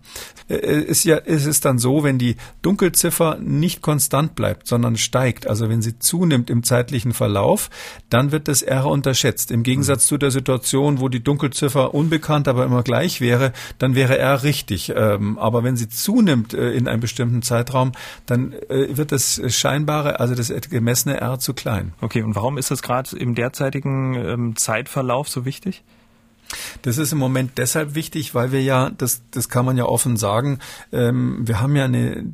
Äh, 0.49 0.83
ist 0.83 1.05
ja, 1.05 1.17
ist 1.17 1.47
es 1.47 1.61
dann 1.61 1.79
so, 1.79 2.05
wenn 2.05 2.19
die 2.19 2.37
Dunkelziffer 2.63 3.39
nicht 3.41 3.83
konstant 3.83 4.35
bleibt, 4.35 4.67
sondern 4.67 4.97
steigt, 4.97 5.47
also 5.47 5.69
wenn 5.69 5.83
sie 5.83 5.99
zunimmt 5.99 6.51
im 6.51 6.63
zeitlichen 6.63 7.13
Verlauf, 7.13 7.71
dann 8.11 8.33
wird 8.33 8.49
das 8.49 8.63
R 8.63 8.87
unterschätzt. 8.87 9.51
Im 9.51 9.63
Gegensatz 9.63 10.07
zu 10.07 10.19
der 10.19 10.31
Situation, 10.31 11.01
wo 11.01 11.09
die 11.09 11.23
Dunkelziffer 11.23 11.95
unbekannt, 11.95 12.49
aber 12.49 12.65
immer 12.65 12.83
gleich 12.83 13.21
wäre, 13.21 13.53
dann 13.79 13.95
wäre 13.95 14.19
R 14.19 14.43
richtig. 14.43 14.93
Ähm, 14.95 15.39
aber 15.39 15.65
wenn 15.65 15.77
sie 15.77 15.89
zunimmt 15.89 16.55
äh, 16.55 16.73
in 16.73 16.89
einem 16.89 17.01
bestimmten 17.01 17.43
Zeitraum, 17.43 17.93
dann 18.27 18.53
äh, 18.53 18.97
wird 18.97 19.13
das 19.13 19.41
scheinbare, 19.49 20.21
also 20.21 20.35
das 20.35 20.53
gemessene 20.69 21.21
R 21.21 21.39
zu 21.39 21.55
klein. 21.55 21.93
Okay, 22.01 22.23
und 22.23 22.35
warum 22.35 22.59
ist 22.59 22.71
das 22.71 22.83
gerade 22.83 23.17
im 23.17 23.35
derzeitigen 23.35 24.15
ähm, 24.15 24.57
Zeitverlauf 24.57 25.29
so 25.29 25.45
wichtig? 25.45 25.83
Das 26.83 26.99
ist 26.99 27.13
im 27.13 27.19
Moment 27.19 27.53
deshalb 27.59 27.95
wichtig, 27.95 28.35
weil 28.35 28.53
wir 28.53 28.63
ja, 28.63 28.91
das, 28.91 29.23
das 29.31 29.49
kann 29.49 29.65
man 29.65 29.77
ja 29.77 29.85
offen 29.85 30.17
sagen, 30.17 30.59
ähm, 30.93 31.47
wir 31.47 31.61
haben 31.61 31.77
ja 31.77 31.85
eine 31.85 32.33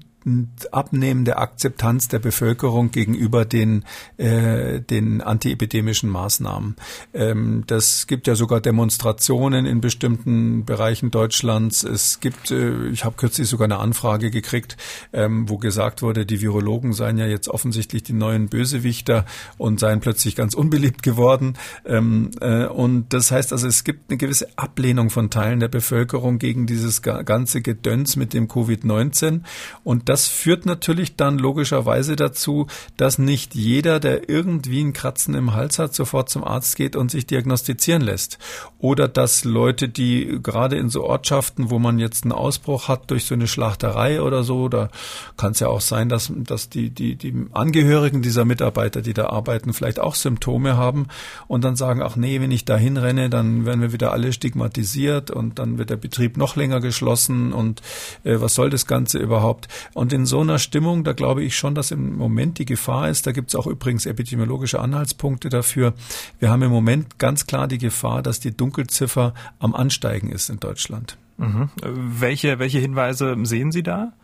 abnehmende 0.71 1.39
Akzeptanz 1.39 2.09
der 2.09 2.19
Bevölkerung 2.19 2.91
gegenüber 2.91 3.47
den, 3.47 3.85
äh, 4.19 4.81
den 4.81 5.23
antiepidemischen 5.23 6.11
Maßnahmen. 6.11 6.77
Ähm, 7.15 7.65
das 7.67 8.07
gibt 8.07 8.27
ja 8.27 8.35
sogar 8.35 8.61
Demonstrationen 8.61 9.65
in 9.65 9.81
bestimmten 9.81 10.67
Bereichen 10.67 11.11
Deutschlands. 11.11 11.85
Es 11.85 12.21
gibt, 12.21 12.51
äh, 12.51 12.89
ich 12.89 13.05
habe 13.05 13.17
kürzlich 13.17 13.49
sogar 13.49 13.65
eine 13.65 13.79
Anfrage 13.79 14.31
gekriegt, 14.31 14.77
ähm, 15.15 15.49
wo 15.49 15.57
gesagt 15.57 16.03
wurde, 16.03 16.27
die 16.27 16.43
Virologen 16.43 16.93
seien 16.93 17.17
ja 17.17 17.27
jetzt 17.27 17.49
offensichtlich 17.49 18.03
die 18.03 18.13
neuen 18.13 18.49
Bösewichter 18.49 19.25
und 19.57 19.81
seien 19.81 20.01
plötzlich 20.01 20.37
ganz 20.37 20.53
unbeliebt 20.53 21.03
geworden. 21.03 21.55
Ähm, 21.87 22.31
äh, 22.43 22.67
und 22.67 23.15
das 23.15 23.31
heißt 23.31 23.53
also, 23.53 23.67
es 23.67 23.85
gibt 23.85 24.11
eine 24.11 24.19
gewisse 24.19 24.49
Ablehnung 24.57 25.09
von 25.09 25.31
Teilen 25.31 25.61
der 25.61 25.69
Bevölkerung 25.69 26.39
gegen 26.39 26.67
dieses 26.67 27.01
ganze 27.01 27.63
Gedöns 27.63 28.17
mit 28.17 28.35
dem 28.35 28.49
Covid-19 28.49 29.41
und 29.83 30.10
das 30.11 30.27
führt 30.27 30.67
natürlich 30.67 31.15
dann 31.15 31.39
logischerweise 31.39 32.17
dazu, 32.17 32.67
dass 32.97 33.21
nicht 33.21 33.55
jeder, 33.55 34.01
der 34.01 34.29
irgendwie 34.29 34.81
einen 34.81 34.93
Kratzen 34.93 35.35
im 35.35 35.55
Hals 35.55 35.79
hat, 35.79 35.95
sofort 35.95 36.29
zum 36.29 36.43
Arzt 36.43 36.75
geht 36.75 36.97
und 36.97 37.13
sich 37.13 37.27
diagnostizieren 37.27 38.03
lässt. 38.03 38.41
Oder 38.81 39.07
dass 39.07 39.45
Leute, 39.45 39.89
die 39.89 40.41
gerade 40.43 40.77
in 40.77 40.89
so 40.89 41.05
Ortschaften, 41.05 41.71
wo 41.71 41.79
man 41.79 42.01
jetzt 42.01 42.25
einen 42.25 42.33
Ausbruch 42.33 42.89
hat 42.89 43.09
durch 43.13 43.25
so 43.25 43.37
eine 43.37 43.47
Schlachterei 43.47 44.21
oder 44.21 44.43
so, 44.43 44.69
da 44.69 44.89
kann 45.37 45.53
es 45.53 45.61
ja 45.61 45.69
auch 45.69 45.81
sein, 45.81 46.09
dass, 46.09 46.33
dass 46.35 46.69
die, 46.69 46.91
die, 46.91 47.15
die 47.15 47.47
Angehörigen 47.53 48.21
dieser 48.21 48.45
Mitarbeiter, 48.45 49.03
die 49.03 49.15
da 49.15 49.29
arbeiten, 49.29 49.73
vielleicht 49.73 50.01
auch 50.01 50.17
Symptome 50.17 50.77
haben 50.77 51.07
und 51.47 51.63
dann 51.63 51.77
sagen, 51.77 52.03
ach 52.03 52.17
nee, 52.17 52.41
wenn 52.41 52.51
ich 52.51 52.65
da 52.65 52.77
hinrenne, 52.77 53.31
dann 53.31 53.65
werden 53.65 53.81
wir 53.81 53.93
wieder 53.93 54.11
alle 54.11 54.33
stigmatisiert 54.33 55.31
und 55.31 55.61
dann 55.61 55.79
wird 55.79 55.91
der 55.91 55.97
Betrieb 55.99 56.37
noch 56.37 56.57
länger 56.57 56.81
geschlossen 56.81 57.53
und 57.53 57.81
äh, 58.25 58.41
was 58.41 58.57
soll 58.57 58.71
das 58.71 58.87
Ganze 58.87 59.21
überhaupt? 59.21 59.69
Und 60.01 60.15
in 60.15 60.25
so 60.25 60.41
einer 60.41 60.59
Stimmung, 60.59 61.05
da 61.05 61.13
glaube 61.13 61.45
ich 61.45 61.59
schon, 61.59 61.75
dass 61.75 61.91
im 61.91 62.17
Moment 62.17 62.59
die 62.59 62.65
Gefahr 62.65 63.11
ist, 63.11 63.27
da 63.27 63.33
gibt 63.33 63.51
es 63.51 63.55
auch 63.55 63.67
übrigens 63.67 64.07
epidemiologische 64.07 64.81
Anhaltspunkte 64.81 65.51
dafür. 65.51 65.93
Wir 66.39 66.49
haben 66.49 66.63
im 66.63 66.71
Moment 66.71 67.19
ganz 67.19 67.47
klar 67.47 67.69
die 67.69 67.77
Gefahr, 67.77 68.23
dass 68.23 68.41
die 68.41 68.57
Dunkelziffer 68.57 69.35
am 69.59 69.75
Ansteigen 69.75 70.33
ist 70.33 70.49
in 70.49 70.59
Deutschland. 70.59 71.19
Mhm. 71.37 71.69
Welche, 71.83 72.59
welche 72.59 72.79
Hinweise 72.79 73.37
sehen 73.43 73.73
Sie 73.73 73.83
da? 73.83 74.15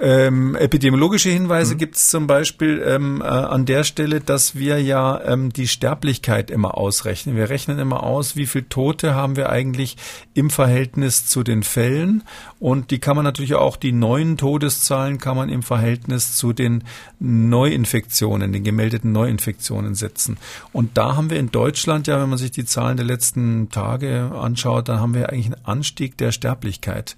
Ähm, 0.00 0.56
epidemiologische 0.56 1.28
Hinweise 1.28 1.74
mhm. 1.74 1.78
gibt 1.78 1.96
es 1.96 2.08
zum 2.08 2.26
Beispiel 2.26 2.82
ähm, 2.84 3.20
äh, 3.20 3.24
an 3.24 3.66
der 3.66 3.84
Stelle, 3.84 4.20
dass 4.20 4.56
wir 4.56 4.82
ja 4.82 5.20
ähm, 5.22 5.52
die 5.52 5.68
Sterblichkeit 5.68 6.50
immer 6.50 6.76
ausrechnen. 6.76 7.36
Wir 7.36 7.50
rechnen 7.50 7.78
immer 7.78 8.02
aus, 8.02 8.34
wie 8.34 8.46
viele 8.46 8.68
Tote 8.68 9.14
haben 9.14 9.36
wir 9.36 9.50
eigentlich 9.50 9.96
im 10.34 10.50
Verhältnis 10.50 11.26
zu 11.26 11.44
den 11.44 11.62
Fällen. 11.62 12.24
Und 12.58 12.90
die 12.90 12.98
kann 12.98 13.16
man 13.16 13.24
natürlich 13.24 13.54
auch, 13.54 13.76
die 13.76 13.92
neuen 13.92 14.38
Todeszahlen 14.38 15.18
kann 15.18 15.36
man 15.36 15.48
im 15.50 15.62
Verhältnis 15.62 16.36
zu 16.36 16.52
den 16.52 16.84
Neuinfektionen, 17.20 18.52
den 18.52 18.64
gemeldeten 18.64 19.12
Neuinfektionen 19.12 19.94
setzen. 19.94 20.38
Und 20.72 20.96
da 20.96 21.16
haben 21.16 21.30
wir 21.30 21.38
in 21.38 21.50
Deutschland 21.50 22.06
ja, 22.06 22.20
wenn 22.20 22.30
man 22.30 22.38
sich 22.38 22.50
die 22.50 22.64
Zahlen 22.64 22.96
der 22.96 23.06
letzten 23.06 23.68
Tage 23.70 24.32
anschaut, 24.34 24.88
dann 24.88 25.00
haben 25.00 25.14
wir 25.14 25.30
eigentlich 25.30 25.46
einen 25.46 25.64
Anstieg 25.64 26.16
der 26.16 26.32
Sterblichkeit 26.32 27.14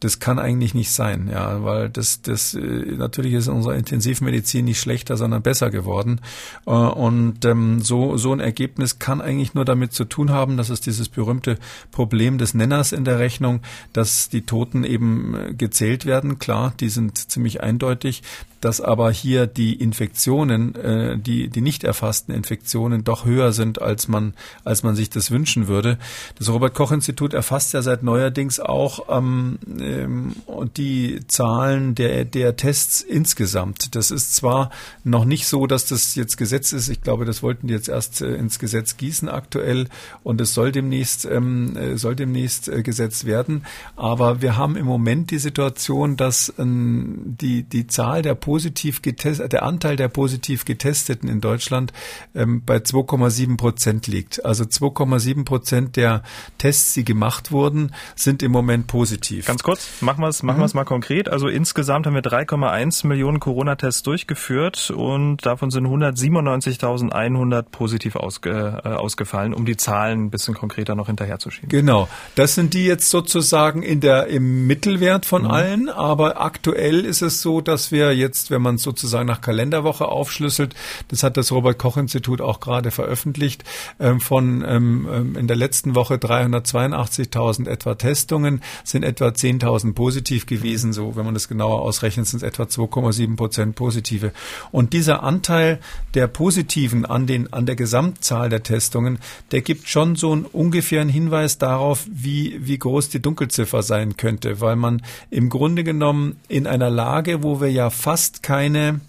das 0.00 0.20
kann 0.20 0.38
eigentlich 0.38 0.74
nicht 0.74 0.92
sein, 0.92 1.28
ja, 1.30 1.64
weil 1.64 1.90
das, 1.90 2.22
das 2.22 2.54
äh, 2.54 2.60
natürlich 2.60 3.32
ist 3.34 3.48
unsere 3.48 3.76
Intensivmedizin 3.76 4.64
nicht 4.64 4.80
schlechter, 4.80 5.16
sondern 5.16 5.42
besser 5.42 5.70
geworden. 5.70 6.20
Äh, 6.66 6.70
und 6.70 7.44
ähm, 7.44 7.80
so, 7.80 8.16
so 8.16 8.32
ein 8.32 8.40
Ergebnis 8.40 8.98
kann 8.98 9.20
eigentlich 9.20 9.54
nur 9.54 9.64
damit 9.64 9.92
zu 9.92 10.04
tun 10.04 10.30
haben, 10.30 10.56
dass 10.56 10.68
es 10.68 10.80
dieses 10.80 11.08
berühmte 11.08 11.58
Problem 11.90 12.38
des 12.38 12.54
Nenners 12.54 12.92
in 12.92 13.04
der 13.04 13.18
Rechnung, 13.18 13.60
dass 13.92 14.28
die 14.28 14.42
Toten 14.42 14.84
eben 14.84 15.34
äh, 15.34 15.54
gezählt 15.54 16.06
werden. 16.06 16.38
Klar, 16.38 16.74
die 16.78 16.88
sind 16.88 17.30
ziemlich 17.30 17.62
eindeutig 17.62 18.22
dass 18.60 18.80
aber 18.80 19.10
hier 19.10 19.46
die 19.46 19.74
Infektionen, 19.74 20.74
äh, 20.74 21.18
die, 21.18 21.48
die 21.48 21.60
nicht 21.60 21.84
erfassten 21.84 22.32
Infektionen 22.32 23.04
doch 23.04 23.24
höher 23.24 23.52
sind, 23.52 23.80
als 23.80 24.08
man, 24.08 24.34
als 24.64 24.82
man 24.82 24.96
sich 24.96 25.10
das 25.10 25.30
wünschen 25.30 25.68
würde. 25.68 25.98
Das 26.38 26.48
Robert-Koch-Institut 26.48 27.34
erfasst 27.34 27.72
ja 27.72 27.82
seit 27.82 28.02
neuerdings 28.02 28.60
auch 28.60 29.16
ähm, 29.16 29.58
ähm, 29.88 30.36
die 30.76 31.20
Zahlen 31.26 31.94
der, 31.94 32.24
der 32.24 32.56
Tests 32.56 33.00
insgesamt. 33.00 33.94
Das 33.94 34.10
ist 34.10 34.34
zwar 34.34 34.70
noch 35.04 35.24
nicht 35.24 35.46
so, 35.46 35.66
dass 35.66 35.86
das 35.86 36.14
jetzt 36.14 36.36
Gesetz 36.36 36.72
ist. 36.72 36.88
Ich 36.88 37.02
glaube, 37.02 37.24
das 37.24 37.42
wollten 37.42 37.68
die 37.68 37.74
jetzt 37.74 37.88
erst 37.88 38.22
äh, 38.22 38.34
ins 38.34 38.58
Gesetz 38.58 38.96
gießen 38.96 39.28
aktuell 39.28 39.88
und 40.22 40.40
es 40.40 40.54
soll 40.54 40.72
demnächst, 40.72 41.24
ähm, 41.24 41.76
äh, 41.76 41.96
soll 41.96 42.16
demnächst 42.16 42.68
äh, 42.68 42.82
Gesetz 42.82 43.24
werden. 43.24 43.64
Aber 43.96 44.42
wir 44.42 44.56
haben 44.56 44.76
im 44.76 44.86
Moment 44.86 45.30
die 45.30 45.38
Situation, 45.38 46.16
dass 46.16 46.52
ähm, 46.58 47.36
die, 47.40 47.62
die 47.62 47.86
Zahl 47.86 48.22
der 48.22 48.34
positiv 48.34 49.02
getestet, 49.02 49.52
der 49.52 49.62
Anteil 49.62 49.96
der 49.96 50.08
positiv 50.08 50.64
Getesteten 50.64 51.28
in 51.28 51.40
Deutschland 51.40 51.92
ähm, 52.34 52.62
bei 52.64 52.76
2,7 52.76 53.56
Prozent 53.56 54.06
liegt. 54.06 54.44
Also 54.44 54.64
2,7 54.64 55.44
Prozent 55.44 55.96
der 55.96 56.22
Tests, 56.58 56.94
die 56.94 57.04
gemacht 57.04 57.52
wurden, 57.52 57.94
sind 58.16 58.42
im 58.42 58.52
Moment 58.52 58.86
positiv. 58.86 59.46
Ganz 59.46 59.62
kurz, 59.62 59.77
machen 60.00 60.22
wir 60.22 60.28
es 60.28 60.42
machen 60.42 60.60
mhm. 60.60 60.70
mal 60.74 60.84
konkret. 60.84 61.28
Also 61.28 61.48
insgesamt 61.48 62.06
haben 62.06 62.14
wir 62.14 62.22
3,1 62.22 63.06
Millionen 63.06 63.40
Corona-Tests 63.40 64.02
durchgeführt 64.02 64.90
und 64.90 65.44
davon 65.44 65.70
sind 65.70 65.86
197.100 65.86 67.62
positiv 67.62 68.16
ausge, 68.16 68.80
äh, 68.84 68.88
ausgefallen, 68.88 69.54
um 69.54 69.64
die 69.64 69.76
Zahlen 69.76 70.26
ein 70.26 70.30
bisschen 70.30 70.54
konkreter 70.54 70.94
noch 70.94 71.06
hinterherzuschieben. 71.06 71.68
Genau, 71.68 72.08
das 72.34 72.54
sind 72.54 72.74
die 72.74 72.84
jetzt 72.84 73.10
sozusagen 73.10 73.82
in 73.82 74.00
der 74.00 74.26
im 74.28 74.66
Mittelwert 74.66 75.26
von 75.26 75.42
mhm. 75.42 75.50
allen, 75.50 75.88
aber 75.88 76.40
aktuell 76.40 77.04
ist 77.04 77.22
es 77.22 77.40
so, 77.40 77.60
dass 77.60 77.92
wir 77.92 78.14
jetzt 78.14 78.50
wenn 78.50 78.62
man 78.62 78.76
es 78.76 78.82
sozusagen 78.82 79.26
nach 79.26 79.40
Kalenderwoche 79.40 80.06
aufschlüsselt, 80.06 80.74
das 81.08 81.22
hat 81.22 81.36
das 81.36 81.52
Robert 81.52 81.78
Koch 81.78 81.96
Institut 81.96 82.40
auch 82.40 82.60
gerade 82.60 82.90
veröffentlicht, 82.90 83.64
ähm, 84.00 84.20
von 84.20 84.64
ähm, 84.66 85.08
ähm 85.12 85.36
in 85.36 85.46
der 85.46 85.56
letzten 85.56 85.94
Woche 85.94 86.14
382.000 86.14 87.68
etwa 87.68 87.94
Testungen 87.94 88.62
sind 88.84 89.04
etwa 89.04 89.28
10.000 89.28 89.67
positiv 89.94 90.46
gewesen. 90.46 90.92
So, 90.92 91.16
wenn 91.16 91.24
man 91.24 91.34
das 91.34 91.48
genauer 91.48 91.82
ausrechnet, 91.82 92.26
sind 92.26 92.38
es 92.38 92.42
etwa 92.42 92.64
2,7 92.64 93.36
Prozent 93.36 93.74
positive. 93.74 94.32
Und 94.70 94.92
dieser 94.92 95.22
Anteil 95.22 95.78
der 96.14 96.26
Positiven 96.26 97.04
an 97.04 97.26
den 97.26 97.52
an 97.52 97.66
der 97.66 97.76
Gesamtzahl 97.76 98.48
der 98.48 98.62
Testungen, 98.62 99.18
der 99.50 99.62
gibt 99.62 99.88
schon 99.88 100.16
so 100.16 100.32
einen 100.32 100.44
ungefähren 100.44 101.08
Hinweis 101.08 101.58
darauf, 101.58 102.06
wie 102.10 102.58
wie 102.60 102.78
groß 102.78 103.08
die 103.08 103.20
Dunkelziffer 103.20 103.82
sein 103.82 104.16
könnte, 104.16 104.60
weil 104.60 104.76
man 104.76 105.02
im 105.30 105.48
Grunde 105.48 105.84
genommen 105.84 106.36
in 106.48 106.66
einer 106.66 106.90
Lage, 106.90 107.42
wo 107.42 107.60
wir 107.60 107.70
ja 107.70 107.90
fast 107.90 108.42
keine 108.42 109.00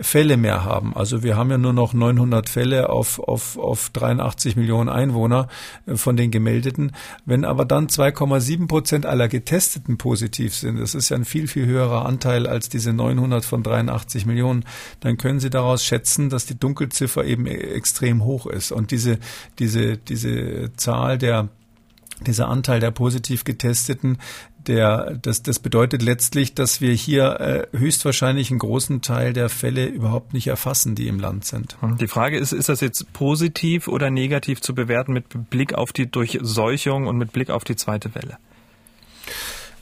Fälle 0.00 0.36
mehr 0.36 0.64
haben. 0.64 0.94
Also 0.94 1.22
wir 1.22 1.36
haben 1.36 1.50
ja 1.50 1.58
nur 1.58 1.72
noch 1.72 1.92
900 1.92 2.48
Fälle 2.48 2.90
auf, 2.90 3.18
auf, 3.18 3.58
auf 3.58 3.90
83 3.90 4.56
Millionen 4.56 4.88
Einwohner 4.88 5.48
äh, 5.86 5.96
von 5.96 6.16
den 6.16 6.30
gemeldeten. 6.30 6.92
Wenn 7.24 7.44
aber 7.44 7.64
dann 7.64 7.88
2,7 7.88 8.66
Prozent 8.66 9.06
aller 9.06 9.28
Getesteten 9.28 9.98
positiv 9.98 10.54
sind, 10.54 10.78
das 10.78 10.94
ist 10.94 11.08
ja 11.08 11.16
ein 11.16 11.24
viel, 11.24 11.48
viel 11.48 11.66
höherer 11.66 12.06
Anteil 12.06 12.46
als 12.46 12.68
diese 12.68 12.92
900 12.92 13.44
von 13.44 13.62
83 13.62 14.26
Millionen, 14.26 14.64
dann 15.00 15.16
können 15.16 15.40
Sie 15.40 15.50
daraus 15.50 15.84
schätzen, 15.84 16.30
dass 16.30 16.46
die 16.46 16.58
Dunkelziffer 16.58 17.24
eben 17.24 17.46
e-, 17.46 17.50
extrem 17.50 18.24
hoch 18.24 18.46
ist. 18.46 18.72
Und 18.72 18.90
diese, 18.90 19.18
diese, 19.58 19.96
diese 19.96 20.72
Zahl 20.76 21.18
der 21.18 21.48
dieser 22.26 22.48
Anteil 22.48 22.80
der 22.80 22.90
positiv 22.90 23.44
Getesteten, 23.44 24.18
der, 24.68 25.18
das, 25.20 25.42
das 25.42 25.58
bedeutet 25.58 26.02
letztlich, 26.02 26.54
dass 26.54 26.80
wir 26.80 26.92
hier 26.92 27.40
äh, 27.40 27.76
höchstwahrscheinlich 27.76 28.50
einen 28.50 28.58
großen 28.58 29.02
Teil 29.02 29.32
der 29.32 29.48
Fälle 29.48 29.86
überhaupt 29.86 30.34
nicht 30.34 30.46
erfassen, 30.46 30.94
die 30.94 31.08
im 31.08 31.20
Land 31.20 31.44
sind. 31.44 31.76
Hm. 31.80 31.98
Die 31.98 32.08
Frage 32.08 32.38
ist, 32.38 32.52
ist 32.52 32.68
das 32.68 32.80
jetzt 32.80 33.12
positiv 33.12 33.88
oder 33.88 34.10
negativ 34.10 34.60
zu 34.60 34.74
bewerten 34.74 35.12
mit 35.12 35.24
Blick 35.50 35.74
auf 35.74 35.92
die 35.92 36.10
Durchseuchung 36.10 37.06
und 37.06 37.16
mit 37.16 37.32
Blick 37.32 37.50
auf 37.50 37.64
die 37.64 37.76
zweite 37.76 38.14
Welle? 38.14 38.38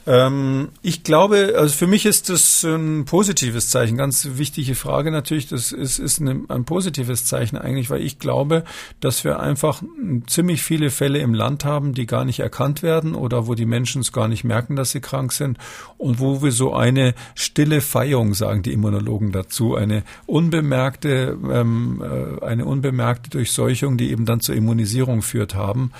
Ähm, 0.05 0.69
ich 0.81 1.03
glaube, 1.03 1.55
also 1.57 1.73
für 1.73 1.87
mich 1.87 2.05
ist 2.05 2.29
das 2.29 2.63
ein 2.63 3.05
positives 3.05 3.69
Zeichen. 3.69 3.97
Ganz 3.97 4.27
wichtige 4.33 4.75
Frage 4.75 5.11
natürlich. 5.11 5.47
Das 5.47 5.71
ist, 5.71 5.99
ist 5.99 6.19
ein, 6.19 6.49
ein 6.49 6.65
positives 6.65 7.25
Zeichen 7.25 7.57
eigentlich, 7.57 7.89
weil 7.89 8.01
ich 8.01 8.19
glaube, 8.19 8.63
dass 8.99 9.23
wir 9.23 9.39
einfach 9.39 9.81
ziemlich 10.27 10.61
viele 10.61 10.89
Fälle 10.89 11.19
im 11.19 11.33
Land 11.33 11.63
haben, 11.63 11.93
die 11.93 12.05
gar 12.05 12.25
nicht 12.25 12.39
erkannt 12.39 12.83
werden 12.83 13.15
oder 13.15 13.47
wo 13.47 13.55
die 13.55 13.65
Menschen 13.65 14.01
es 14.01 14.11
gar 14.11 14.27
nicht 14.27 14.43
merken, 14.43 14.75
dass 14.75 14.91
sie 14.91 14.99
krank 14.99 15.31
sind 15.31 15.57
und 15.97 16.19
wo 16.19 16.43
wir 16.43 16.51
so 16.51 16.73
eine 16.73 17.15
stille 17.35 17.79
Feierung, 17.79 18.33
sagen 18.33 18.61
die 18.61 18.73
Immunologen 18.73 19.31
dazu, 19.31 19.75
eine 19.75 20.03
unbemerkte, 20.25 21.37
ähm, 21.49 22.03
äh, 22.03 22.43
eine 22.43 22.65
unbemerkte 22.65 23.29
Durchseuchung, 23.29 23.97
die 23.97 24.11
eben 24.11 24.25
dann 24.25 24.41
zur 24.41 24.55
Immunisierung 24.55 25.21
führt 25.21 25.55
haben. 25.55 25.91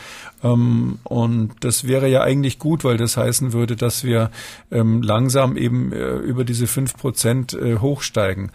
Ähm, 0.43 0.99
und 1.03 1.51
das 1.61 1.87
wäre 1.87 2.07
ja 2.07 2.21
eigentlich 2.21 2.59
gut, 2.59 2.83
weil 2.83 2.97
das 2.97 3.17
heißen 3.17 3.53
würde, 3.53 3.75
dass 3.75 4.03
wir 4.03 4.29
ähm, 4.71 5.01
langsam 5.01 5.57
eben 5.57 5.91
äh, 5.91 6.17
über 6.17 6.43
diese 6.43 6.67
fünf 6.67 6.95
Prozent 6.97 7.53
äh, 7.53 7.77
hochsteigen. 7.77 8.51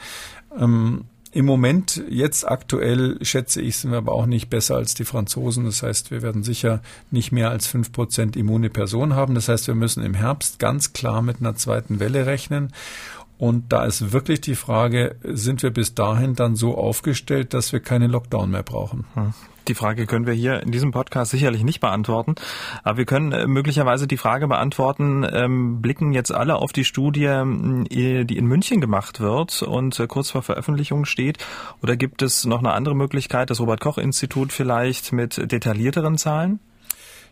Ähm, 0.57 1.05
Im 1.33 1.47
Moment, 1.47 2.03
jetzt 2.09 2.49
aktuell, 2.49 3.19
schätze 3.23 3.61
ich, 3.61 3.77
sind 3.77 3.91
wir 3.91 3.99
aber 3.99 4.13
auch 4.13 4.27
nicht 4.27 4.49
besser 4.51 4.77
als 4.77 4.95
die 4.95 5.05
Franzosen. 5.05 5.65
Das 5.65 5.83
heißt, 5.83 6.11
wir 6.11 6.23
werden 6.23 6.43
sicher 6.43 6.81
nicht 7.11 7.33
mehr 7.33 7.51
als 7.51 7.67
fünf 7.67 7.93
Prozent 7.93 8.37
immune 8.37 8.71
Personen 8.71 9.15
haben. 9.15 9.35
Das 9.35 9.49
heißt, 9.49 9.67
wir 9.67 9.75
müssen 9.75 10.03
im 10.03 10.15
Herbst 10.15 10.59
ganz 10.59 10.93
klar 10.93 11.23
mit 11.23 11.41
einer 11.41 11.55
zweiten 11.55 12.01
Welle 12.01 12.27
rechnen. 12.27 12.73
Und 13.39 13.73
da 13.73 13.85
ist 13.85 14.13
wirklich 14.13 14.41
die 14.41 14.57
Frage, 14.57 15.15
sind 15.23 15.63
wir 15.63 15.71
bis 15.71 15.95
dahin 15.95 16.35
dann 16.35 16.57
so 16.57 16.77
aufgestellt, 16.77 17.55
dass 17.55 17.73
wir 17.73 17.79
keine 17.79 18.09
Lockdown 18.09 18.51
mehr 18.51 18.65
brauchen? 18.65 19.05
Hm. 19.15 19.33
Die 19.69 19.75
Frage 19.75 20.07
können 20.07 20.27
wir 20.27 20.33
hier 20.33 20.63
in 20.63 20.73
diesem 20.73 20.93
Podcast 20.93 21.31
sicherlich 21.31 21.63
nicht 21.63 21.81
beantworten, 21.81 22.35
aber 22.83 22.99
wir 22.99 23.05
können 23.05 23.33
äh, 23.33 23.47
möglicherweise 23.47 24.07
die 24.07 24.17
Frage 24.17 24.49
beantworten, 24.49 25.27
ähm, 25.31 25.83
blicken 25.83 26.13
jetzt 26.13 26.33
alle 26.33 26.57
auf 26.57 26.73
die 26.73 26.85
Studie, 26.85 27.25
äh, 27.25 28.25
die 28.25 28.39
in 28.39 28.47
München 28.47 28.81
gemacht 28.81 29.21
wird 29.21 29.63
und 29.63 30.01
äh, 30.01 30.07
kurz 30.07 30.31
vor 30.31 30.43
Veröffentlichung 30.43 31.05
steht, 31.05 31.39
oder 31.83 31.97
gibt 31.97 32.23
es 32.23 32.47
noch 32.47 32.61
eine 32.61 32.73
andere 32.73 32.97
Möglichkeit, 32.97 33.51
das 33.51 33.61
Robert 33.61 33.81
Koch 33.81 33.99
Institut 33.99 34.53
vielleicht 34.53 35.13
mit 35.13 35.53
detaillierteren 35.53 36.17
Zahlen? 36.17 36.61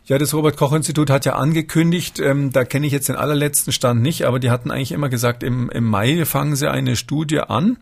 Ja, 0.09 0.17
das 0.17 0.33
Robert-Koch-Institut 0.33 1.09
hat 1.09 1.25
ja 1.25 1.35
angekündigt, 1.35 2.21
ähm, 2.21 2.53
da 2.53 2.63
kenne 2.63 2.87
ich 2.87 2.93
jetzt 2.93 3.09
den 3.09 3.17
allerletzten 3.17 3.73
Stand 3.73 4.01
nicht, 4.01 4.23
aber 4.23 4.39
die 4.39 4.49
hatten 4.49 4.71
eigentlich 4.71 4.93
immer 4.93 5.09
gesagt, 5.09 5.43
im, 5.43 5.69
im 5.69 5.83
Mai 5.83 6.23
fangen 6.23 6.55
sie 6.55 6.71
eine 6.71 6.95
Studie 6.95 7.41
an, 7.41 7.75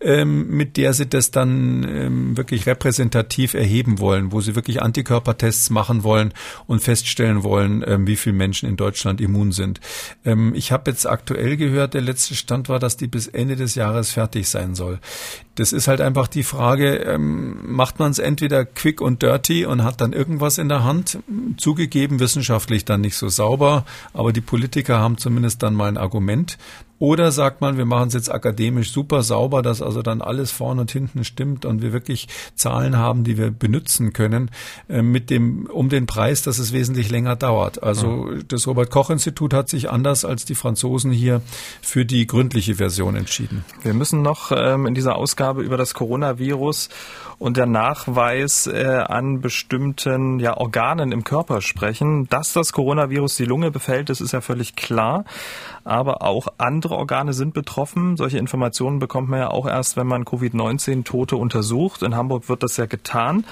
ähm, 0.00 0.46
mit 0.46 0.76
der 0.76 0.94
sie 0.94 1.08
das 1.08 1.32
dann 1.32 1.82
ähm, 1.82 2.36
wirklich 2.36 2.66
repräsentativ 2.66 3.54
erheben 3.54 3.98
wollen, 3.98 4.30
wo 4.30 4.40
sie 4.40 4.54
wirklich 4.54 4.80
Antikörpertests 4.80 5.70
machen 5.70 6.04
wollen 6.04 6.32
und 6.68 6.84
feststellen 6.84 7.42
wollen, 7.42 7.82
ähm, 7.84 8.06
wie 8.06 8.14
viele 8.14 8.36
Menschen 8.36 8.68
in 8.68 8.76
Deutschland 8.76 9.20
immun 9.20 9.50
sind. 9.50 9.80
Ähm, 10.24 10.54
ich 10.54 10.70
habe 10.70 10.88
jetzt 10.88 11.04
aktuell 11.04 11.56
gehört, 11.56 11.94
der 11.94 12.02
letzte 12.02 12.36
Stand 12.36 12.68
war, 12.68 12.78
dass 12.78 12.96
die 12.96 13.08
bis 13.08 13.26
Ende 13.26 13.56
des 13.56 13.74
Jahres 13.74 14.12
fertig 14.12 14.48
sein 14.48 14.76
soll. 14.76 15.00
Das 15.56 15.72
ist 15.72 15.88
halt 15.88 16.00
einfach 16.00 16.28
die 16.28 16.44
Frage, 16.44 16.94
ähm, 16.98 17.56
macht 17.74 17.98
man 17.98 18.12
es 18.12 18.20
entweder 18.20 18.64
quick 18.64 19.00
und 19.00 19.20
dirty 19.20 19.66
und 19.66 19.82
hat 19.82 20.00
dann 20.00 20.12
irgendwas 20.12 20.58
in 20.58 20.68
der 20.68 20.84
Hand, 20.84 21.18
zu 21.56 21.71
zugegeben, 21.72 22.20
wissenschaftlich 22.20 22.84
dann 22.84 23.00
nicht 23.00 23.16
so 23.16 23.30
sauber, 23.30 23.86
aber 24.12 24.34
die 24.34 24.42
Politiker 24.42 24.98
haben 24.98 25.16
zumindest 25.16 25.62
dann 25.62 25.72
mal 25.74 25.88
ein 25.88 25.96
Argument. 25.96 26.58
Oder 27.02 27.32
sagt 27.32 27.60
man, 27.60 27.78
wir 27.78 27.84
machen 27.84 28.06
es 28.06 28.14
jetzt 28.14 28.32
akademisch 28.32 28.92
super 28.92 29.24
sauber, 29.24 29.60
dass 29.60 29.82
also 29.82 30.02
dann 30.02 30.22
alles 30.22 30.52
vorne 30.52 30.82
und 30.82 30.92
hinten 30.92 31.24
stimmt 31.24 31.64
und 31.64 31.82
wir 31.82 31.92
wirklich 31.92 32.28
Zahlen 32.54 32.96
haben, 32.96 33.24
die 33.24 33.36
wir 33.36 33.50
benutzen 33.50 34.12
können, 34.12 34.52
äh, 34.88 35.02
mit 35.02 35.28
dem, 35.28 35.66
um 35.66 35.88
den 35.88 36.06
Preis, 36.06 36.42
dass 36.42 36.60
es 36.60 36.72
wesentlich 36.72 37.10
länger 37.10 37.34
dauert. 37.34 37.82
Also 37.82 38.30
ja. 38.30 38.38
das 38.46 38.68
Robert 38.68 38.92
Koch 38.92 39.10
Institut 39.10 39.52
hat 39.52 39.68
sich 39.68 39.90
anders 39.90 40.24
als 40.24 40.44
die 40.44 40.54
Franzosen 40.54 41.10
hier 41.10 41.42
für 41.80 42.04
die 42.04 42.24
gründliche 42.24 42.76
Version 42.76 43.16
entschieden. 43.16 43.64
Wir 43.82 43.94
müssen 43.94 44.22
noch 44.22 44.52
ähm, 44.54 44.86
in 44.86 44.94
dieser 44.94 45.16
Ausgabe 45.16 45.62
über 45.62 45.76
das 45.76 45.94
Coronavirus 45.94 46.88
und 47.40 47.56
der 47.56 47.66
Nachweis 47.66 48.68
äh, 48.68 49.02
an 49.08 49.40
bestimmten 49.40 50.38
ja, 50.38 50.56
Organen 50.56 51.10
im 51.10 51.24
Körper 51.24 51.62
sprechen. 51.62 52.28
Dass 52.28 52.52
das 52.52 52.72
Coronavirus 52.72 53.34
die 53.34 53.44
Lunge 53.44 53.72
befällt, 53.72 54.08
das 54.08 54.20
ist 54.20 54.30
ja 54.30 54.40
völlig 54.40 54.76
klar. 54.76 55.24
Aber 55.84 56.22
auch 56.22 56.48
andere 56.58 56.96
Organe 56.96 57.32
sind 57.32 57.54
betroffen. 57.54 58.16
Solche 58.16 58.38
Informationen 58.38 58.98
bekommt 58.98 59.28
man 59.28 59.40
ja 59.40 59.50
auch 59.50 59.66
erst, 59.66 59.96
wenn 59.96 60.06
man 60.06 60.24
Covid-19-Tote 60.24 61.36
untersucht. 61.36 62.02
In 62.02 62.14
Hamburg 62.14 62.48
wird 62.48 62.62
das 62.62 62.76
ja 62.76 62.86
getan. 62.86 63.44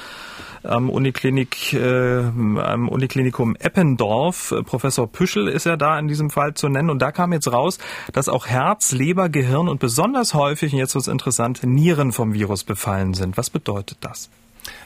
Am 0.62 0.90
Uniklinik, 0.90 1.72
äh, 1.72 2.18
am 2.18 2.88
Uniklinikum 2.88 3.56
Eppendorf. 3.56 4.54
Professor 4.66 5.10
Püschel 5.10 5.48
ist 5.48 5.66
ja 5.66 5.76
da 5.76 5.98
in 5.98 6.06
diesem 6.06 6.30
Fall 6.30 6.54
zu 6.54 6.68
nennen. 6.68 6.90
Und 6.90 7.00
da 7.00 7.12
kam 7.12 7.32
jetzt 7.32 7.50
raus, 7.50 7.78
dass 8.12 8.28
auch 8.28 8.46
Herz, 8.46 8.92
Leber, 8.92 9.28
Gehirn 9.28 9.68
und 9.68 9.80
besonders 9.80 10.34
häufig, 10.34 10.72
und 10.72 10.78
jetzt 10.78 10.94
wird 10.94 11.02
es 11.02 11.08
interessant, 11.08 11.62
Nieren 11.64 12.12
vom 12.12 12.34
Virus 12.34 12.64
befallen 12.64 13.14
sind. 13.14 13.36
Was 13.36 13.50
bedeutet 13.50 13.98
das? 14.02 14.30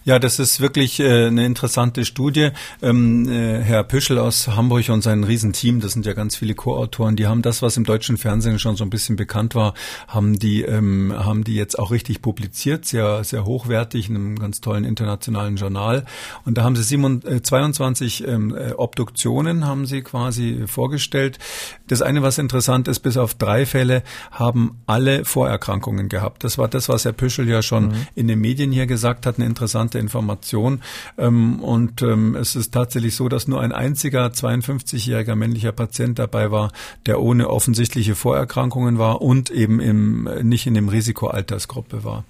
Ja, 0.06 0.18
das 0.18 0.38
ist 0.38 0.60
wirklich 0.60 1.00
äh, 1.00 1.28
eine 1.28 1.46
interessante 1.46 2.04
Studie. 2.04 2.50
Ähm, 2.82 3.26
äh, 3.26 3.62
Herr 3.62 3.84
Püschel 3.84 4.18
aus 4.18 4.48
Hamburg 4.48 4.90
und 4.90 5.02
sein 5.02 5.24
Riesenteam, 5.24 5.80
das 5.80 5.92
sind 5.92 6.04
ja 6.04 6.12
ganz 6.12 6.36
viele 6.36 6.54
Co-Autoren, 6.54 7.16
die 7.16 7.26
haben 7.26 7.40
das, 7.40 7.62
was 7.62 7.78
im 7.78 7.84
deutschen 7.84 8.18
Fernsehen 8.18 8.58
schon 8.58 8.76
so 8.76 8.84
ein 8.84 8.90
bisschen 8.90 9.16
bekannt 9.16 9.54
war, 9.54 9.72
haben 10.06 10.38
die, 10.38 10.60
ähm, 10.62 11.14
haben 11.16 11.42
die 11.42 11.54
jetzt 11.54 11.78
auch 11.78 11.90
richtig 11.90 12.20
publiziert, 12.20 12.84
sehr, 12.84 13.24
sehr 13.24 13.46
hochwertig 13.46 14.10
in 14.10 14.16
einem 14.16 14.38
ganz 14.38 14.60
tollen 14.60 14.84
internationalen 14.84 15.56
Journal. 15.56 16.04
Und 16.44 16.58
da 16.58 16.64
haben 16.64 16.76
sie 16.76 16.82
7, 16.82 17.22
äh, 17.26 17.42
22 17.42 18.28
ähm, 18.28 18.54
äh, 18.54 18.72
Obduktionen 18.72 19.66
haben 19.66 19.86
sie 19.86 20.02
quasi 20.02 20.64
vorgestellt. 20.66 21.38
Das 21.86 22.02
eine, 22.02 22.22
was 22.22 22.36
interessant 22.36 22.88
ist, 22.88 23.00
bis 23.00 23.16
auf 23.16 23.34
drei 23.34 23.64
Fälle 23.64 24.02
haben 24.30 24.82
alle 24.86 25.24
Vorerkrankungen 25.24 26.10
gehabt. 26.10 26.44
Das 26.44 26.58
war 26.58 26.68
das, 26.68 26.90
was 26.90 27.06
Herr 27.06 27.12
Püschel 27.12 27.48
ja 27.48 27.62
schon 27.62 27.88
mhm. 27.88 28.06
in 28.14 28.28
den 28.28 28.40
Medien 28.40 28.70
hier 28.70 28.86
gesagt 28.86 29.24
hat, 29.24 29.36
eine 29.36 29.46
interessante 29.64 29.98
Information. 29.98 30.82
Ähm, 31.16 31.60
und 31.60 32.02
ähm, 32.02 32.36
es 32.36 32.54
ist 32.54 32.74
tatsächlich 32.74 33.16
so, 33.16 33.30
dass 33.30 33.48
nur 33.48 33.62
ein 33.62 33.72
einziger 33.72 34.26
52-jähriger 34.26 35.36
männlicher 35.36 35.72
Patient 35.72 36.18
dabei 36.18 36.50
war, 36.50 36.70
der 37.06 37.20
ohne 37.20 37.48
offensichtliche 37.48 38.14
Vorerkrankungen 38.14 38.98
war 38.98 39.22
und 39.22 39.50
eben 39.50 39.80
im, 39.80 40.24
nicht 40.42 40.66
in 40.66 40.74
dem 40.74 40.90
Risikoaltersgruppe 40.90 42.04
war. 42.04 42.24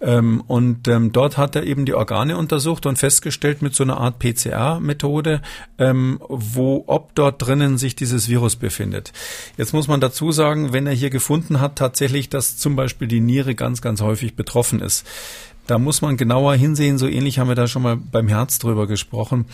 Ähm, 0.00 0.42
und 0.46 0.86
ähm, 0.86 1.10
dort 1.10 1.36
hat 1.36 1.56
er 1.56 1.64
eben 1.64 1.86
die 1.86 1.94
Organe 1.94 2.36
untersucht 2.36 2.86
und 2.86 2.98
festgestellt 2.98 3.62
mit 3.62 3.74
so 3.74 3.82
einer 3.82 3.98
Art 3.98 4.20
PCR-Methode, 4.20 5.42
ähm, 5.78 6.20
wo 6.28 6.84
ob 6.86 7.16
dort 7.16 7.42
drinnen 7.42 7.78
sich 7.78 7.96
dieses 7.96 8.28
Virus 8.28 8.54
befindet. 8.54 9.12
Jetzt 9.56 9.72
muss 9.72 9.88
man 9.88 10.00
dazu 10.00 10.30
sagen, 10.30 10.72
wenn 10.72 10.86
er 10.86 10.94
hier 10.94 11.10
gefunden 11.10 11.60
hat, 11.60 11.76
tatsächlich, 11.76 12.28
dass 12.28 12.58
zum 12.58 12.76
Beispiel 12.76 13.08
die 13.08 13.20
Niere 13.20 13.56
ganz, 13.56 13.82
ganz 13.82 14.00
häufig 14.00 14.36
betroffen 14.36 14.80
ist. 14.80 15.04
Da 15.66 15.78
muss 15.78 16.02
man 16.02 16.16
genauer 16.16 16.54
hinsehen. 16.54 16.98
So 16.98 17.08
ähnlich 17.08 17.38
haben 17.38 17.48
wir 17.48 17.54
da 17.54 17.66
schon 17.66 17.82
mal 17.82 17.96
beim 17.96 18.28
Herz 18.28 18.58
drüber 18.58 18.86
gesprochen, 18.86 19.46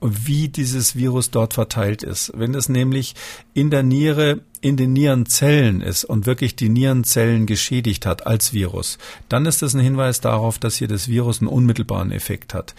wie 0.00 0.48
dieses 0.48 0.96
Virus 0.96 1.30
dort 1.30 1.54
verteilt 1.54 2.02
ist. 2.02 2.32
Wenn 2.34 2.54
es 2.54 2.68
nämlich 2.68 3.14
in 3.54 3.70
der 3.70 3.82
Niere 3.82 4.40
in 4.60 4.76
den 4.76 4.92
Nierenzellen 4.92 5.80
ist 5.80 6.04
und 6.04 6.26
wirklich 6.26 6.56
die 6.56 6.68
Nierenzellen 6.68 7.46
geschädigt 7.46 8.06
hat 8.06 8.26
als 8.26 8.52
Virus, 8.52 8.98
dann 9.28 9.46
ist 9.46 9.62
das 9.62 9.74
ein 9.74 9.80
Hinweis 9.80 10.20
darauf, 10.20 10.58
dass 10.58 10.76
hier 10.76 10.88
das 10.88 11.08
Virus 11.08 11.40
einen 11.40 11.48
unmittelbaren 11.48 12.12
Effekt 12.12 12.54
hat. 12.54 12.74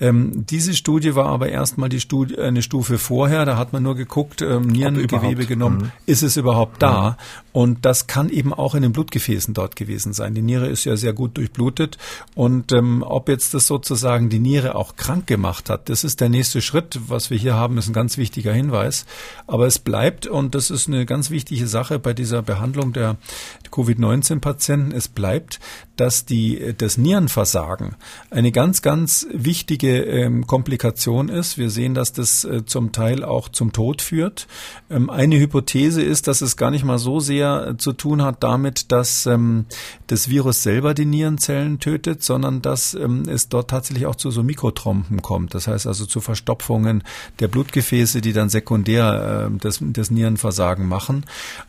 Ähm, 0.00 0.46
diese 0.46 0.74
Studie 0.74 1.14
war 1.14 1.26
aber 1.26 1.48
erstmal 1.48 1.88
die 1.88 2.00
Studie, 2.00 2.38
eine 2.38 2.62
Stufe 2.62 2.98
vorher. 2.98 3.44
Da 3.44 3.56
hat 3.56 3.72
man 3.72 3.82
nur 3.82 3.94
geguckt, 3.94 4.42
ähm, 4.42 4.62
Nierengewebe 4.62 5.46
genommen, 5.46 5.78
mhm. 5.78 5.92
ist 6.06 6.22
es 6.22 6.36
überhaupt 6.36 6.82
da? 6.82 7.10
Mhm. 7.10 7.16
Und 7.52 7.84
das 7.84 8.06
kann 8.06 8.28
eben 8.28 8.52
auch 8.52 8.74
in 8.74 8.82
den 8.82 8.92
Blutgefäßen 8.92 9.52
dort 9.52 9.74
gewesen 9.74 10.12
sein. 10.12 10.34
Die 10.34 10.42
Niere 10.42 10.68
ist 10.68 10.84
ja 10.84 10.96
sehr 10.96 11.12
gut 11.12 11.36
durchblutet 11.36 11.98
und 12.34 12.72
ähm, 12.72 13.02
ob 13.02 13.28
jetzt 13.28 13.52
das 13.52 13.66
sozusagen 13.66 14.28
die 14.28 14.38
Niere 14.38 14.76
auch 14.76 14.94
krank 14.94 15.26
gemacht 15.26 15.68
hat, 15.68 15.88
das 15.88 16.04
ist 16.04 16.20
der 16.20 16.28
nächste 16.28 16.62
Schritt. 16.62 17.00
Was 17.08 17.30
wir 17.30 17.38
hier 17.38 17.54
haben, 17.54 17.76
ist 17.78 17.88
ein 17.88 17.92
ganz 17.92 18.16
wichtiger 18.16 18.52
Hinweis. 18.52 19.06
Aber 19.46 19.66
es 19.66 19.78
bleibt 19.78 20.26
und 20.26 20.54
das 20.54 20.70
ist 20.70 20.86
eine 20.86 21.04
ganz 21.04 21.17
ganz 21.18 21.30
wichtige 21.30 21.66
Sache 21.66 21.98
bei 21.98 22.14
dieser 22.14 22.42
Behandlung 22.42 22.92
der 22.92 23.16
Covid-19-Patienten. 23.72 24.92
Es 24.92 25.08
bleibt, 25.08 25.58
dass 25.96 26.24
die, 26.24 26.74
das 26.78 26.96
Nierenversagen 26.96 27.96
eine 28.30 28.52
ganz, 28.52 28.82
ganz 28.82 29.26
wichtige 29.32 30.04
ähm, 30.04 30.46
Komplikation 30.46 31.28
ist. 31.28 31.58
Wir 31.58 31.70
sehen, 31.70 31.94
dass 31.94 32.12
das 32.12 32.44
äh, 32.44 32.64
zum 32.64 32.92
Teil 32.92 33.24
auch 33.24 33.48
zum 33.48 33.72
Tod 33.72 34.00
führt. 34.00 34.46
Ähm, 34.90 35.10
eine 35.10 35.40
Hypothese 35.40 36.02
ist, 36.02 36.28
dass 36.28 36.40
es 36.40 36.56
gar 36.56 36.70
nicht 36.70 36.84
mal 36.84 36.98
so 36.98 37.18
sehr 37.18 37.70
äh, 37.70 37.76
zu 37.76 37.92
tun 37.94 38.22
hat 38.22 38.44
damit, 38.44 38.92
dass 38.92 39.26
ähm, 39.26 39.66
das 40.06 40.28
Virus 40.28 40.62
selber 40.62 40.94
die 40.94 41.04
Nierenzellen 41.04 41.80
tötet, 41.80 42.22
sondern 42.22 42.62
dass 42.62 42.94
ähm, 42.94 43.24
es 43.28 43.48
dort 43.48 43.70
tatsächlich 43.70 44.06
auch 44.06 44.14
zu 44.14 44.30
so 44.30 44.44
Mikrotrompen 44.44 45.20
kommt. 45.20 45.52
Das 45.52 45.66
heißt 45.66 45.88
also 45.88 46.06
zu 46.06 46.20
Verstopfungen 46.20 47.02
der 47.40 47.48
Blutgefäße, 47.48 48.20
die 48.20 48.32
dann 48.32 48.50
sekundär 48.50 49.48
äh, 49.50 49.58
das, 49.58 49.80
das 49.82 50.12
Nierenversagen 50.12 50.86
machen 50.86 51.07
machen. 51.08 51.24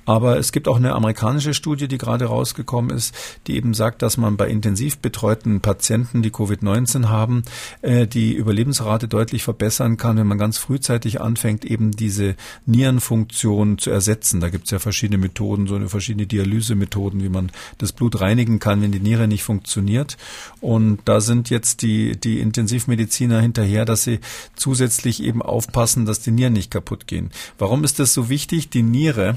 Aber 0.05 0.37
es 0.37 0.51
gibt 0.51 0.67
auch 0.67 0.77
eine 0.77 0.93
amerikanische 0.93 1.53
Studie, 1.53 1.87
die 1.87 1.97
gerade 1.97 2.25
rausgekommen 2.25 2.95
ist, 2.95 3.13
die 3.47 3.55
eben 3.55 3.73
sagt, 3.73 4.01
dass 4.01 4.17
man 4.17 4.37
bei 4.37 4.47
intensiv 4.47 4.97
betreuten 4.97 5.61
Patienten, 5.61 6.21
die 6.21 6.31
Covid-19 6.31 7.07
haben, 7.07 7.43
äh, 7.81 8.07
die 8.07 8.33
Überlebensrate 8.33 9.07
deutlich 9.07 9.43
verbessern 9.43 9.97
kann, 9.97 10.17
wenn 10.17 10.27
man 10.27 10.37
ganz 10.37 10.57
frühzeitig 10.57 11.21
anfängt, 11.21 11.65
eben 11.65 11.91
diese 11.91 12.35
Nierenfunktion 12.65 13.77
zu 13.77 13.91
ersetzen. 13.91 14.39
Da 14.39 14.49
gibt 14.49 14.65
es 14.65 14.71
ja 14.71 14.79
verschiedene 14.79 15.17
Methoden, 15.17 15.67
so 15.67 15.75
eine 15.75 15.89
verschiedene 15.89 16.27
Dialysemethoden, 16.27 17.23
wie 17.23 17.29
man 17.29 17.51
das 17.77 17.91
Blut 17.93 18.19
reinigen 18.19 18.59
kann, 18.59 18.81
wenn 18.81 18.91
die 18.91 18.99
Niere 18.99 19.27
nicht 19.27 19.43
funktioniert. 19.43 20.17
Und 20.59 20.99
da 21.05 21.21
sind 21.21 21.49
jetzt 21.49 21.81
die, 21.81 22.19
die 22.19 22.39
Intensivmediziner 22.39 23.39
hinterher, 23.39 23.85
dass 23.85 24.03
sie 24.03 24.19
zusätzlich 24.55 25.23
eben 25.23 25.41
aufpassen, 25.41 26.05
dass 26.05 26.19
die 26.21 26.31
Nieren 26.31 26.53
nicht 26.53 26.71
kaputt 26.71 27.07
gehen. 27.07 27.31
Warum 27.57 27.83
ist 27.83 27.99
das 27.99 28.13
so 28.13 28.29
wichtig? 28.29 28.69
Die 28.69 28.83
Niere 28.83 29.28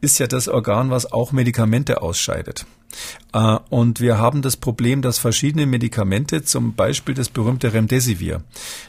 ist 0.00 0.18
ja 0.18 0.26
das 0.26 0.48
Organ, 0.48 0.90
was 0.90 1.12
auch 1.12 1.32
Medikamente 1.32 2.02
ausscheidet. 2.02 2.66
Äh, 3.32 3.58
und 3.70 4.00
wir 4.00 4.18
haben 4.18 4.42
das 4.42 4.56
Problem, 4.56 5.02
dass 5.02 5.18
verschiedene 5.18 5.66
Medikamente, 5.66 6.42
zum 6.42 6.74
Beispiel 6.74 7.14
das 7.14 7.28
berühmte 7.28 7.72
Remdesivir, 7.72 8.42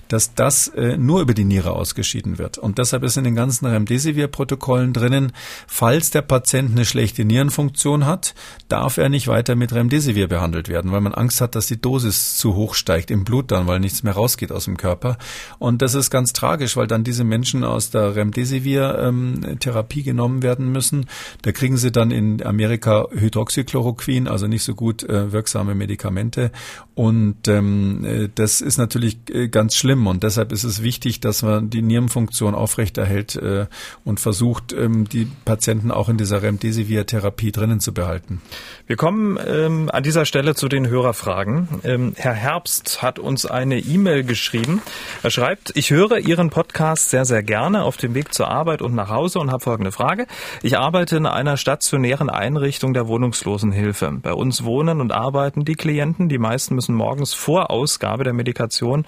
dass 0.08 0.34
das 0.34 0.70
äh, 0.70 0.98
nur 0.98 1.22
über 1.22 1.34
die 1.34 1.44
Niere 1.44 1.72
ausgeschieden 1.72 2.38
wird. 2.38 2.58
Und 2.58 2.78
deshalb 2.78 3.04
ist 3.04 3.18
in 3.18 3.24
den 3.24 3.36
ganzen 3.36 3.66
Remdesivir-Protokollen 3.66 4.94
drinnen, 4.94 5.34
falls 5.68 6.12
der 6.12 6.22
Patient 6.22 6.72
eine 6.72 6.86
schlechte 6.86 7.26
Nierenfunktion 7.26 8.06
hat, 8.06 8.34
darf 8.68 8.98
er 8.98 9.10
nicht 9.10 9.28
weiter 9.28 9.56
mit 9.56 9.74
Remdesivir 9.74 10.28
behandelt 10.28 10.70
werden, 10.70 10.92
weil 10.92 11.02
man 11.02 11.14
Angst 11.14 11.42
hat, 11.42 11.56
dass 11.56 11.68
die 11.68 11.82
Dosis 11.82 12.38
zu 12.38 12.56
hoch 12.56 12.76
steigt 12.76 13.12
im 13.12 13.24
Blut 13.24 13.52
dann, 13.52 13.68
weil 13.68 13.80
nichts 13.80 14.04
mehr 14.04 14.14
rausgeht 14.14 14.52
aus 14.52 14.66
dem 14.66 14.78
Körper. 14.78 15.18
Und 15.58 15.82
das 15.82 15.96
ist 15.96 16.10
ganz 16.10 16.34
tragisch, 16.34 16.78
weil 16.78 16.88
dann 16.88 17.04
diese 17.04 17.24
Menschen 17.24 17.64
aus 17.64 17.90
der 17.90 18.16
Remdesivir-Therapie 18.16 20.00
ähm, 20.00 20.06
genommen 20.06 20.44
werden 20.44 20.72
müssen. 20.72 21.08
Da 21.42 21.52
kriegen 21.52 21.78
sie 21.78 21.92
dann 21.92 22.12
in 22.12 22.46
Amerika 22.46 23.08
Hydroxychloroquin, 23.12 24.29
also 24.30 24.48
nicht 24.48 24.64
so 24.64 24.76
gut 24.76 25.04
äh, 25.04 25.32
wirksame 25.32 25.76
Medikamente. 25.76 26.52
Und 26.96 27.48
ähm, 27.48 28.04
äh, 28.04 28.30
das 28.34 28.62
ist 28.62 28.78
natürlich 28.78 29.18
äh, 29.30 29.48
ganz 29.48 29.76
schlimm. 29.76 30.06
Und 30.08 30.24
deshalb 30.24 30.52
ist 30.52 30.64
es 30.64 30.84
wichtig, 30.84 31.20
dass 31.22 31.44
man 31.44 31.70
die 31.70 31.82
Nierenfunktion 31.82 32.56
aufrechterhält 32.56 33.36
äh, 33.38 33.68
und 34.04 34.20
versucht, 34.20 34.74
ähm, 34.74 35.08
die 35.08 35.28
Patienten 35.46 35.92
auch 35.92 36.10
in 36.10 36.18
dieser 36.18 36.42
Remdesivir-Therapie 36.42 37.52
drinnen 37.52 37.80
zu 37.80 37.94
behalten. 37.94 38.42
Wir 38.86 38.98
kommen 38.98 39.40
ähm, 39.48 39.90
an 39.92 40.04
dieser 40.04 40.26
Stelle 40.26 40.56
zu 40.56 40.68
den 40.68 40.88
Hörerfragen. 40.88 41.68
Ähm, 41.84 42.14
Herr 42.18 42.34
Herbst 42.34 43.02
hat 43.02 43.18
uns 43.20 43.46
eine 43.46 43.80
E-Mail 43.80 44.24
geschrieben. 44.24 44.82
Er 45.24 45.30
schreibt, 45.30 45.72
ich 45.76 45.92
höre 45.92 46.18
Ihren 46.18 46.50
Podcast 46.50 47.10
sehr, 47.10 47.26
sehr 47.26 47.44
gerne 47.44 47.84
auf 47.84 47.98
dem 47.98 48.14
Weg 48.14 48.34
zur 48.34 48.50
Arbeit 48.50 48.82
und 48.82 48.94
nach 48.94 49.10
Hause 49.10 49.40
und 49.40 49.52
habe 49.52 49.64
folgende 49.64 49.92
Frage. 49.92 50.28
Ich 50.64 50.78
arbeite 50.78 51.18
in 51.18 51.26
einer 51.26 51.58
stationären 51.58 52.30
Einrichtung 52.30 52.94
der 52.94 53.08
Wohnungslosenhilfe. 53.08 54.19
Bei 54.22 54.34
uns 54.34 54.64
wohnen 54.64 55.02
und 55.02 55.12
arbeiten 55.12 55.66
die 55.66 55.76
Klienten. 55.76 56.30
Die 56.30 56.38
meisten 56.38 56.76
müssen 56.76 56.96
morgens 56.96 57.34
vor 57.34 57.72
Ausgabe 57.72 58.24
der 58.24 58.34
Medikation 58.34 59.06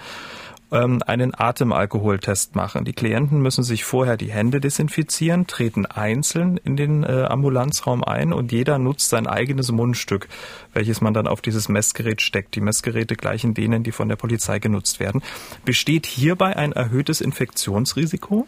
ähm, 0.72 1.02
einen 1.06 1.34
Atemalkoholtest 1.38 2.56
machen. 2.56 2.86
Die 2.86 2.94
Klienten 2.94 3.42
müssen 3.42 3.64
sich 3.64 3.84
vorher 3.84 4.18
die 4.18 4.32
Hände 4.32 4.60
desinfizieren, 4.60 5.48
treten 5.48 5.86
einzeln 5.86 6.58
in 6.58 6.78
den 6.78 7.04
äh, 7.04 7.26
Ambulanzraum 7.30 8.04
ein 8.04 8.34
und 8.34 8.52
jeder 8.52 8.80
nutzt 8.80 9.10
sein 9.10 9.28
eigenes 9.28 9.72
Mundstück, 9.72 10.28
welches 10.74 11.02
man 11.02 11.14
dann 11.14 11.28
auf 11.28 11.42
dieses 11.42 11.70
Messgerät 11.70 12.22
steckt. 12.22 12.56
Die 12.56 12.62
Messgeräte 12.62 13.16
gleichen 13.16 13.54
denen, 13.54 13.84
die 13.84 13.92
von 13.92 14.10
der 14.10 14.16
Polizei 14.16 14.60
genutzt 14.60 15.00
werden. 15.00 15.22
Besteht 15.66 16.06
hierbei 16.06 16.56
ein 16.56 16.72
erhöhtes 16.72 17.22
Infektionsrisiko? 17.22 18.48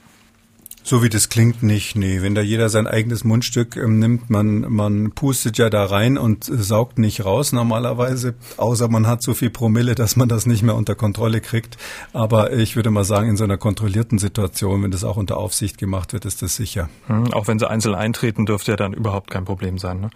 So 0.85 1.01
wie 1.01 1.07
das 1.07 1.29
klingt 1.29 1.63
nicht, 1.63 1.95
nee. 1.95 2.21
Wenn 2.21 2.35
da 2.35 2.41
jeder 2.41 2.67
sein 2.67 2.87
eigenes 2.87 3.23
Mundstück 3.23 3.77
ähm, 3.77 3.99
nimmt, 3.99 4.29
man, 4.29 4.65
man 4.69 5.11
pustet 5.11 5.57
ja 5.57 5.69
da 5.69 5.85
rein 5.85 6.17
und 6.17 6.49
äh, 6.49 6.57
saugt 6.57 6.99
nicht 6.99 7.23
raus 7.23 7.53
normalerweise, 7.53 8.35
außer 8.57 8.89
man 8.89 9.07
hat 9.07 9.23
so 9.23 9.33
viel 9.33 9.49
Promille, 9.49 9.95
dass 9.95 10.17
man 10.17 10.27
das 10.27 10.45
nicht 10.45 10.61
mehr 10.61 10.75
unter 10.75 10.95
Kontrolle 10.95 11.39
kriegt. 11.39 11.77
Aber 12.11 12.51
ich 12.51 12.75
würde 12.75 12.91
mal 12.91 13.05
sagen, 13.05 13.29
in 13.29 13.37
so 13.37 13.45
einer 13.45 13.57
kontrollierten 13.57 14.19
Situation, 14.19 14.83
wenn 14.83 14.91
das 14.91 15.05
auch 15.05 15.15
unter 15.15 15.37
Aufsicht 15.37 15.77
gemacht 15.77 16.11
wird, 16.11 16.25
ist 16.25 16.41
das 16.41 16.57
sicher. 16.57 16.89
Hm, 17.07 17.33
auch 17.33 17.47
wenn 17.47 17.59
sie 17.59 17.69
einzeln 17.69 17.95
eintreten, 17.95 18.45
dürfte 18.45 18.71
ja 18.71 18.75
dann 18.75 18.91
überhaupt 18.91 19.31
kein 19.31 19.45
Problem 19.45 19.77
sein. 19.77 20.01
Ne? 20.01 20.09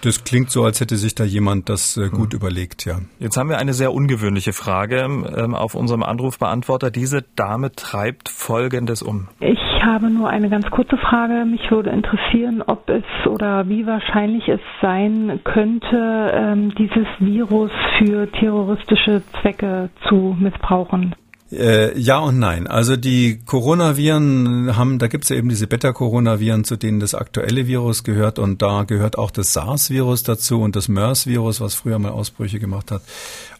Das 0.00 0.24
klingt 0.24 0.50
so, 0.50 0.64
als 0.64 0.80
hätte 0.80 0.96
sich 0.96 1.14
da 1.14 1.24
jemand 1.24 1.68
das 1.68 1.98
äh, 1.98 2.08
gut 2.08 2.32
hm. 2.32 2.38
überlegt, 2.38 2.86
ja. 2.86 3.00
Jetzt 3.18 3.36
haben 3.36 3.50
wir 3.50 3.58
eine 3.58 3.74
sehr 3.74 3.92
ungewöhnliche 3.92 4.54
Frage 4.54 5.00
ähm, 5.02 5.54
auf 5.54 5.74
unserem 5.74 6.02
Anrufbeantworter. 6.02 6.90
Diese 6.90 7.22
Dame 7.36 7.72
treibt 7.72 8.30
Folgendes 8.30 9.02
um. 9.02 9.28
Ich 9.40 9.58
habe 9.82 10.13
nur 10.14 10.28
eine 10.28 10.48
ganz 10.48 10.70
kurze 10.70 10.96
Frage. 10.96 11.44
Mich 11.44 11.70
würde 11.70 11.90
interessieren, 11.90 12.62
ob 12.66 12.88
es 12.88 13.04
oder 13.26 13.68
wie 13.68 13.86
wahrscheinlich 13.86 14.48
es 14.48 14.60
sein 14.80 15.40
könnte, 15.44 16.32
ähm, 16.34 16.74
dieses 16.76 17.06
Virus 17.18 17.70
für 17.98 18.30
terroristische 18.30 19.22
Zwecke 19.40 19.90
zu 20.08 20.36
missbrauchen. 20.38 21.14
Äh, 21.52 21.98
ja 21.98 22.18
und 22.18 22.38
nein. 22.38 22.66
Also 22.66 22.96
die 22.96 23.40
Coronaviren 23.44 24.76
haben, 24.76 24.98
da 24.98 25.06
gibt 25.06 25.24
es 25.24 25.30
ja 25.30 25.36
eben 25.36 25.48
diese 25.48 25.66
Beta-Coronaviren, 25.66 26.64
zu 26.64 26.76
denen 26.76 27.00
das 27.00 27.14
aktuelle 27.14 27.66
Virus 27.66 28.02
gehört 28.02 28.38
und 28.38 28.62
da 28.62 28.84
gehört 28.84 29.18
auch 29.18 29.30
das 29.30 29.52
SARS-Virus 29.52 30.22
dazu 30.22 30.60
und 30.62 30.74
das 30.74 30.88
MERS-Virus, 30.88 31.60
was 31.60 31.74
früher 31.74 31.98
mal 31.98 32.12
Ausbrüche 32.12 32.58
gemacht 32.58 32.90
hat 32.90 33.02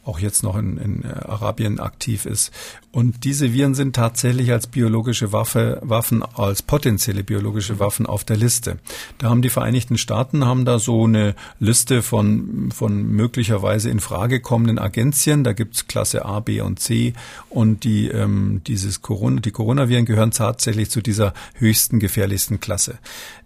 auch 0.04 0.18
jetzt 0.18 0.42
noch 0.42 0.56
in, 0.56 0.76
in 0.78 1.04
äh, 1.04 1.08
Arabien 1.08 1.80
aktiv 1.80 2.26
ist. 2.26 2.52
Und 2.92 3.24
diese 3.24 3.52
Viren 3.52 3.74
sind 3.74 3.96
tatsächlich 3.96 4.52
als 4.52 4.66
biologische 4.66 5.32
Waffe, 5.32 5.80
Waffen, 5.82 6.22
als 6.22 6.62
potenzielle 6.62 7.24
biologische 7.24 7.80
Waffen 7.80 8.06
auf 8.06 8.22
der 8.22 8.36
Liste. 8.36 8.78
Da 9.18 9.30
haben 9.30 9.42
die 9.42 9.50
Vereinigten 9.50 9.98
Staaten 9.98 10.44
haben 10.44 10.64
da 10.64 10.78
so 10.78 11.04
eine 11.04 11.34
Liste 11.58 12.02
von, 12.02 12.70
von 12.72 13.02
möglicherweise 13.02 13.90
in 13.90 14.00
Frage 14.00 14.40
kommenden 14.40 14.78
Agenzien. 14.78 15.42
Da 15.42 15.52
gibt's 15.52 15.88
Klasse 15.88 16.24
A, 16.24 16.40
B 16.40 16.60
und 16.60 16.78
C. 16.78 17.14
Und 17.48 17.84
die, 17.84 18.08
ähm, 18.08 18.60
dieses 18.66 19.02
Corona, 19.02 19.40
die 19.40 19.50
Coronaviren 19.50 20.04
gehören 20.04 20.30
tatsächlich 20.30 20.90
zu 20.90 21.00
dieser 21.00 21.34
höchsten, 21.54 21.98
gefährlichsten 21.98 22.60
Klasse. 22.60 22.98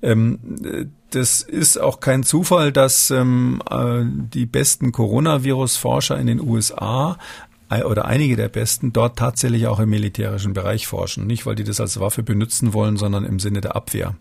Ähm, 0.03 0.39
das 1.11 1.43
ist 1.43 1.81
auch 1.81 2.01
kein 2.01 2.23
Zufall, 2.23 2.73
dass 2.73 3.11
ähm, 3.11 3.63
äh, 3.71 4.03
die 4.05 4.47
besten 4.47 4.93
Coronavirus-Forscher 4.93 6.19
in 6.19 6.27
den 6.27 6.41
USA 6.41 7.19
oder 7.85 8.07
einige 8.07 8.37
der 8.37 8.49
besten 8.49 8.95
dort 8.95 9.19
tatsächlich 9.19 9.67
auch 9.67 9.79
im 9.79 9.91
militärischen 9.91 10.55
Bereich 10.55 10.87
forschen. 10.87 11.27
Nicht, 11.27 11.45
weil 11.45 11.55
die 11.55 11.65
das 11.65 11.81
als 11.81 12.01
Waffe 12.01 12.23
benutzen 12.23 12.73
wollen, 12.73 12.97
sondern 12.97 13.25
im 13.25 13.39
Sinne 13.39 13.61
der 13.61 13.77
Abwehr. 13.77 14.15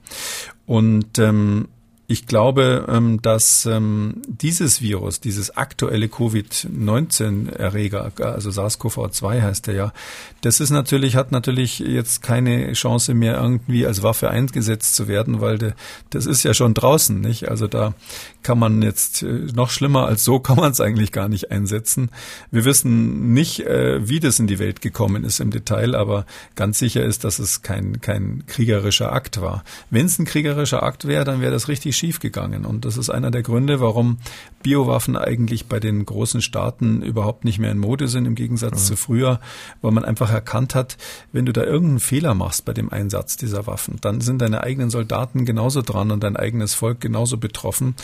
Und 0.66 1.18
ähm, 1.18 1.70
ich 2.10 2.26
glaube, 2.26 2.86
ähm, 2.88 3.22
dass 3.22 3.66
ähm, 3.66 4.22
dieses 4.28 4.82
Virus, 4.82 5.20
dieses 5.20 5.58
aktuelle 5.58 6.08
Covid-19-Erreger, 6.08 8.14
also 8.22 8.50
SARS-CoV-2 8.50 9.42
heißt 9.42 9.68
er 9.68 9.74
ja, 9.74 9.92
das 10.40 10.62
ist 10.62 10.70
natürlich, 10.70 11.18
hat 11.18 11.34
natürlich 11.34 11.80
jetzt 11.80 12.24
keine 12.24 12.72
Chance 12.72 13.14
mehr 13.14 13.36
irgendwie 13.36 13.86
als 13.86 14.04
Waffe 14.04 14.30
eingesetzt 14.30 14.96
zu 14.96 15.10
werden, 15.10 15.42
weil 15.42 15.76
das 16.10 16.26
ist 16.26 16.44
ja 16.44 16.54
schon 16.54 16.74
draußen, 16.74 17.20
nicht? 17.20 17.50
Also 17.50 17.68
da 17.68 17.94
kann 18.42 18.58
man 18.58 18.82
jetzt 18.82 19.24
äh, 19.24 19.48
noch 19.54 19.70
schlimmer 19.70 20.06
als 20.06 20.24
so 20.24 20.40
kann 20.48 20.56
man 20.56 20.72
es 20.72 20.80
eigentlich 20.80 21.12
gar 21.12 21.28
nicht 21.28 21.52
einsetzen. 21.52 22.10
Wir 22.52 22.64
wissen 22.64 23.34
nicht, 23.34 23.66
äh, 23.66 24.08
wie 24.08 24.22
das 24.22 24.40
in 24.40 24.48
die 24.48 24.60
Welt 24.60 24.80
gekommen 24.80 25.26
ist 25.26 25.42
im 25.42 25.52
Detail, 25.52 25.94
aber 25.94 26.26
ganz 26.56 26.80
sicher 26.80 27.04
ist, 27.04 27.26
dass 27.26 27.40
es 27.40 27.64
kein, 27.64 28.00
kein 28.00 28.46
kriegerischer 28.48 29.12
Akt 29.12 29.42
war. 29.42 29.66
Wenn 29.90 30.06
es 30.06 30.18
ein 30.20 30.26
kriegerischer 30.26 30.84
Akt 30.84 31.06
wäre, 31.06 31.26
dann 31.26 31.42
wäre 31.42 31.52
das 31.52 31.68
richtig 31.68 31.97
schiefgegangen. 31.98 32.66
Und 32.66 32.86
das 32.86 32.98
ist 32.98 33.10
einer 33.10 33.32
der 33.32 33.44
Gründe, 33.44 33.80
warum 33.80 34.18
Biowaffen 34.64 35.18
eigentlich 35.18 35.68
bei 35.68 35.80
den 35.80 36.06
großen 36.06 36.42
Staaten 36.42 37.02
überhaupt 37.02 37.46
nicht 37.46 37.60
mehr 37.60 37.72
in 37.72 37.78
Mode 37.78 38.08
sind, 38.08 38.26
im 38.26 38.36
Gegensatz 38.36 38.84
mhm. 38.84 38.86
zu 38.86 38.96
früher, 38.96 39.40
weil 39.82 39.92
man 39.92 40.06
einfach 40.06 40.32
erkannt 40.32 40.76
hat, 40.76 40.98
wenn 41.32 41.46
du 41.46 41.54
da 41.54 41.64
irgendeinen 41.64 42.00
Fehler 42.00 42.34
machst 42.34 42.66
bei 42.66 42.74
dem 42.74 42.92
Einsatz 42.92 43.38
dieser 43.38 43.68
Waffen, 43.68 43.98
dann 44.02 44.22
sind 44.22 44.42
deine 44.42 44.64
eigenen 44.64 44.90
Soldaten 44.90 45.46
genauso 45.46 45.82
dran 45.82 46.12
und 46.12 46.24
dein 46.24 46.36
eigenes 46.38 46.74
Volk 46.74 47.02
genauso 47.02 47.38
betroffen. 47.38 47.96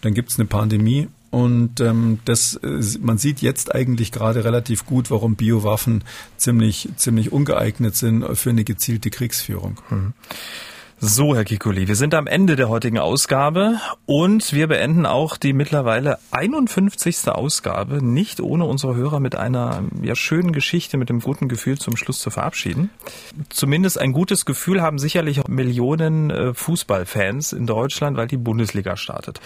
Dann 0.00 0.14
gibt 0.14 0.30
es 0.30 0.38
eine 0.38 0.46
Pandemie 0.46 1.08
und 1.30 1.80
ähm, 1.80 2.18
das, 2.24 2.56
äh, 2.56 2.80
man 3.00 3.18
sieht 3.18 3.40
jetzt 3.40 3.74
eigentlich 3.74 4.10
gerade 4.10 4.44
relativ 4.44 4.84
gut, 4.84 5.10
warum 5.10 5.36
Biowaffen 5.36 6.02
ziemlich, 6.36 6.88
ziemlich 6.96 7.32
ungeeignet 7.32 7.94
sind 7.94 8.36
für 8.36 8.50
eine 8.50 8.64
gezielte 8.64 9.10
Kriegsführung. 9.10 9.80
Mhm. 9.90 10.12
So, 11.02 11.34
Herr 11.34 11.46
Kikuli, 11.46 11.88
wir 11.88 11.96
sind 11.96 12.12
am 12.12 12.26
Ende 12.26 12.56
der 12.56 12.68
heutigen 12.68 12.98
Ausgabe 12.98 13.80
und 14.04 14.52
wir 14.52 14.66
beenden 14.66 15.06
auch 15.06 15.38
die 15.38 15.54
mittlerweile 15.54 16.18
51. 16.30 17.26
Ausgabe 17.28 18.04
nicht 18.04 18.38
ohne 18.38 18.66
unsere 18.66 18.96
Hörer 18.96 19.18
mit 19.18 19.34
einer 19.34 19.82
ja, 20.02 20.14
schönen 20.14 20.52
Geschichte, 20.52 20.98
mit 20.98 21.08
einem 21.08 21.20
guten 21.20 21.48
Gefühl 21.48 21.78
zum 21.78 21.96
Schluss 21.96 22.18
zu 22.18 22.28
verabschieden. 22.28 22.90
Zumindest 23.48 23.98
ein 23.98 24.12
gutes 24.12 24.44
Gefühl 24.44 24.82
haben 24.82 24.98
sicherlich 24.98 25.48
Millionen 25.48 26.28
äh, 26.28 26.52
Fußballfans 26.52 27.54
in 27.54 27.66
Deutschland, 27.66 28.18
weil 28.18 28.26
die 28.26 28.36
Bundesliga 28.36 28.98
startet. 28.98 29.40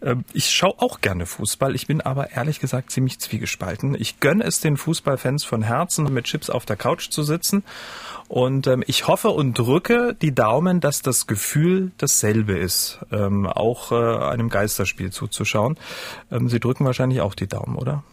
Äh, 0.00 0.16
ich 0.32 0.52
schaue 0.52 0.80
auch 0.80 1.02
gerne 1.02 1.26
Fußball, 1.26 1.74
ich 1.74 1.86
bin 1.86 2.00
aber 2.00 2.30
ehrlich 2.30 2.60
gesagt 2.60 2.90
ziemlich 2.90 3.18
zwiegespalten. 3.18 3.94
Ich 3.94 4.20
gönne 4.20 4.44
es 4.44 4.60
den 4.60 4.78
Fußballfans 4.78 5.44
von 5.44 5.64
Herzen, 5.64 6.10
mit 6.14 6.24
Chips 6.24 6.48
auf 6.48 6.64
der 6.64 6.76
Couch 6.76 7.10
zu 7.10 7.22
sitzen 7.22 7.62
und 8.28 8.66
ähm, 8.66 8.82
ich 8.86 9.06
hoffe 9.06 9.30
und 9.30 9.58
drücke 9.58 10.16
die 10.20 10.34
Daumen, 10.34 10.80
dass 10.80 10.93
dass 10.94 11.02
das 11.02 11.26
Gefühl 11.26 11.92
dasselbe 11.98 12.56
ist, 12.56 13.00
ähm, 13.10 13.46
auch 13.46 13.90
äh, 13.92 13.94
einem 13.94 14.48
Geisterspiel 14.48 15.10
zuzuschauen. 15.10 15.76
Ähm, 16.30 16.48
Sie 16.48 16.60
drücken 16.60 16.84
wahrscheinlich 16.84 17.20
auch 17.20 17.34
die 17.34 17.48
Daumen, 17.48 17.76
oder? 17.76 18.04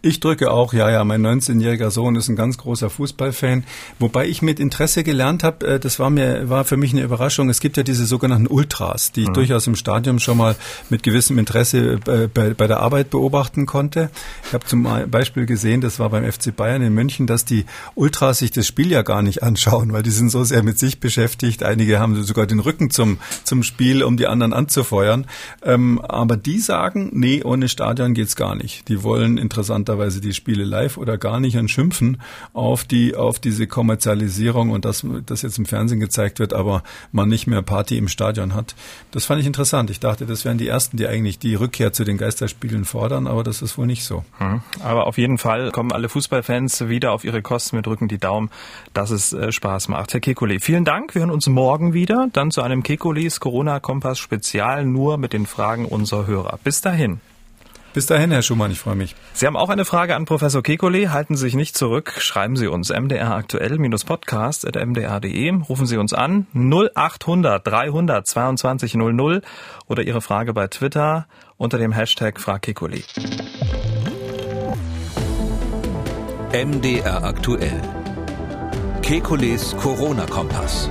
Ich 0.00 0.20
drücke 0.20 0.52
auch, 0.52 0.72
ja, 0.72 0.88
ja. 0.90 1.02
Mein 1.02 1.26
19-jähriger 1.26 1.90
Sohn 1.90 2.14
ist 2.14 2.28
ein 2.28 2.36
ganz 2.36 2.56
großer 2.56 2.88
Fußballfan. 2.88 3.64
Wobei 3.98 4.28
ich 4.28 4.42
mit 4.42 4.60
Interesse 4.60 5.02
gelernt 5.02 5.42
habe, 5.42 5.66
äh, 5.66 5.80
das 5.80 5.98
war 5.98 6.08
mir, 6.08 6.48
war 6.48 6.64
für 6.64 6.76
mich 6.76 6.92
eine 6.92 7.02
Überraschung. 7.02 7.50
Es 7.50 7.58
gibt 7.58 7.76
ja 7.76 7.82
diese 7.82 8.06
sogenannten 8.06 8.46
Ultras, 8.46 9.10
die 9.10 9.22
ich 9.22 9.28
mhm. 9.28 9.34
durchaus 9.34 9.66
im 9.66 9.74
Stadion 9.74 10.20
schon 10.20 10.38
mal 10.38 10.54
mit 10.88 11.02
gewissem 11.02 11.36
Interesse 11.36 11.98
äh, 12.06 12.28
bei, 12.32 12.54
bei 12.54 12.68
der 12.68 12.78
Arbeit 12.78 13.10
beobachten 13.10 13.66
konnte. 13.66 14.10
Ich 14.46 14.52
habe 14.52 14.64
zum 14.66 14.88
Beispiel 15.10 15.46
gesehen, 15.46 15.80
das 15.80 15.98
war 15.98 16.10
beim 16.10 16.30
FC 16.30 16.54
Bayern 16.54 16.82
in 16.82 16.94
München, 16.94 17.26
dass 17.26 17.44
die 17.44 17.64
Ultras 17.96 18.38
sich 18.38 18.52
das 18.52 18.68
Spiel 18.68 18.92
ja 18.92 19.02
gar 19.02 19.22
nicht 19.22 19.42
anschauen, 19.42 19.92
weil 19.92 20.04
die 20.04 20.10
sind 20.10 20.30
so 20.30 20.44
sehr 20.44 20.62
mit 20.62 20.78
sich 20.78 21.00
beschäftigt. 21.00 21.64
Einige 21.64 21.98
haben 21.98 22.22
sogar 22.22 22.46
den 22.46 22.60
Rücken 22.60 22.90
zum, 22.90 23.18
zum 23.42 23.64
Spiel, 23.64 24.04
um 24.04 24.16
die 24.16 24.28
anderen 24.28 24.52
anzufeuern. 24.52 25.26
Ähm, 25.64 26.00
aber 26.00 26.36
die 26.36 26.60
sagen, 26.60 27.10
nee, 27.14 27.42
ohne 27.42 27.68
Stadion 27.68 28.14
geht's 28.14 28.36
gar 28.36 28.54
nicht. 28.54 28.86
Die 28.86 29.02
wollen 29.02 29.38
interessant 29.38 29.87
interessanterweise 29.88 30.20
die 30.20 30.34
Spiele 30.34 30.64
live 30.64 30.98
oder 30.98 31.16
gar 31.16 31.40
nicht 31.40 31.56
und 31.56 31.70
schimpfen 31.70 32.20
auf 32.52 32.84
die, 32.84 33.16
auf 33.16 33.38
diese 33.38 33.66
Kommerzialisierung 33.66 34.70
und 34.70 34.84
dass 34.84 35.06
das 35.26 35.42
jetzt 35.42 35.58
im 35.58 35.64
Fernsehen 35.64 36.00
gezeigt 36.00 36.38
wird, 36.38 36.52
aber 36.52 36.82
man 37.10 37.28
nicht 37.28 37.46
mehr 37.46 37.62
Party 37.62 37.96
im 37.96 38.08
Stadion 38.08 38.54
hat. 38.54 38.74
Das 39.10 39.24
fand 39.24 39.40
ich 39.40 39.46
interessant. 39.46 39.90
Ich 39.90 40.00
dachte, 40.00 40.26
das 40.26 40.44
wären 40.44 40.58
die 40.58 40.68
ersten, 40.68 40.96
die 40.96 41.06
eigentlich 41.06 41.38
die 41.38 41.54
Rückkehr 41.54 41.92
zu 41.92 42.04
den 42.04 42.18
Geisterspielen 42.18 42.84
fordern, 42.84 43.26
aber 43.26 43.42
das 43.42 43.62
ist 43.62 43.78
wohl 43.78 43.86
nicht 43.86 44.04
so. 44.04 44.24
Hm. 44.38 44.60
Aber 44.82 45.06
auf 45.06 45.16
jeden 45.16 45.38
Fall 45.38 45.70
kommen 45.70 45.92
alle 45.92 46.08
Fußballfans 46.08 46.88
wieder 46.88 47.12
auf 47.12 47.24
ihre 47.24 47.40
Kosten. 47.40 47.76
Wir 47.76 47.82
drücken 47.82 48.08
die 48.08 48.18
Daumen, 48.18 48.50
dass 48.92 49.10
es 49.10 49.32
äh, 49.32 49.52
Spaß 49.52 49.88
macht. 49.88 50.12
Herr 50.12 50.20
Kekulé, 50.20 50.60
vielen 50.60 50.84
Dank. 50.84 51.14
Wir 51.14 51.20
hören 51.20 51.30
uns 51.30 51.46
morgen 51.46 51.94
wieder, 51.94 52.28
dann 52.32 52.50
zu 52.50 52.62
einem 52.62 52.82
Kekulis 52.82 53.40
Corona-Kompass 53.40 54.18
Spezial 54.18 54.84
nur 54.84 55.16
mit 55.16 55.32
den 55.32 55.46
Fragen 55.46 55.86
unserer 55.86 56.26
Hörer. 56.26 56.58
Bis 56.62 56.80
dahin. 56.80 57.20
Bis 57.98 58.06
dahin, 58.06 58.30
Herr 58.30 58.42
Schumann, 58.42 58.70
ich 58.70 58.78
freue 58.78 58.94
mich. 58.94 59.16
Sie 59.32 59.44
haben 59.44 59.56
auch 59.56 59.70
eine 59.70 59.84
Frage 59.84 60.14
an 60.14 60.24
Professor 60.24 60.62
Kekulé. 60.62 61.08
Halten 61.08 61.34
Sie 61.34 61.40
sich 61.40 61.56
nicht 61.56 61.76
zurück. 61.76 62.14
Schreiben 62.18 62.54
Sie 62.54 62.68
uns 62.68 62.90
mdraktuell-podcast.mdr.de. 62.90 65.54
Rufen 65.68 65.84
Sie 65.84 65.96
uns 65.96 66.12
an 66.12 66.46
0800 66.54 67.66
300 67.66 68.24
22 68.24 68.94
00 68.94 69.42
oder 69.88 70.04
Ihre 70.04 70.20
Frage 70.20 70.54
bei 70.54 70.68
Twitter 70.68 71.26
unter 71.56 71.78
dem 71.78 71.90
Hashtag 71.90 72.38
FragKekulé. 72.38 73.02
MDR 76.52 77.24
aktuell. 77.24 77.82
Kekules 79.02 79.76
Corona-Kompass. 79.76 80.88